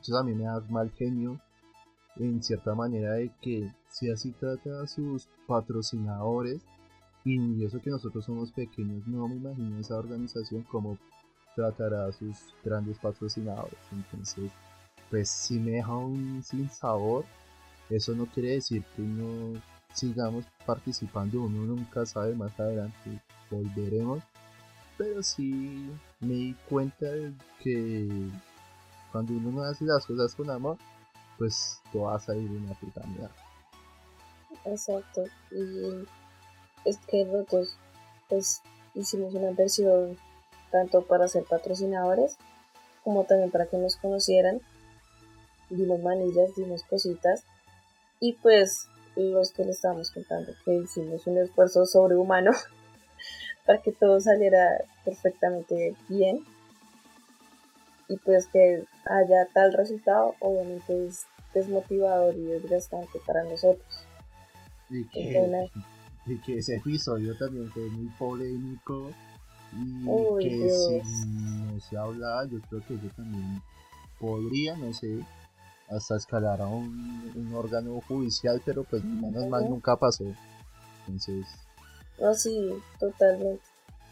Eso 0.00 0.14
también 0.14 0.38
me 0.38 0.44
da 0.44 0.60
mal 0.70 0.90
genio 0.92 1.38
en 2.16 2.42
cierta 2.42 2.74
manera 2.74 3.14
de 3.14 3.30
que 3.42 3.70
si 3.88 4.08
así 4.08 4.30
trata 4.32 4.82
a 4.82 4.86
sus 4.86 5.28
patrocinadores 5.46 6.62
y 7.24 7.64
eso 7.64 7.80
que 7.82 7.90
nosotros 7.90 8.24
somos 8.24 8.52
pequeños, 8.52 9.06
no 9.06 9.28
me 9.28 9.34
imagino 9.34 9.78
esa 9.78 9.98
organización 9.98 10.62
como 10.62 10.96
tratará 11.56 12.06
a 12.06 12.12
sus 12.12 12.54
grandes 12.64 12.98
patrocinadores. 12.98 13.78
Entonces, 13.92 14.50
pues 15.10 15.28
si 15.28 15.58
me 15.58 15.72
deja 15.72 15.96
un 15.96 16.42
sin 16.42 16.70
sabor, 16.70 17.24
eso 17.90 18.14
no 18.14 18.26
quiere 18.26 18.50
decir 18.50 18.84
que 18.96 19.02
no 19.02 19.60
sigamos 19.92 20.44
participando, 20.64 21.42
uno 21.42 21.62
nunca 21.62 22.06
sabe 22.06 22.34
más 22.34 22.58
adelante, 22.58 23.20
volveremos 23.50 24.22
pero 25.00 25.22
sí 25.22 25.90
me 26.20 26.34
di 26.34 26.54
cuenta 26.68 27.06
de 27.06 27.32
que 27.62 28.06
cuando 29.10 29.32
uno 29.32 29.50
no 29.50 29.62
hace 29.62 29.86
las 29.86 30.04
cosas 30.04 30.34
con 30.34 30.50
amor, 30.50 30.76
pues 31.38 31.80
todo 31.90 32.02
va 32.02 32.16
a 32.16 32.20
salir 32.20 32.50
una 32.50 32.74
puta 32.74 33.00
mierda. 33.06 33.34
Exacto. 34.66 35.24
Y 35.50 36.04
es 36.84 36.98
que 37.08 37.24
nosotros 37.24 37.78
pues 38.28 38.60
hicimos 38.94 39.32
una 39.32 39.52
versión 39.52 40.18
tanto 40.70 41.00
para 41.06 41.28
ser 41.28 41.44
patrocinadores 41.44 42.36
como 43.02 43.24
también 43.24 43.50
para 43.50 43.64
que 43.64 43.78
nos 43.78 43.96
conocieran. 43.96 44.60
Dimos 45.70 46.00
manillas, 46.00 46.54
dimos 46.56 46.82
cositas. 46.82 47.44
Y 48.20 48.34
pues 48.34 48.88
los 49.16 49.50
que 49.52 49.64
le 49.64 49.72
estábamos 49.72 50.10
contando 50.10 50.52
que 50.64 50.74
hicimos 50.74 51.26
un 51.26 51.38
esfuerzo 51.38 51.86
sobrehumano 51.86 52.52
para 53.66 53.80
que 53.80 53.92
todo 53.92 54.20
saliera 54.20 54.84
perfectamente 55.04 55.94
bien. 56.08 56.44
Y 58.08 58.16
pues 58.18 58.46
que 58.48 58.84
haya 59.04 59.46
tal 59.54 59.72
resultado, 59.72 60.34
obviamente 60.40 61.06
es 61.06 61.26
desmotivador 61.54 62.34
y 62.34 62.42
desgastante 62.42 63.20
para 63.24 63.44
nosotros. 63.44 64.04
Y 64.88 65.04
que, 65.04 65.38
Entonces, 65.38 65.70
y 66.26 66.38
que 66.38 66.58
ese 66.58 66.76
episodio 66.76 67.36
también 67.36 67.70
fue 67.70 67.84
muy 67.84 68.08
polémico. 68.18 69.10
Y 69.72 70.04
que 70.42 70.48
Dios. 70.48 70.88
si 71.04 71.28
no 71.28 71.80
se 71.80 71.96
hablaba, 71.96 72.44
yo 72.46 72.60
creo 72.68 72.82
que 72.86 72.94
yo 72.94 73.08
también 73.14 73.62
podría, 74.18 74.76
no 74.76 74.92
sé, 74.92 75.20
hasta 75.90 76.16
escalar 76.16 76.60
a 76.62 76.66
un, 76.66 77.32
un 77.34 77.54
órgano 77.54 78.00
judicial, 78.06 78.62
pero 78.64 78.84
pues 78.84 79.04
menos 79.04 79.46
mal 79.48 79.68
nunca 79.68 79.96
pasó. 79.96 80.24
Entonces, 81.06 81.46
No, 82.20 82.34
sí, 82.34 82.70
totalmente. 82.98 83.62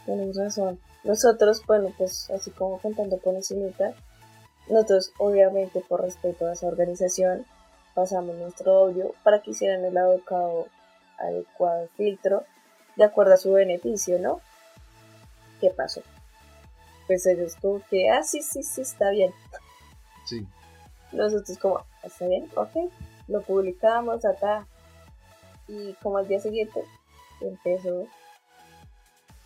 Tienes 0.05 0.37
razón. 0.37 0.81
Nosotros, 1.05 1.62
bueno, 1.66 1.93
pues 1.97 2.29
así 2.31 2.51
como 2.51 2.79
contando 2.81 3.18
por 3.18 3.35
encimita, 3.35 3.95
nosotros 4.68 5.12
obviamente 5.18 5.81
por 5.89 6.03
respeto 6.03 6.47
a 6.47 6.53
esa 6.53 6.66
organización 6.66 7.47
pasamos 7.95 8.37
nuestro 8.37 8.72
audio 8.72 9.12
para 9.22 9.41
que 9.43 9.53
hicieran 9.53 9.85
el 9.85 9.97
adecuado, 9.97 10.66
adecuado 11.18 11.89
filtro 11.97 12.45
de 12.97 13.05
acuerdo 13.05 13.35
a 13.35 13.39
su 13.39 13.53
beneficio, 13.53 14.18
¿no? 14.18 14.41
¿Qué 15.61 15.70
pasó? 15.70 16.03
Pues 17.07 17.26
ellos 17.26 17.55
como 17.61 17.81
que, 17.91 18.11
ah, 18.11 18.22
sí, 18.22 18.43
sí, 18.43 18.62
sí, 18.62 18.83
está 18.83 19.11
bien. 19.11 19.33
sí, 20.24 20.47
Nosotros 21.13 21.59
como, 21.59 21.85
está 22.03 22.27
bien, 22.27 22.49
ok, 22.55 22.91
lo 23.29 23.43
publicamos 23.43 24.25
acá. 24.25 24.67
Y 25.67 25.93
como 25.95 26.19
al 26.19 26.29
día 26.29 26.41
siguiente 26.41 26.83
empezó 27.41 28.07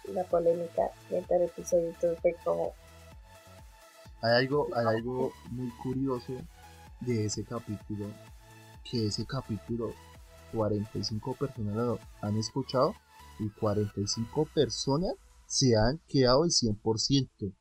la 0.08 0.24
polémica 0.24 0.90
dentro 1.10 1.38
del 1.38 1.48
episodio, 1.48 1.92
fue 1.94 2.36
como, 2.44 2.72
Hay 4.22 4.44
algo, 4.44 4.68
hay 4.74 4.86
algo 4.96 5.32
muy 5.50 5.70
curioso 5.82 6.32
de 7.00 7.26
ese 7.26 7.44
capítulo, 7.44 8.06
que 8.88 9.06
ese 9.06 9.26
capítulo 9.26 9.92
45 10.52 11.34
personas 11.34 11.74
lo 11.74 11.98
han 12.20 12.36
escuchado 12.36 12.94
y 13.38 13.48
45 13.50 14.46
personas 14.54 15.14
se 15.46 15.76
han 15.76 15.98
quedado 16.08 16.44
el 16.44 16.50
100%. 16.50 17.52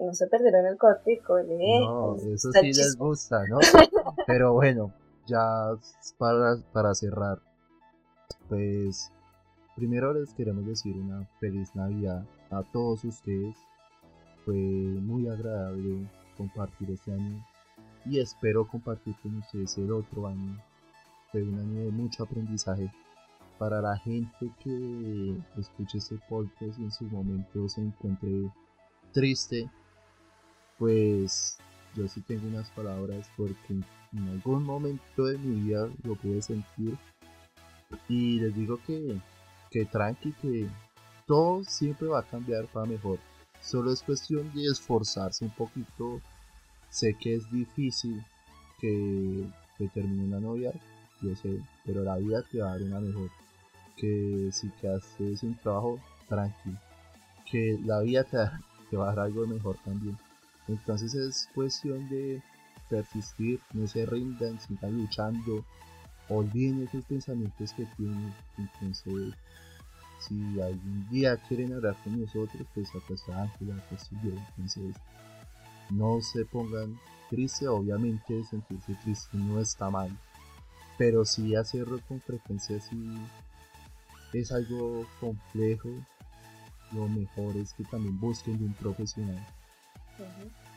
No 0.00 0.14
se 0.14 0.26
perdieron 0.26 0.66
el 0.66 0.76
cortico, 0.76 1.38
¿eh? 1.38 1.46
No, 1.80 2.16
eso 2.16 2.50
sí 2.52 2.66
les 2.66 2.96
gusta, 2.96 3.44
¿no? 3.48 3.58
Pero 4.26 4.52
bueno, 4.52 4.92
ya 5.26 5.74
para, 6.18 6.56
para 6.72 6.94
cerrar, 6.94 7.40
pues 8.48 9.10
primero 9.76 10.12
les 10.12 10.32
queremos 10.34 10.66
decir 10.66 10.96
una 10.96 11.26
feliz 11.40 11.74
Navidad 11.74 12.24
a 12.50 12.62
todos 12.62 13.04
ustedes. 13.04 13.56
Fue 14.44 14.54
muy 14.54 15.28
agradable 15.28 16.08
compartir 16.36 16.90
este 16.90 17.12
año 17.12 17.44
y 18.04 18.18
espero 18.18 18.66
compartir 18.66 19.14
con 19.22 19.36
ustedes 19.36 19.78
el 19.78 19.92
otro 19.92 20.26
año. 20.26 20.58
Fue 21.30 21.42
un 21.42 21.58
año 21.58 21.84
de 21.84 21.90
mucho 21.90 22.24
aprendizaje 22.24 22.90
para 23.58 23.80
la 23.80 23.96
gente 23.96 24.50
que 24.62 25.36
escuche 25.56 25.98
este 25.98 26.18
podcast 26.28 26.78
y 26.78 26.84
en 26.84 26.90
su 26.90 27.04
momento 27.04 27.68
se 27.68 27.80
encuentre 27.80 28.50
triste, 29.12 29.70
pues 30.78 31.58
yo 31.94 32.08
sí 32.08 32.20
tengo 32.22 32.46
unas 32.48 32.70
palabras 32.70 33.30
porque 33.36 33.74
en 34.12 34.28
algún 34.28 34.64
momento 34.64 35.24
de 35.24 35.38
mi 35.38 35.62
vida 35.62 35.88
lo 36.02 36.16
pude 36.16 36.42
sentir 36.42 36.96
y 38.08 38.40
les 38.40 38.54
digo 38.54 38.78
que, 38.86 39.20
que 39.70 39.84
tranqui, 39.84 40.32
que 40.32 40.68
todo 41.26 41.64
siempre 41.64 42.08
va 42.08 42.20
a 42.20 42.26
cambiar 42.26 42.66
para 42.66 42.86
mejor. 42.86 43.18
Solo 43.60 43.92
es 43.92 44.02
cuestión 44.02 44.52
de 44.54 44.66
esforzarse 44.66 45.44
un 45.44 45.50
poquito. 45.52 46.20
Sé 46.90 47.14
que 47.14 47.36
es 47.36 47.50
difícil 47.50 48.24
que, 48.80 49.46
que 49.78 49.88
termine 49.88 50.24
una 50.24 50.40
novia, 50.40 50.72
yo 51.22 51.34
sé, 51.36 51.60
pero 51.84 52.02
la 52.02 52.16
vida 52.16 52.42
te 52.50 52.60
va 52.60 52.68
a 52.68 52.72
dar 52.72 52.82
una 52.82 53.00
mejor. 53.00 53.30
Que 53.96 54.48
si 54.52 54.68
quedaste 54.70 55.36
sin 55.36 55.56
trabajo, 55.56 56.00
tranqui. 56.28 56.76
Que 57.50 57.78
la 57.84 58.00
vida 58.00 58.24
te, 58.24 58.38
te 58.92 58.98
va 58.98 59.04
a 59.10 59.14
dar 59.14 59.24
algo 59.24 59.46
mejor 59.46 59.76
también. 59.86 60.18
Entonces 60.68 61.14
es 61.14 61.48
cuestión 61.54 62.06
de 62.10 62.42
persistir, 62.90 63.58
no 63.72 63.86
se 63.86 64.04
rindan, 64.04 64.60
sigan 64.60 64.98
luchando, 64.98 65.64
olviden 66.28 66.86
esos 66.86 67.02
pensamientos 67.06 67.72
que 67.72 67.86
tienen. 67.96 68.34
Entonces, 68.58 69.32
si 70.20 70.60
algún 70.60 71.08
día 71.08 71.38
quieren 71.48 71.72
hablar 71.72 71.96
con 72.04 72.20
nosotros, 72.20 72.66
pues 72.74 72.90
acá 72.90 73.14
está 73.14 73.42
Ángela, 73.42 73.76
acá 73.76 73.96
estoy 73.96 74.18
yo. 74.24 74.30
Entonces, 74.50 74.94
no 75.88 76.20
se 76.20 76.44
pongan 76.44 77.00
tristes, 77.30 77.68
obviamente 77.68 78.44
sentirse 78.44 78.94
triste 79.02 79.38
no 79.38 79.58
está 79.58 79.88
mal, 79.88 80.10
pero 80.98 81.24
si 81.24 81.54
hacerlo 81.54 81.98
con 82.06 82.20
frecuencia 82.20 82.78
sí 82.78 83.14
es 84.34 84.52
algo 84.52 85.06
complejo. 85.18 85.88
Lo 86.92 87.08
mejor 87.08 87.56
es 87.56 87.72
que 87.72 87.84
también 87.84 88.18
busquen 88.20 88.58
de 88.58 88.64
un 88.66 88.74
profesional. 88.74 89.46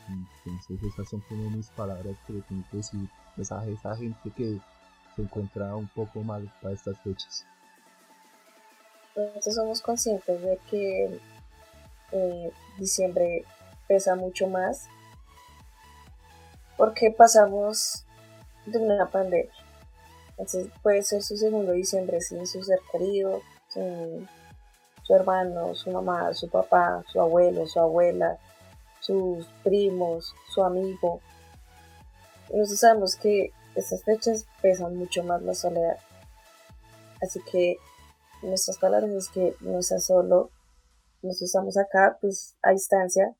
Entonces 0.08 0.82
esas 0.82 1.08
son 1.08 1.20
como 1.28 1.50
mis 1.50 1.68
palabras 1.68 2.16
que 2.26 2.34
le 2.34 2.40
tengo 2.42 2.64
que 2.70 2.78
decir 2.78 3.08
pues, 3.34 3.52
a 3.52 3.66
esa 3.66 3.96
gente 3.96 4.30
que 4.36 4.58
se 5.14 5.22
encuentra 5.22 5.74
un 5.74 5.88
poco 5.88 6.22
mal 6.22 6.50
para 6.62 6.74
estas 6.74 6.98
fechas. 7.00 7.44
Nosotros 9.16 9.54
somos 9.54 9.80
conscientes 9.80 10.42
de 10.42 10.58
que 10.70 11.20
eh, 12.12 12.52
diciembre 12.78 13.44
pesa 13.88 14.14
mucho 14.14 14.46
más 14.46 14.88
porque 16.76 17.10
pasamos 17.10 18.04
de 18.66 18.78
una 18.78 19.10
pandemia. 19.10 19.50
Entonces 20.30 20.68
puede 20.82 21.02
ser 21.02 21.22
su 21.22 21.36
segundo 21.36 21.72
diciembre 21.72 22.20
sin 22.20 22.46
su 22.46 22.62
ser 22.62 22.78
querido, 22.92 23.40
sin 23.68 24.28
su 25.06 25.14
hermano, 25.14 25.74
su 25.76 25.90
mamá, 25.92 26.34
su 26.34 26.48
papá, 26.48 27.04
su 27.12 27.20
abuelo, 27.20 27.66
su 27.66 27.78
abuela, 27.78 28.38
sus 28.98 29.46
primos, 29.62 30.34
su 30.52 30.64
amigo. 30.64 31.20
nosotros 32.50 32.80
sabemos 32.80 33.14
que 33.14 33.52
estas 33.76 34.02
fechas 34.02 34.46
pesan 34.60 34.96
mucho 34.96 35.22
más 35.22 35.42
la 35.42 35.54
soledad. 35.54 35.98
Así 37.22 37.40
que 37.52 37.76
nuestras 38.42 38.78
palabras 38.78 39.10
es 39.10 39.28
que 39.28 39.54
no 39.60 39.78
está 39.78 40.00
solo, 40.00 40.50
nos 41.22 41.40
estamos 41.40 41.76
acá, 41.76 42.18
pues 42.20 42.56
a 42.62 42.72
distancia. 42.72 43.36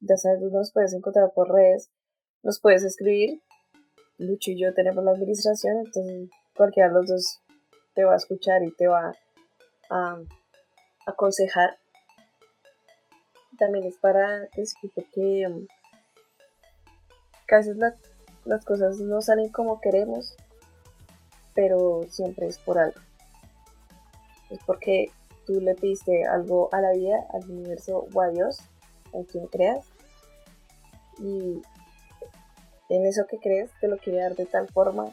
ya 0.00 0.16
sabes, 0.16 0.40
nos 0.40 0.72
puedes 0.72 0.92
encontrar 0.94 1.32
por 1.32 1.52
redes, 1.52 1.90
nos 2.42 2.60
puedes 2.60 2.82
escribir. 2.82 3.40
Lucho 4.18 4.50
y 4.50 4.60
yo 4.60 4.74
tenemos 4.74 5.04
la 5.04 5.12
administración, 5.12 5.76
entonces 5.84 6.30
cualquiera 6.56 6.88
de 6.88 6.94
los 6.94 7.06
dos 7.06 7.40
te 7.94 8.04
va 8.04 8.14
a 8.14 8.16
escuchar 8.16 8.62
y 8.62 8.74
te 8.74 8.88
va 8.88 9.12
a 9.90 10.18
aconsejar. 11.06 11.78
También 13.58 13.86
es 13.86 13.96
para 13.96 14.40
decirte 14.54 15.06
que, 15.14 15.46
a 17.50 17.56
veces 17.56 17.76
las 18.44 18.64
cosas 18.64 18.98
no 18.98 19.22
salen 19.22 19.50
como 19.50 19.80
queremos, 19.80 20.36
pero 21.54 22.02
siempre 22.10 22.48
es 22.48 22.58
por 22.58 22.78
algo. 22.78 23.00
Es 24.50 24.58
porque 24.66 25.10
tú 25.46 25.60
le 25.60 25.74
pediste 25.74 26.24
algo 26.26 26.68
a 26.72 26.80
la 26.80 26.92
vida, 26.92 27.26
al 27.32 27.50
universo 27.50 28.06
o 28.12 28.20
a 28.20 28.28
Dios, 28.28 28.58
en 29.12 29.24
quien 29.24 29.46
creas, 29.46 29.86
y 31.18 31.62
en 32.88 33.06
eso 33.06 33.26
que 33.26 33.38
crees 33.38 33.70
te 33.80 33.88
lo 33.88 33.96
quiere 33.96 34.20
dar 34.20 34.34
de 34.36 34.46
tal 34.46 34.68
forma 34.68 35.10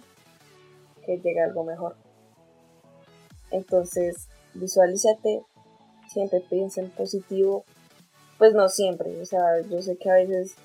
que 1.05 1.17
llegue 1.17 1.41
algo 1.41 1.63
mejor. 1.63 1.95
Entonces, 3.51 4.27
visualízate, 4.53 5.43
siempre 6.13 6.41
piensa 6.41 6.81
en 6.81 6.89
positivo, 6.91 7.65
pues 8.37 8.53
no 8.53 8.69
siempre, 8.69 9.21
o 9.21 9.25
sea, 9.25 9.61
yo 9.69 9.81
sé 9.81 9.97
que 9.97 10.09
a 10.09 10.15
veces 10.15 10.55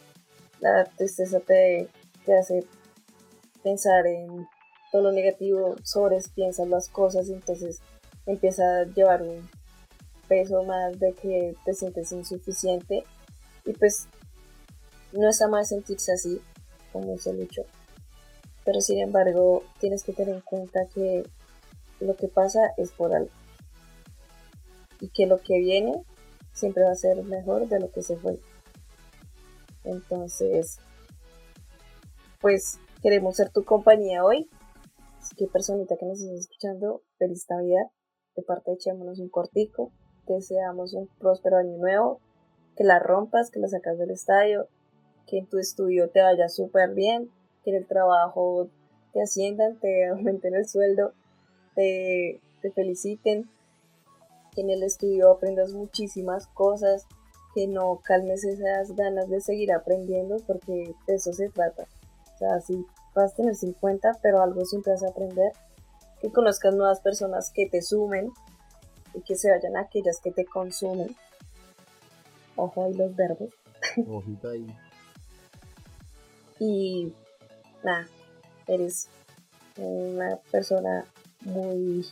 la 0.61 0.85
tristeza 0.97 1.41
te, 1.41 1.89
hace 2.39 2.65
pensar 3.63 4.07
en 4.07 4.47
todo 4.93 5.03
lo 5.03 5.13
negativo, 5.13 5.77
piensas 6.35 6.69
las 6.69 6.89
cosas 6.89 7.29
y 7.29 7.35
entonces 7.35 7.81
empieza 8.27 8.81
a 8.81 8.85
llevar 8.85 9.23
un 9.23 9.49
peso 10.29 10.63
más 10.65 10.99
de 10.99 11.15
que 11.15 11.55
te 11.65 11.73
sientes 11.73 12.13
insuficiente 12.13 13.05
y 13.65 13.73
pues 13.73 14.07
no 15.13 15.29
está 15.29 15.49
mal 15.49 15.65
sentirse 15.65 16.13
así, 16.13 16.41
como 16.93 17.17
se 17.19 17.33
luchó. 17.33 17.63
Pero 18.65 18.81
sin 18.81 18.99
embargo, 18.99 19.63
tienes 19.81 20.03
que 20.03 20.13
tener 20.13 20.35
en 20.35 20.41
cuenta 20.43 20.87
que 20.95 21.25
lo 22.01 22.15
que 22.17 22.29
pasa 22.29 22.61
es 22.77 22.91
por 22.93 23.15
algo. 23.15 23.31
Y 25.01 25.11
que 25.11 25.27
lo 25.27 25.39
que 25.39 25.59
viene 25.59 26.05
siempre 26.53 26.85
va 26.85 26.91
a 26.91 26.97
ser 26.97 27.23
mejor 27.25 27.69
de 27.69 27.81
lo 27.81 27.91
que 27.91 28.03
se 28.03 28.17
fue. 28.17 28.39
Entonces, 29.85 30.79
pues 32.41 32.79
queremos 33.03 33.37
ser 33.37 33.51
tu 33.51 33.65
compañía 33.65 34.25
hoy. 34.25 34.49
Así 35.19 35.35
que 35.37 35.47
personita 35.47 35.97
que 35.97 36.07
nos 36.07 36.21
estás 36.21 36.41
escuchando, 36.41 37.03
feliz 37.19 37.47
Navidad. 37.49 37.87
De 38.37 38.43
parte 38.43 38.71
de 38.71 38.77
Echémonos 38.77 39.19
un 39.19 39.29
cortico. 39.29 39.93
Te 40.27 40.35
deseamos 40.35 40.95
un 40.95 41.09
próspero 41.19 41.57
año 41.57 41.77
nuevo. 41.79 42.21
Que 42.77 42.85
la 42.85 42.99
rompas, 42.99 43.51
que 43.51 43.61
la 43.61 43.69
sacas 43.69 43.99
del 43.99 44.11
estadio, 44.11 44.69
que 45.27 45.39
en 45.39 45.47
tu 45.47 45.59
estudio 45.59 46.11
te 46.11 46.23
vaya 46.23 46.49
súper 46.49 46.95
bien, 46.95 47.31
que 47.65 47.71
en 47.71 47.77
el 47.77 47.87
trabajo 47.87 48.69
te 49.13 49.21
asciendan, 49.21 49.79
te 49.81 50.07
aumenten 50.11 50.55
el 50.55 50.69
sueldo, 50.69 51.13
te 51.75 52.41
feliciten, 52.75 53.51
que 54.55 54.63
en 54.63 54.71
el 54.71 54.83
estudio 54.83 55.31
aprendas 55.31 55.73
muchísimas 55.73 56.47
cosas, 56.49 57.07
que 57.55 57.67
no 57.67 58.01
calmes 58.03 58.45
esas 58.45 58.95
ganas 58.95 59.29
de 59.29 59.41
seguir 59.41 59.73
aprendiendo, 59.73 60.37
porque 60.47 60.95
de 61.07 61.15
eso 61.15 61.33
se 61.33 61.49
trata. 61.49 61.87
O 62.35 62.39
sea, 62.39 62.61
si 62.61 62.87
vas 63.15 63.33
a 63.33 63.37
tener 63.37 63.55
50, 63.55 64.19
pero 64.23 64.43
algo 64.43 64.65
siempre 64.65 64.93
vas 64.93 65.03
a 65.03 65.09
aprender, 65.09 65.53
que 66.21 66.31
conozcas 66.31 66.75
nuevas 66.75 67.01
personas 67.01 67.51
que 67.53 67.67
te 67.69 67.83
sumen 67.83 68.31
y 69.15 69.21
que 69.23 69.37
se 69.37 69.51
vayan 69.51 69.77
aquellas 69.77 70.21
que 70.21 70.31
te 70.31 70.45
consumen. 70.45 71.15
Ojo 72.57 72.85
ahí 72.85 72.95
los 72.95 73.15
verbos. 73.15 73.51
Ojito 74.09 74.51
ahí. 74.51 74.67
Y 76.61 77.13
nada, 77.85 78.09
eres 78.67 79.09
una 79.77 80.37
persona 80.51 81.05
muy 81.45 82.05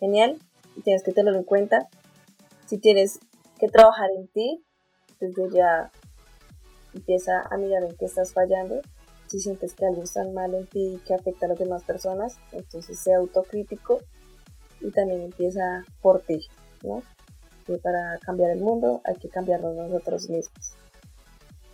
genial 0.00 0.38
tienes 0.82 1.02
que 1.02 1.12
tenerlo 1.12 1.38
en 1.38 1.44
cuenta. 1.44 1.88
Si 2.66 2.78
tienes 2.78 3.20
que 3.58 3.68
trabajar 3.68 4.10
en 4.16 4.28
ti, 4.28 4.64
desde 5.20 5.50
ya 5.50 5.90
empieza 6.94 7.42
a 7.50 7.56
mirar 7.56 7.84
en 7.84 7.96
qué 7.96 8.06
estás 8.06 8.32
fallando. 8.32 8.80
Si 9.26 9.40
sientes 9.40 9.74
que 9.74 9.86
algo 9.86 10.02
está 10.02 10.24
mal 10.24 10.54
en 10.54 10.66
ti 10.66 10.94
y 10.94 10.98
que 10.98 11.14
afecta 11.14 11.46
a 11.46 11.48
las 11.50 11.58
demás 11.58 11.82
personas, 11.82 12.38
entonces 12.52 12.98
sea 12.98 13.18
autocrítico 13.18 14.00
y 14.80 14.90
también 14.90 15.22
empieza 15.22 15.84
por 16.00 16.20
ti, 16.20 16.46
¿no? 16.82 17.02
Para 17.82 18.18
cambiar 18.18 18.50
el 18.50 18.60
mundo 18.60 19.00
hay 19.04 19.16
que 19.16 19.28
cambiarnos 19.28 19.74
nosotros 19.74 20.30
mismos. 20.30 20.76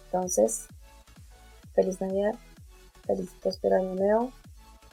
Entonces, 0.07 0.67
feliz 1.75 2.01
Navidad, 2.01 2.35
feliz 3.07 3.31
próspero 3.43 3.77
año 3.77 3.95
nuevo. 3.95 4.33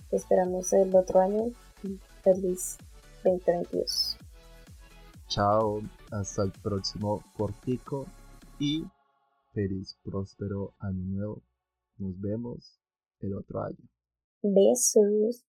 Te 0.09 0.17
esperamos 0.17 0.73
el 0.73 0.93
otro 0.95 1.21
año 1.21 1.51
y 1.83 1.99
feliz 2.21 2.77
2022. 3.23 4.17
Chao, 5.27 5.81
hasta 6.11 6.43
el 6.43 6.51
próximo 6.51 7.23
cortico 7.37 8.07
y 8.59 8.83
feliz, 9.53 9.97
próspero 10.03 10.73
año 10.79 11.03
nuevo. 11.05 11.41
Nos 11.97 12.19
vemos 12.19 12.79
el 13.19 13.35
otro 13.35 13.63
año. 13.63 13.89
Besos. 14.41 15.45